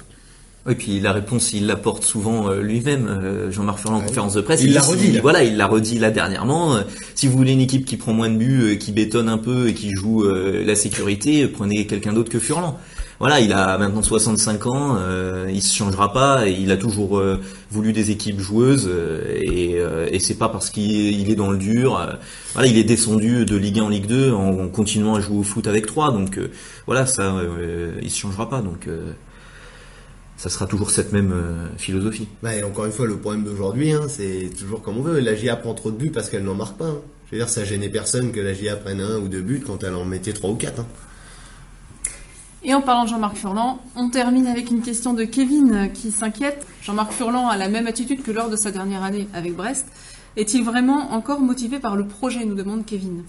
Et 0.69 0.75
puis 0.75 0.99
la 0.99 1.13
réponse, 1.13 1.53
il 1.53 1.67
l'apporte 1.67 2.03
souvent 2.03 2.49
euh, 2.49 2.61
lui-même. 2.61 3.07
Euh, 3.07 3.51
Jean-Marc 3.51 3.79
Furlan 3.79 3.97
en 3.97 4.01
conférence 4.01 4.33
de 4.33 4.41
presse, 4.41 4.61
il 4.61 4.73
l'a 4.73 4.81
redit. 4.81 5.19
voilà, 5.19 5.43
il 5.43 5.57
l'a 5.57 5.67
redit 5.67 5.99
là 5.99 6.11
dernièrement. 6.11 6.77
si 7.15 7.27
vous 7.27 7.37
voulez 7.37 7.53
une 7.53 7.61
équipe 7.61 7.85
qui 7.85 7.97
prend 7.97 8.13
moins 8.13 8.29
de 8.29 8.37
buts, 8.37 8.77
qui 8.77 8.91
bétonne 8.91 9.29
un 9.29 9.37
peu 9.37 9.69
et 9.69 9.73
qui 9.73 9.91
joue 9.91 10.23
la 10.23 10.75
sécurité, 10.75 11.47
prenez 11.47 11.87
quelqu'un 11.87 12.13
d'autre 12.13 12.29
que 12.29 12.39
Furlan. 12.39 12.77
Voilà, 13.19 13.41
il 13.41 13.51
a 13.51 13.77
maintenant 13.77 14.01
65 14.01 14.65
ans, 14.67 14.97
il 15.49 15.61
se 15.61 15.75
changera 15.75 16.13
pas. 16.13 16.47
Et 16.47 16.51
il 16.51 16.71
a 16.71 16.77
toujours 16.77 17.21
voulu 17.69 17.91
des 17.91 18.11
équipes 18.11 18.39
joueuses 18.39 18.89
et, 19.29 19.75
et 20.11 20.19
c'est 20.19 20.35
pas 20.35 20.47
parce 20.47 20.69
qu'il 20.69 21.29
est 21.29 21.35
dans 21.35 21.51
le 21.51 21.57
dur. 21.57 21.99
voilà, 22.53 22.67
il 22.69 22.77
est 22.77 22.85
descendu 22.85 23.45
de 23.45 23.57
Ligue 23.57 23.79
1 23.79 23.83
en 23.83 23.89
Ligue 23.89 24.07
2 24.07 24.31
en, 24.31 24.69
continuant 24.69 25.15
à 25.15 25.19
jouer 25.19 25.37
au 25.37 25.43
foot 25.43 25.67
avec 25.67 25.85
3 25.85 26.13
Donc 26.13 26.39
voilà, 26.85 27.05
ça, 27.05 27.35
il 28.01 28.09
se 28.09 28.17
changera 28.17 28.49
pas. 28.49 28.61
Donc 28.61 28.87
ça 30.39 30.47
sera 30.47 30.67
toujours 30.67 30.89
cette 30.89 31.11
même 31.11 31.33
euh, 31.33 31.67
philosophie. 31.77 32.29
Bah, 32.41 32.51
encore 32.65 32.85
une 32.85 32.93
fois, 32.93 33.05
le 33.05 33.17
problème 33.17 33.43
d'aujourd'hui, 33.43 33.91
hein, 33.91 34.03
c'est 34.07 34.49
toujours 34.57 34.81
comme 34.81 34.97
on 34.97 35.01
veut. 35.01 35.19
La 35.19 35.35
GIA 35.35 35.57
prend 35.57 35.73
trop 35.73 35.91
de 35.91 35.97
buts 35.97 36.11
parce 36.11 36.29
qu'elle 36.29 36.45
n'en 36.45 36.55
marque 36.55 36.77
pas. 36.77 36.85
Hein. 36.85 37.01
Je 37.25 37.35
veux 37.35 37.41
dire, 37.41 37.49
ça 37.49 37.65
gênait 37.65 37.89
personne 37.89 38.31
que 38.31 38.39
la 38.39 38.53
GIA 38.53 38.77
prenne 38.77 39.01
un 39.01 39.17
ou 39.17 39.27
deux 39.27 39.41
buts 39.41 39.61
quand 39.65 39.83
elle 39.83 39.95
en 39.95 40.05
mettait 40.05 40.31
trois 40.31 40.49
ou 40.49 40.55
quatre. 40.55 40.79
Hein. 40.79 40.87
Et 42.63 42.73
en 42.73 42.81
parlant 42.81 43.05
de 43.05 43.09
Jean-Marc 43.09 43.37
Furlan, 43.37 43.79
on 43.95 44.09
termine 44.09 44.47
avec 44.47 44.69
une 44.69 44.81
question 44.81 45.13
de 45.13 45.23
Kevin 45.23 45.89
qui 45.93 46.11
s'inquiète. 46.11 46.67
Jean-Marc 46.81 47.13
Furlan 47.13 47.47
a 47.47 47.55
la 47.55 47.69
même 47.69 47.87
attitude 47.87 48.21
que 48.21 48.31
lors 48.31 48.49
de 48.49 48.57
sa 48.57 48.71
dernière 48.71 49.03
année 49.03 49.27
avec 49.33 49.55
Brest. 49.55 49.85
Est-il 50.37 50.63
vraiment 50.63 51.11
encore 51.11 51.41
motivé 51.41 51.79
par 51.79 51.95
le 51.95 52.07
projet 52.07 52.45
nous 52.45 52.55
demande 52.55 52.85
Kevin. 52.85 53.23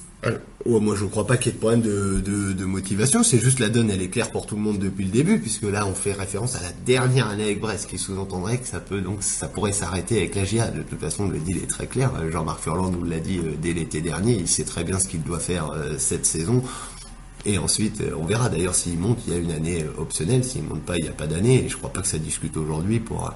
moi, 0.66 0.94
je 0.94 1.04
ne 1.04 1.08
crois 1.08 1.26
pas 1.26 1.38
qu'il 1.38 1.46
y 1.46 1.48
ait 1.50 1.54
de 1.54 1.58
problème 1.58 1.80
de, 1.80 2.64
motivation. 2.64 3.22
C'est 3.22 3.38
juste 3.38 3.58
la 3.58 3.68
donne, 3.68 3.90
elle 3.90 4.02
est 4.02 4.10
claire 4.10 4.30
pour 4.30 4.46
tout 4.46 4.54
le 4.54 4.60
monde 4.60 4.78
depuis 4.78 5.06
le 5.06 5.10
début, 5.10 5.40
puisque 5.40 5.62
là, 5.62 5.86
on 5.86 5.94
fait 5.94 6.12
référence 6.12 6.56
à 6.56 6.62
la 6.62 6.72
dernière 6.84 7.28
année 7.28 7.44
avec 7.44 7.60
Brest, 7.60 7.88
qui 7.88 7.98
sous-entendrait 7.98 8.58
que 8.58 8.66
ça 8.66 8.80
peut 8.80 9.00
donc 9.00 9.22
ça 9.22 9.48
pourrait 9.48 9.72
s'arrêter 9.72 10.18
avec 10.18 10.34
la 10.34 10.44
GIA. 10.44 10.70
De 10.70 10.82
toute 10.82 11.00
façon, 11.00 11.28
le 11.28 11.38
deal 11.38 11.56
est 11.56 11.68
très 11.68 11.86
clair. 11.86 12.12
Jean-Marc 12.30 12.60
Furlan 12.60 12.90
nous 12.90 13.04
l'a 13.04 13.18
dit 13.18 13.38
euh, 13.38 13.54
dès 13.60 13.72
l'été 13.72 14.02
dernier. 14.02 14.34
Il 14.34 14.46
sait 14.46 14.64
très 14.64 14.84
bien 14.84 14.98
ce 14.98 15.08
qu'il 15.08 15.22
doit 15.22 15.40
faire 15.40 15.70
euh, 15.70 15.94
cette 15.98 16.26
saison. 16.26 16.62
Et 17.46 17.59
ensuite, 17.59 18.03
euh, 18.03 18.14
on 18.18 18.24
verra 18.24 18.48
d'ailleurs 18.48 18.74
s'il 18.74 18.98
monte, 18.98 19.18
il 19.26 19.33
y 19.33 19.37
a 19.37 19.38
une 19.38 19.53
année 19.53 19.83
euh, 19.83 20.00
optionnelle. 20.00 20.44
S'il 20.44 20.62
monte 20.62 20.83
pas, 20.83 20.96
il 20.98 21.05
n'y 21.05 21.09
a 21.09 21.12
pas 21.12 21.26
d'année. 21.26 21.64
Et 21.64 21.68
je 21.68 21.76
crois 21.76 21.92
pas 21.92 22.03
que 22.03 22.07
ça 22.07 22.18
discute 22.18 22.57
aujourd'hui 22.57 23.00
pour 23.00 23.26
euh, 23.26 23.31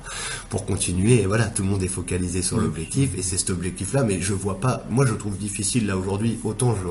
pour 0.50 0.66
continuer. 0.66 1.22
Et 1.22 1.26
voilà, 1.26 1.46
tout 1.46 1.62
le 1.62 1.68
monde 1.68 1.82
est 1.82 1.88
focalisé 1.88 2.42
sur 2.42 2.58
l'objectif 2.58 3.16
et 3.16 3.22
c'est 3.22 3.38
cet 3.38 3.50
objectif-là. 3.50 4.04
Mais 4.04 4.20
je 4.20 4.34
vois 4.34 4.60
pas. 4.60 4.84
Moi, 4.90 5.06
je 5.06 5.14
trouve 5.14 5.38
difficile 5.38 5.86
là 5.86 5.96
aujourd'hui. 5.96 6.38
Autant 6.44 6.74
je 6.74 6.88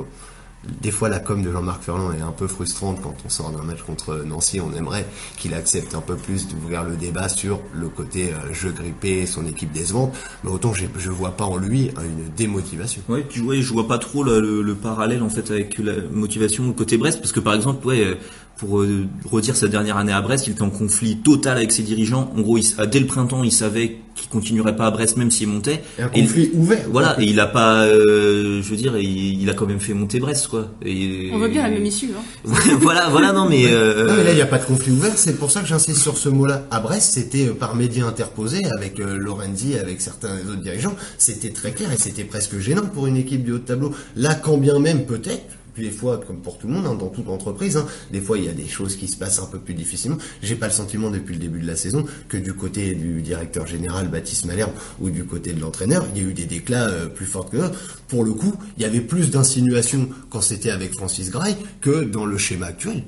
des 0.81 0.91
fois 0.91 1.09
la 1.09 1.19
com 1.19 1.41
de 1.41 1.51
Jean-Marc 1.51 1.83
Ferland 1.83 2.13
est 2.13 2.21
un 2.21 2.31
peu 2.31 2.47
frustrante 2.47 3.01
quand 3.01 3.15
on 3.25 3.29
sort 3.29 3.51
d'un 3.51 3.63
match 3.63 3.81
contre 3.81 4.23
Nancy. 4.25 4.61
On 4.61 4.73
aimerait 4.73 5.05
qu'il 5.37 5.53
accepte 5.53 5.95
un 5.95 6.01
peu 6.01 6.15
plus 6.15 6.47
d'ouvrir 6.47 6.83
le 6.83 6.95
débat 6.95 7.29
sur 7.29 7.59
le 7.73 7.89
côté 7.89 8.33
euh, 8.33 8.53
jeu 8.53 8.71
grippé, 8.71 9.25
son 9.25 9.45
équipe 9.45 9.71
décevante. 9.71 10.13
Mais 10.43 10.51
autant 10.51 10.73
je, 10.73 10.85
je 10.97 11.09
vois 11.09 11.31
pas 11.31 11.45
en 11.45 11.57
lui 11.57 11.89
une 11.89 12.29
démotivation. 12.35 13.01
Ouais, 13.09 13.25
tu 13.27 13.41
vois, 13.41 13.55
je 13.55 13.73
vois 13.73 13.87
pas 13.87 13.97
trop 13.97 14.23
le, 14.23 14.61
le, 14.61 14.75
parallèle 14.75 15.21
en 15.21 15.29
fait 15.29 15.51
avec 15.51 15.77
la 15.77 15.93
motivation 16.11 16.71
côté 16.73 16.97
Brest, 16.97 17.19
parce 17.19 17.31
que 17.31 17.39
par 17.39 17.53
exemple, 17.53 17.85
ouais, 17.85 18.17
pour 18.57 18.81
euh, 18.81 19.07
redire 19.29 19.55
sa 19.55 19.67
dernière 19.67 19.97
année 19.97 20.11
à 20.11 20.21
Brest, 20.21 20.47
il 20.47 20.53
était 20.53 20.61
en 20.61 20.69
conflit 20.69 21.17
total 21.17 21.57
avec 21.57 21.71
ses 21.71 21.83
dirigeants. 21.83 22.31
En 22.37 22.41
gros, 22.41 22.57
il, 22.57 22.65
dès 22.89 22.99
le 22.99 23.07
printemps, 23.07 23.43
il 23.43 23.51
savait 23.51 23.97
qu'il 24.15 24.29
continuerait 24.29 24.75
pas 24.75 24.85
à 24.85 24.91
Brest 24.91 25.17
même 25.17 25.31
s'il 25.31 25.47
montait. 25.47 25.81
un 25.97 26.07
conflit 26.07 26.51
ouvert. 26.53 26.85
Voilà, 26.91 27.15
et 27.19 27.25
il 27.25 27.39
a 27.39 27.47
pas, 27.47 27.83
euh, 27.83 28.61
je 28.61 28.69
veux 28.69 28.75
dire, 28.75 28.95
il, 28.97 29.49
a 29.49 29.53
quand 29.53 29.65
même 29.65 29.79
fait 29.79 29.93
monter 29.95 30.19
Brest, 30.19 30.47
quoi. 30.47 30.71
Et, 30.85 31.31
On 31.33 31.39
voit 31.39 31.47
bien 31.47 31.63
la 31.63 31.71
même 31.71 31.85
issue. 31.85 32.11
Hein. 32.15 32.51
voilà, 32.81 33.09
voilà, 33.09 33.33
non 33.33 33.49
mais. 33.49 33.65
Euh, 33.65 34.07
non 34.07 34.13
mais 34.17 34.23
là, 34.23 34.31
il 34.31 34.35
n'y 34.35 34.41
a 34.41 34.47
pas 34.47 34.59
de 34.59 34.65
conflit 34.65 34.91
ouvert. 34.91 35.13
C'est 35.15 35.37
pour 35.37 35.49
ça 35.49 35.61
que 35.61 35.67
j'insiste 35.67 36.01
sur 36.01 36.17
ce 36.17 36.29
mot-là. 36.29 36.67
À 36.69 36.79
Brest, 36.79 37.13
c'était 37.13 37.47
par 37.47 37.75
médias 37.75 38.05
interposés 38.05 38.61
avec 38.77 38.99
Lorenzi, 38.99 39.75
avec 39.75 39.99
certains 39.99 40.37
autres 40.47 40.61
dirigeants. 40.61 40.95
C'était 41.17 41.49
très 41.49 41.71
clair 41.71 41.91
et 41.91 41.97
c'était 41.97 42.23
presque 42.23 42.59
gênant 42.59 42.85
pour 42.85 43.07
une 43.07 43.17
équipe 43.17 43.43
du 43.43 43.53
haut 43.53 43.57
de 43.57 43.63
tableau. 43.63 43.93
Là, 44.15 44.35
quand 44.35 44.57
bien 44.57 44.77
même 44.77 45.05
peut-être 45.05 45.43
des 45.77 45.91
fois, 45.91 46.21
comme 46.25 46.37
pour 46.37 46.57
tout 46.57 46.67
le 46.67 46.73
monde, 46.73 46.85
hein, 46.85 46.95
dans 46.95 47.09
toute 47.09 47.27
entreprise, 47.29 47.77
hein, 47.77 47.85
des 48.11 48.21
fois 48.21 48.37
il 48.37 48.45
y 48.45 48.49
a 48.49 48.53
des 48.53 48.67
choses 48.67 48.95
qui 48.95 49.07
se 49.07 49.17
passent 49.17 49.39
un 49.39 49.45
peu 49.45 49.59
plus 49.59 49.73
difficilement. 49.73 50.17
J'ai 50.41 50.55
pas 50.55 50.67
le 50.67 50.73
sentiment 50.73 51.09
depuis 51.09 51.33
le 51.33 51.39
début 51.39 51.59
de 51.59 51.67
la 51.67 51.75
saison 51.75 52.05
que 52.29 52.37
du 52.37 52.53
côté 52.53 52.93
du 52.95 53.21
directeur 53.21 53.67
général 53.67 54.09
Baptiste 54.09 54.45
Malherbe 54.45 54.73
ou 54.99 55.09
du 55.09 55.23
côté 55.23 55.53
de 55.53 55.61
l'entraîneur, 55.61 56.05
il 56.15 56.21
y 56.21 56.25
a 56.25 56.29
eu 56.29 56.33
des 56.33 56.45
déclats 56.45 56.89
euh, 56.89 57.07
plus 57.07 57.25
forts 57.25 57.49
que 57.49 57.57
d'autres. 57.57 57.79
Pour 58.07 58.23
le 58.23 58.33
coup, 58.33 58.53
il 58.77 58.83
y 58.83 58.85
avait 58.85 59.01
plus 59.01 59.31
d'insinuations 59.31 60.09
quand 60.29 60.41
c'était 60.41 60.71
avec 60.71 60.93
Francis 60.93 61.31
Gray 61.31 61.55
que 61.81 62.03
dans 62.03 62.25
le 62.25 62.37
schéma 62.37 62.67
actuel. 62.67 63.03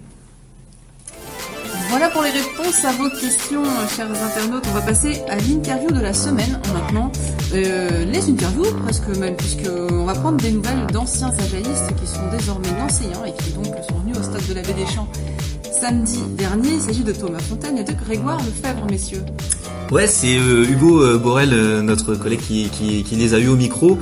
Voilà 1.97 2.09
pour 2.09 2.23
les 2.23 2.31
réponses 2.31 2.83
à 2.83 2.91
vos 2.91 3.09
questions, 3.09 3.63
chers 3.95 4.11
internautes. 4.11 4.65
On 4.69 4.73
va 4.73 4.81
passer 4.81 5.21
à 5.29 5.37
l'interview 5.37 5.89
de 5.91 6.01
la 6.01 6.13
semaine 6.13 6.59
maintenant. 6.73 7.09
Euh, 7.53 8.03
les 8.03 8.29
interviews, 8.29 8.65
presque 8.83 9.07
même, 9.17 9.37
puisqu'on 9.37 10.03
va 10.03 10.13
prendre 10.13 10.35
des 10.35 10.51
nouvelles 10.51 10.87
d'anciens 10.87 11.29
ajaïstes 11.29 11.95
qui 11.97 12.05
sont 12.05 12.27
désormais 12.37 12.71
nancéens 12.77 13.23
et 13.25 13.31
qui 13.41 13.51
donc 13.51 13.73
sont 13.87 13.97
venus 13.99 14.17
au 14.17 14.23
stade 14.23 14.45
de 14.45 14.53
la 14.55 14.61
Baie 14.63 14.73
des 14.73 14.85
Champs 14.85 15.07
samedi 15.71 16.19
dernier. 16.31 16.73
Il 16.73 16.81
s'agit 16.81 17.03
de 17.05 17.13
Thomas 17.13 17.39
Fontaine 17.39 17.77
et 17.77 17.85
de 17.85 17.93
Grégoire 17.93 18.39
Lefebvre, 18.39 18.87
messieurs. 18.91 19.23
Ouais, 19.91 20.07
c'est 20.07 20.37
euh, 20.37 20.65
Hugo 20.67 21.01
euh, 21.01 21.17
Borel, 21.17 21.51
notre 21.81 22.15
collègue, 22.15 22.41
qui, 22.41 22.69
qui, 22.69 23.15
les 23.15 23.33
a 23.33 23.39
eu 23.39 23.47
au 23.47 23.55
micro. 23.55 23.99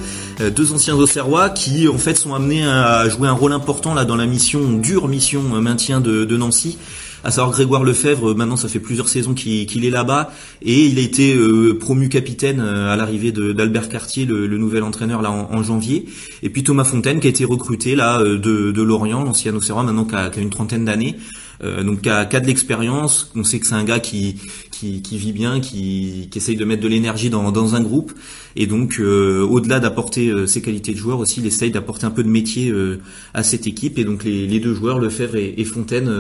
deux 0.56 0.72
anciens 0.72 0.96
Auxerrois 0.96 1.50
qui, 1.50 1.88
en 1.88 1.98
fait, 1.98 2.16
sont 2.16 2.34
amenés 2.34 2.66
à 2.66 3.08
jouer 3.10 3.28
un 3.28 3.34
rôle 3.34 3.54
important 3.54 3.94
là 3.94 4.06
dans 4.06 4.16
la 4.16 4.26
mission, 4.26 4.72
dure 4.74 5.08
mission 5.08 5.42
maintien 5.42 6.02
de, 6.02 6.26
de 6.26 6.38
Nancy. 6.38 6.78
À 7.26 7.32
savoir 7.32 7.54
Grégoire 7.54 7.86
Lefebvre, 7.86 8.36
maintenant 8.36 8.58
ça 8.58 8.68
fait 8.68 8.82
plusieurs 8.82 9.08
saisons 9.08 9.34
qu'il 9.34 9.86
est 9.86 9.90
là-bas, 9.90 10.32
et 10.62 10.88
il 10.88 11.00
a 11.00 11.02
été 11.02 11.34
euh, 11.34 11.78
promu 11.80 12.10
capitaine 12.10 12.60
euh, 12.60 12.92
à 12.92 12.98
l'arrivée 12.98 13.32
d'Albert 13.32 13.88
Cartier, 13.88 14.26
le, 14.26 14.58
nouvel 14.58 14.84
entraîneur 14.84 15.22
là 15.22 15.32
en, 15.32 15.64
janvier, 15.64 16.06
et 16.42 16.50
puis 16.50 16.64
Thomas 16.64 16.84
Fontaine 16.84 17.22
qui 17.22 17.28
a 17.28 17.30
été 17.30 17.46
recruté 17.46 17.96
là 17.96 18.20
euh, 18.20 18.38
de, 18.38 18.82
Lorient, 18.82 19.24
l'ancien 19.24 19.56
Auxerrois, 19.56 19.84
maintenant 19.84 20.04
qui 20.04 20.16
a, 20.16 20.30
une 20.36 20.50
trentaine 20.50 20.84
d'années, 20.84 21.16
donc 21.62 22.02
qui 22.02 22.10
a, 22.10 22.26
de 22.26 22.46
l'expérience, 22.46 23.32
on 23.36 23.44
sait 23.44 23.60
que 23.60 23.68
c'est 23.68 23.76
un 23.76 23.84
gars 23.84 24.00
qui, 24.00 24.38
vit 24.82 25.32
bien, 25.32 25.60
qui, 25.60 26.30
essaye 26.36 26.56
de 26.56 26.66
mettre 26.66 26.82
de 26.82 26.88
l'énergie 26.88 27.30
dans, 27.30 27.76
un 27.76 27.82
groupe. 27.82 28.14
Et 28.56 28.68
donc, 28.68 28.98
euh, 29.00 29.42
au-delà 29.42 29.80
d'apporter 29.80 30.30
euh, 30.30 30.46
ses 30.46 30.62
qualités 30.62 30.92
de 30.92 30.98
joueur 30.98 31.20
aussi, 31.20 31.40
il 31.40 31.46
essaye 31.46 31.72
d'apporter 31.72 32.06
un 32.06 32.12
peu 32.12 32.24
de 32.24 32.30
métier 32.30 32.70
euh, 32.70 33.02
à 33.34 33.44
cette 33.44 33.68
équipe. 33.68 33.98
Et 33.98 34.04
donc, 34.04 34.24
les, 34.24 34.60
deux 34.60 34.74
joueurs, 34.74 35.00
Lefebvre 35.00 35.38
et, 35.38 35.64
Fontaine, 35.64 36.12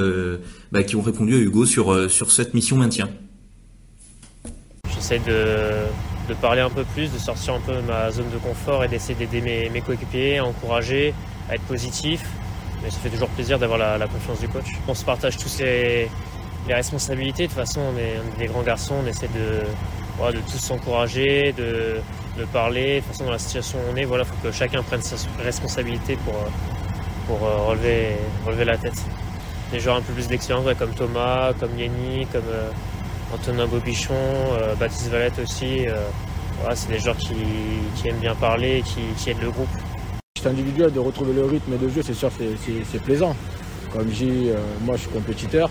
bah, 0.72 0.84
qui 0.84 0.96
ont 0.96 1.02
répondu 1.02 1.36
à 1.36 1.39
Hugo 1.39 1.65
sur, 1.65 2.10
cette 2.10 2.54
mission 2.54 2.78
maintien. 2.78 3.10
J'essaie 4.93 5.19
de, 5.19 6.34
parler 6.41 6.62
un 6.62 6.69
peu 6.69 6.84
plus, 6.93 7.12
de 7.12 7.17
sortir 7.17 7.56
un 7.56 7.60
peu 7.60 7.74
de 7.74 7.88
ma 7.88 8.12
zone 8.12 8.30
de 8.34 8.38
confort 8.38 8.84
et 8.84 8.88
d'essayer 8.88 9.15
d'aider 9.15 9.69
mes 9.69 9.82
coéquipiers, 9.82 10.38
à 10.38 10.46
encourager, 10.46 11.13
à 11.50 11.56
être 11.56 11.63
positif. 11.63 12.22
Mais 12.84 12.89
ça 12.89 13.00
fait 13.00 13.10
toujours 13.10 13.30
plaisir 13.30 13.58
d'avoir 13.58 13.78
la, 13.80 14.08
confiance 14.08 14.39
du 14.39 14.50
coach. 14.50 14.65
On 14.88 14.93
se 14.93 15.06
partage 15.06 15.38
tous 15.38 15.60
les, 15.60 16.10
responsabilités. 16.67 17.43
De 17.43 17.48
toute 17.48 17.58
façon, 17.58 17.82
on 17.93 17.98
est, 17.98 18.19
des 18.38 18.48
grands 18.48 18.62
garçons, 18.62 18.96
on 19.04 19.08
essaie 19.08 19.30
de, 19.30 19.62
tous 20.52 20.58
s'encourager, 20.58 21.54
de, 21.54 22.02
parler. 22.52 22.96
De 22.96 23.00
toute 23.00 23.12
façon, 23.12 23.26
dans 23.26 23.32
la 23.32 23.39
situation 23.39 23.78
où 23.80 23.93
on 23.93 23.96
est, 23.96 24.04
voilà, 24.04 24.26
faut 24.26 24.36
que 24.43 24.52
chacun 24.52 24.84
prenne 24.84 25.02
sa 25.02 25.15
responsabilité 25.41 26.17
pour, 26.26 26.36
pour 27.28 27.39
relever, 27.39 28.17
relever 28.46 28.65
la 28.65 28.78
tête. 28.78 29.02
Des 29.72 29.80
joueurs 29.80 29.98
un 29.98 30.02
peu 30.02 30.13
plus 30.13 30.28
d'expérience, 30.28 30.65
comme 30.78 30.93
Thomas, 30.93 31.54
comme 31.60 31.78
Yenny, 31.80 32.28
comme 32.32 32.43
Antonin 33.34 33.65
Bobichon, 33.65 34.13
Baptiste 34.78 35.10
Valette 35.10 35.39
aussi. 35.39 35.86
c'est 36.76 36.89
des 36.89 37.00
joueurs 37.00 37.17
qui, 37.17 37.34
aiment 38.08 38.19
bien 38.19 38.36
parler 38.36 38.80
et 38.80 38.82
qui, 38.82 39.02
qui 39.17 39.30
aident 39.30 39.41
le 39.41 39.52
groupe 39.52 39.69
individuel, 40.47 40.91
de 40.91 40.99
retrouver 40.99 41.34
le 41.34 41.45
rythme 41.45 41.77
de 41.77 41.89
jeu, 41.89 42.01
c'est 42.03 42.13
sûr, 42.13 42.29
c'est 42.91 43.01
plaisant. 43.01 43.36
Comme 43.91 44.10
je 44.10 44.25
dis, 44.25 44.49
euh, 44.49 44.56
moi 44.86 44.95
je 44.95 45.01
suis 45.01 45.12
compétiteur. 45.12 45.69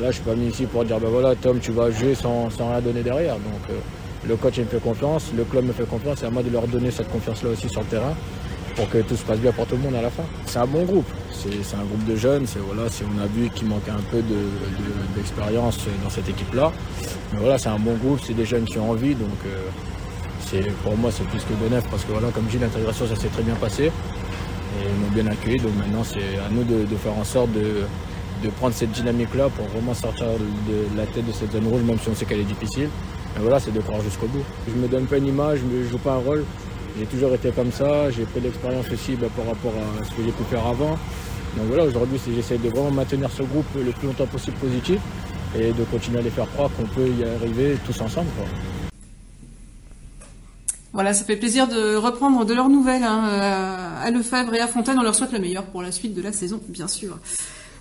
Là, 0.00 0.10
je 0.10 0.16
suis 0.16 0.24
pas 0.24 0.32
venu 0.32 0.48
ici 0.48 0.64
pour 0.64 0.84
dire, 0.84 0.98
ben 0.98 1.10
voilà, 1.10 1.34
Tom, 1.34 1.58
tu 1.60 1.70
vas 1.70 1.90
jouer 1.90 2.14
sans, 2.14 2.48
rien 2.48 2.80
donner 2.80 3.02
derrière. 3.02 3.34
Donc, 3.34 3.70
euh, 3.70 3.74
le 4.26 4.36
coach 4.36 4.58
me 4.58 4.64
fait 4.64 4.80
confiance, 4.80 5.30
le 5.36 5.44
club 5.44 5.66
me 5.66 5.72
fait 5.72 5.86
confiance, 5.86 6.18
c'est 6.20 6.26
à 6.26 6.30
moi 6.30 6.42
de 6.42 6.50
leur 6.50 6.66
donner 6.66 6.90
cette 6.90 7.10
confiance-là 7.10 7.50
aussi 7.50 7.68
sur 7.68 7.80
le 7.80 7.86
terrain 7.86 8.14
pour 8.76 8.88
que 8.88 8.98
tout 8.98 9.16
se 9.16 9.24
passe 9.24 9.38
bien 9.38 9.52
pour 9.52 9.66
tout 9.66 9.76
le 9.76 9.82
monde 9.82 9.94
à 9.94 10.02
la 10.02 10.10
fin. 10.10 10.22
C'est 10.46 10.58
un 10.58 10.66
bon 10.66 10.84
groupe, 10.84 11.08
c'est 11.30 11.76
un 11.76 11.84
groupe 11.84 12.04
de 12.06 12.16
jeunes, 12.16 12.46
c'est 12.46 12.60
voilà, 12.60 12.88
on 13.14 13.22
a 13.22 13.26
vu 13.26 13.50
qu'il 13.50 13.68
manquait 13.68 13.90
un 13.90 14.04
peu 14.10 14.22
d'expérience 15.14 15.78
dans 16.02 16.10
cette 16.10 16.28
équipe-là. 16.28 16.72
Mais 17.32 17.40
voilà, 17.40 17.58
c'est 17.58 17.68
un 17.68 17.78
bon 17.78 17.94
groupe, 17.94 18.20
c'est 18.24 18.34
des 18.34 18.44
jeunes 18.44 18.64
qui 18.64 18.78
ont 18.78 18.90
envie, 18.90 19.14
donc 19.14 19.28
euh, 19.46 19.58
pour 20.82 20.96
moi 20.96 21.10
c'est 21.10 21.26
plus 21.26 21.42
que 21.44 21.54
bénéf 21.54 21.84
parce 21.90 22.04
que 22.04 22.12
voilà, 22.12 22.28
comme 22.28 22.44
je 22.46 22.56
dis, 22.56 22.58
l'intégration 22.58 23.06
ça 23.06 23.16
s'est 23.16 23.28
très 23.28 23.42
bien 23.42 23.54
passé 23.54 23.84
et 23.84 24.84
ils 24.86 25.00
m'ont 25.00 25.12
bien 25.12 25.26
accueilli. 25.26 25.58
Donc 25.58 25.72
maintenant 25.76 26.04
c'est 26.04 26.38
à 26.38 26.48
nous 26.50 26.64
de, 26.64 26.96
faire 26.96 27.16
en 27.16 27.24
sorte 27.24 27.50
de, 27.52 28.50
prendre 28.58 28.74
cette 28.74 28.90
dynamique-là 28.90 29.48
pour 29.50 29.66
vraiment 29.66 29.94
sortir 29.94 30.26
de 30.26 30.96
la 30.96 31.06
tête 31.06 31.26
de 31.26 31.32
cette 31.32 31.52
zone 31.52 31.66
rouge, 31.66 31.82
même 31.82 31.98
si 31.98 32.08
on 32.08 32.14
sait 32.14 32.24
qu'elle 32.24 32.40
est 32.40 32.44
difficile. 32.44 32.88
Mais 33.34 33.42
voilà, 33.42 33.60
c'est 33.60 33.72
de 33.72 33.80
croire 33.80 34.02
jusqu'au 34.02 34.26
bout. 34.26 34.44
Je 34.68 34.74
me 34.74 34.88
donne 34.88 35.06
pas 35.06 35.16
une 35.16 35.28
image, 35.28 35.60
je 35.60 35.78
ne 35.78 35.88
joue 35.88 35.98
pas 35.98 36.12
un 36.12 36.18
rôle. 36.18 36.44
J'ai 36.98 37.06
toujours 37.06 37.32
été 37.32 37.50
comme 37.50 37.72
ça, 37.72 38.10
j'ai 38.10 38.24
pris 38.24 38.40
l'expérience 38.40 38.84
aussi 38.92 39.14
bah, 39.14 39.28
par 39.34 39.46
rapport 39.46 39.72
à 39.72 40.04
ce 40.04 40.10
que 40.10 40.22
j'ai 40.24 40.32
pu 40.32 40.42
faire 40.50 40.66
avant. 40.66 40.98
Donc 41.56 41.66
voilà, 41.68 41.84
aujourd'hui 41.84 42.18
j'essaie 42.34 42.58
de 42.58 42.68
vraiment 42.68 42.90
maintenir 42.90 43.30
ce 43.30 43.42
groupe 43.42 43.66
le 43.74 43.92
plus 43.92 44.08
longtemps 44.08 44.26
possible 44.26 44.56
positif 44.56 44.98
et 45.58 45.72
de 45.72 45.84
continuer 45.84 46.18
à 46.18 46.22
les 46.22 46.30
faire 46.30 46.48
croire 46.50 46.70
qu'on 46.76 46.84
peut 46.84 47.08
y 47.08 47.24
arriver 47.24 47.76
tous 47.86 48.00
ensemble. 48.00 48.28
Voilà, 50.92 51.14
ça 51.14 51.24
fait 51.24 51.36
plaisir 51.36 51.68
de 51.68 51.96
reprendre 51.96 52.44
de 52.44 52.52
leurs 52.52 52.68
nouvelles 52.68 53.02
hein, 53.02 53.24
euh, 53.26 54.06
à 54.06 54.10
Lefebvre 54.10 54.54
et 54.54 54.60
à 54.60 54.66
Fontaine. 54.66 54.98
On 54.98 55.02
leur 55.02 55.14
souhaite 55.14 55.32
le 55.32 55.38
meilleur 55.38 55.64
pour 55.64 55.82
la 55.82 55.90
suite 55.90 56.12
de 56.14 56.20
la 56.20 56.32
saison, 56.32 56.60
bien 56.68 56.86
sûr. 56.86 57.18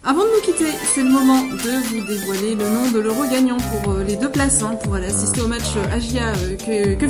Avant 0.06 0.21
de 0.21 0.30
nous 0.30 0.41
quitter, 0.41 0.71
c'est 0.95 1.04
le 1.04 1.10
moment 1.10 1.43
de 1.43 1.88
vous 1.89 2.08
dévoiler 2.08 2.56
le 2.56 2.63
nom 2.63 2.89
de 2.89 3.00
l'euro 3.00 3.24
gagnant 3.30 3.58
pour 3.58 3.91
euh, 3.91 4.04
les 4.06 4.15
deux 4.15 4.30
places 4.30 4.63
hein, 4.63 4.76
pour 4.82 4.95
aller 4.95 5.08
assister 5.08 5.41
au 5.41 5.47
match 5.47 5.76
Agia 5.91 6.30
euh, 6.30 6.56
que, 6.56 6.95
que 6.95 7.06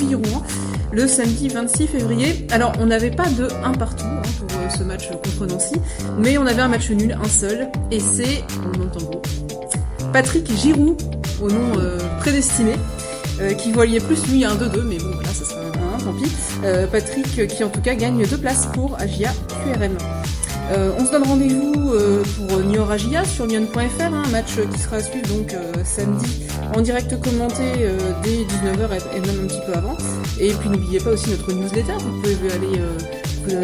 le 0.91 1.07
samedi 1.07 1.49
26 1.49 1.87
février. 1.87 2.47
Alors, 2.49 2.73
on 2.79 2.87
n'avait 2.87 3.11
pas 3.11 3.29
de 3.29 3.47
1 3.63 3.73
partout 3.73 4.03
hein, 4.03 4.21
pour 4.39 4.71
ce 4.71 4.83
match 4.83 5.07
contre 5.07 5.45
Nancy, 5.45 5.75
mais 6.17 6.39
on 6.39 6.47
avait 6.47 6.63
un 6.63 6.67
match 6.67 6.89
nul, 6.89 7.15
un 7.23 7.29
seul, 7.29 7.69
et 7.91 7.99
c'est, 7.99 8.43
on 8.65 8.81
entend 8.81 9.05
beau, 9.05 9.21
Patrick 10.11 10.51
Giroud, 10.51 10.99
au 11.41 11.47
nom 11.47 11.71
prédestiné, 12.19 12.73
qui 13.57 13.71
voyait 13.71 14.01
plus 14.01 14.27
lui 14.27 14.43
un 14.43 14.55
2-2, 14.55 14.81
mais 14.83 14.97
bon, 14.97 15.10
tant 16.03 16.13
pis. 16.13 16.31
Euh, 16.63 16.87
Patrick 16.87 17.47
qui 17.47 17.63
en 17.63 17.69
tout 17.69 17.81
cas 17.81 17.95
gagne 17.95 18.25
deux 18.25 18.37
places 18.37 18.67
pour 18.73 18.99
Agia 18.99 19.31
QRM. 19.47 19.97
Euh, 20.71 20.91
on 20.97 21.05
se 21.05 21.11
donne 21.11 21.23
rendez-vous 21.23 21.93
euh, 21.93 22.23
pour 22.37 22.59
Niort 22.59 22.91
Agia 22.91 23.25
sur 23.25 23.45
Nyon.fr, 23.45 24.13
un 24.13 24.27
match 24.29 24.55
qui 24.71 24.79
sera 24.79 24.97
à 24.97 25.01
suivre 25.01 25.27
donc 25.27 25.55
samedi 25.83 26.47
en 26.75 26.81
direct 26.81 27.19
commenté 27.19 27.63
dès 28.23 28.29
19h 28.29 28.87
et 29.15 29.19
même 29.19 29.43
un 29.43 29.47
petit 29.47 29.61
peu 29.65 29.73
avant. 29.73 29.97
Et 30.39 30.53
puis 30.53 30.69
n'oubliez 30.69 30.99
pas 30.99 31.11
aussi 31.11 31.29
notre 31.29 31.51
newsletter, 31.51 31.93
vous 31.99 32.21
pouvez 32.21 32.51
aller 32.53 32.79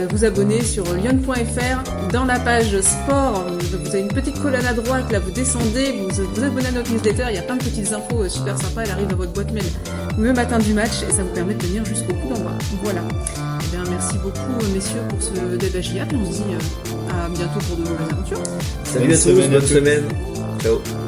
vous 0.09 0.25
abonner 0.25 0.61
sur 0.61 0.83
lyon.fr 0.93 2.11
dans 2.11 2.25
la 2.25 2.39
page 2.39 2.79
sport. 2.81 3.45
Vous 3.83 3.89
avez 3.89 3.99
une 3.99 4.07
petite 4.07 4.41
colonne 4.41 4.65
à 4.65 4.73
droite, 4.73 5.11
là 5.11 5.19
vous 5.19 5.31
descendez, 5.31 5.93
vous 5.93 6.25
vous 6.33 6.43
abonnez 6.43 6.67
à 6.67 6.71
notre 6.71 6.91
newsletter, 6.91 7.25
il 7.29 7.35
y 7.35 7.39
a 7.39 7.41
plein 7.41 7.57
de 7.57 7.63
petites 7.63 7.91
infos 7.93 8.23
euh, 8.23 8.29
super 8.29 8.57
sympas, 8.57 8.83
elle 8.83 8.91
arrive 8.91 9.07
dans 9.07 9.17
votre 9.17 9.33
boîte 9.33 9.51
mail 9.51 9.63
le 10.17 10.33
matin 10.33 10.59
du 10.59 10.73
match 10.73 11.03
et 11.07 11.11
ça 11.11 11.23
vous 11.23 11.33
permet 11.33 11.53
de 11.53 11.61
tenir 11.61 11.85
jusqu'au 11.85 12.13
coup 12.13 12.29
d'envoi. 12.29 12.51
Voilà. 12.83 13.01
Eh 13.61 13.75
bien, 13.75 13.83
merci 13.89 14.17
beaucoup 14.17 14.39
euh, 14.39 14.73
messieurs 14.73 15.01
pour 15.09 15.21
ce 15.21 15.31
débat 15.31 15.79
et 15.79 16.15
on 16.15 16.31
se 16.31 16.37
dit 16.37 16.43
euh, 16.51 17.25
à 17.25 17.29
bientôt 17.29 17.59
pour 17.59 17.77
de 17.77 17.81
nouvelles 17.83 18.13
aventures. 18.13 18.43
Salut 18.83 19.13
à 19.13 19.17
tous, 19.17 19.49
bonne 19.49 19.61
semaine. 19.61 20.03
Ciao. 20.61 21.06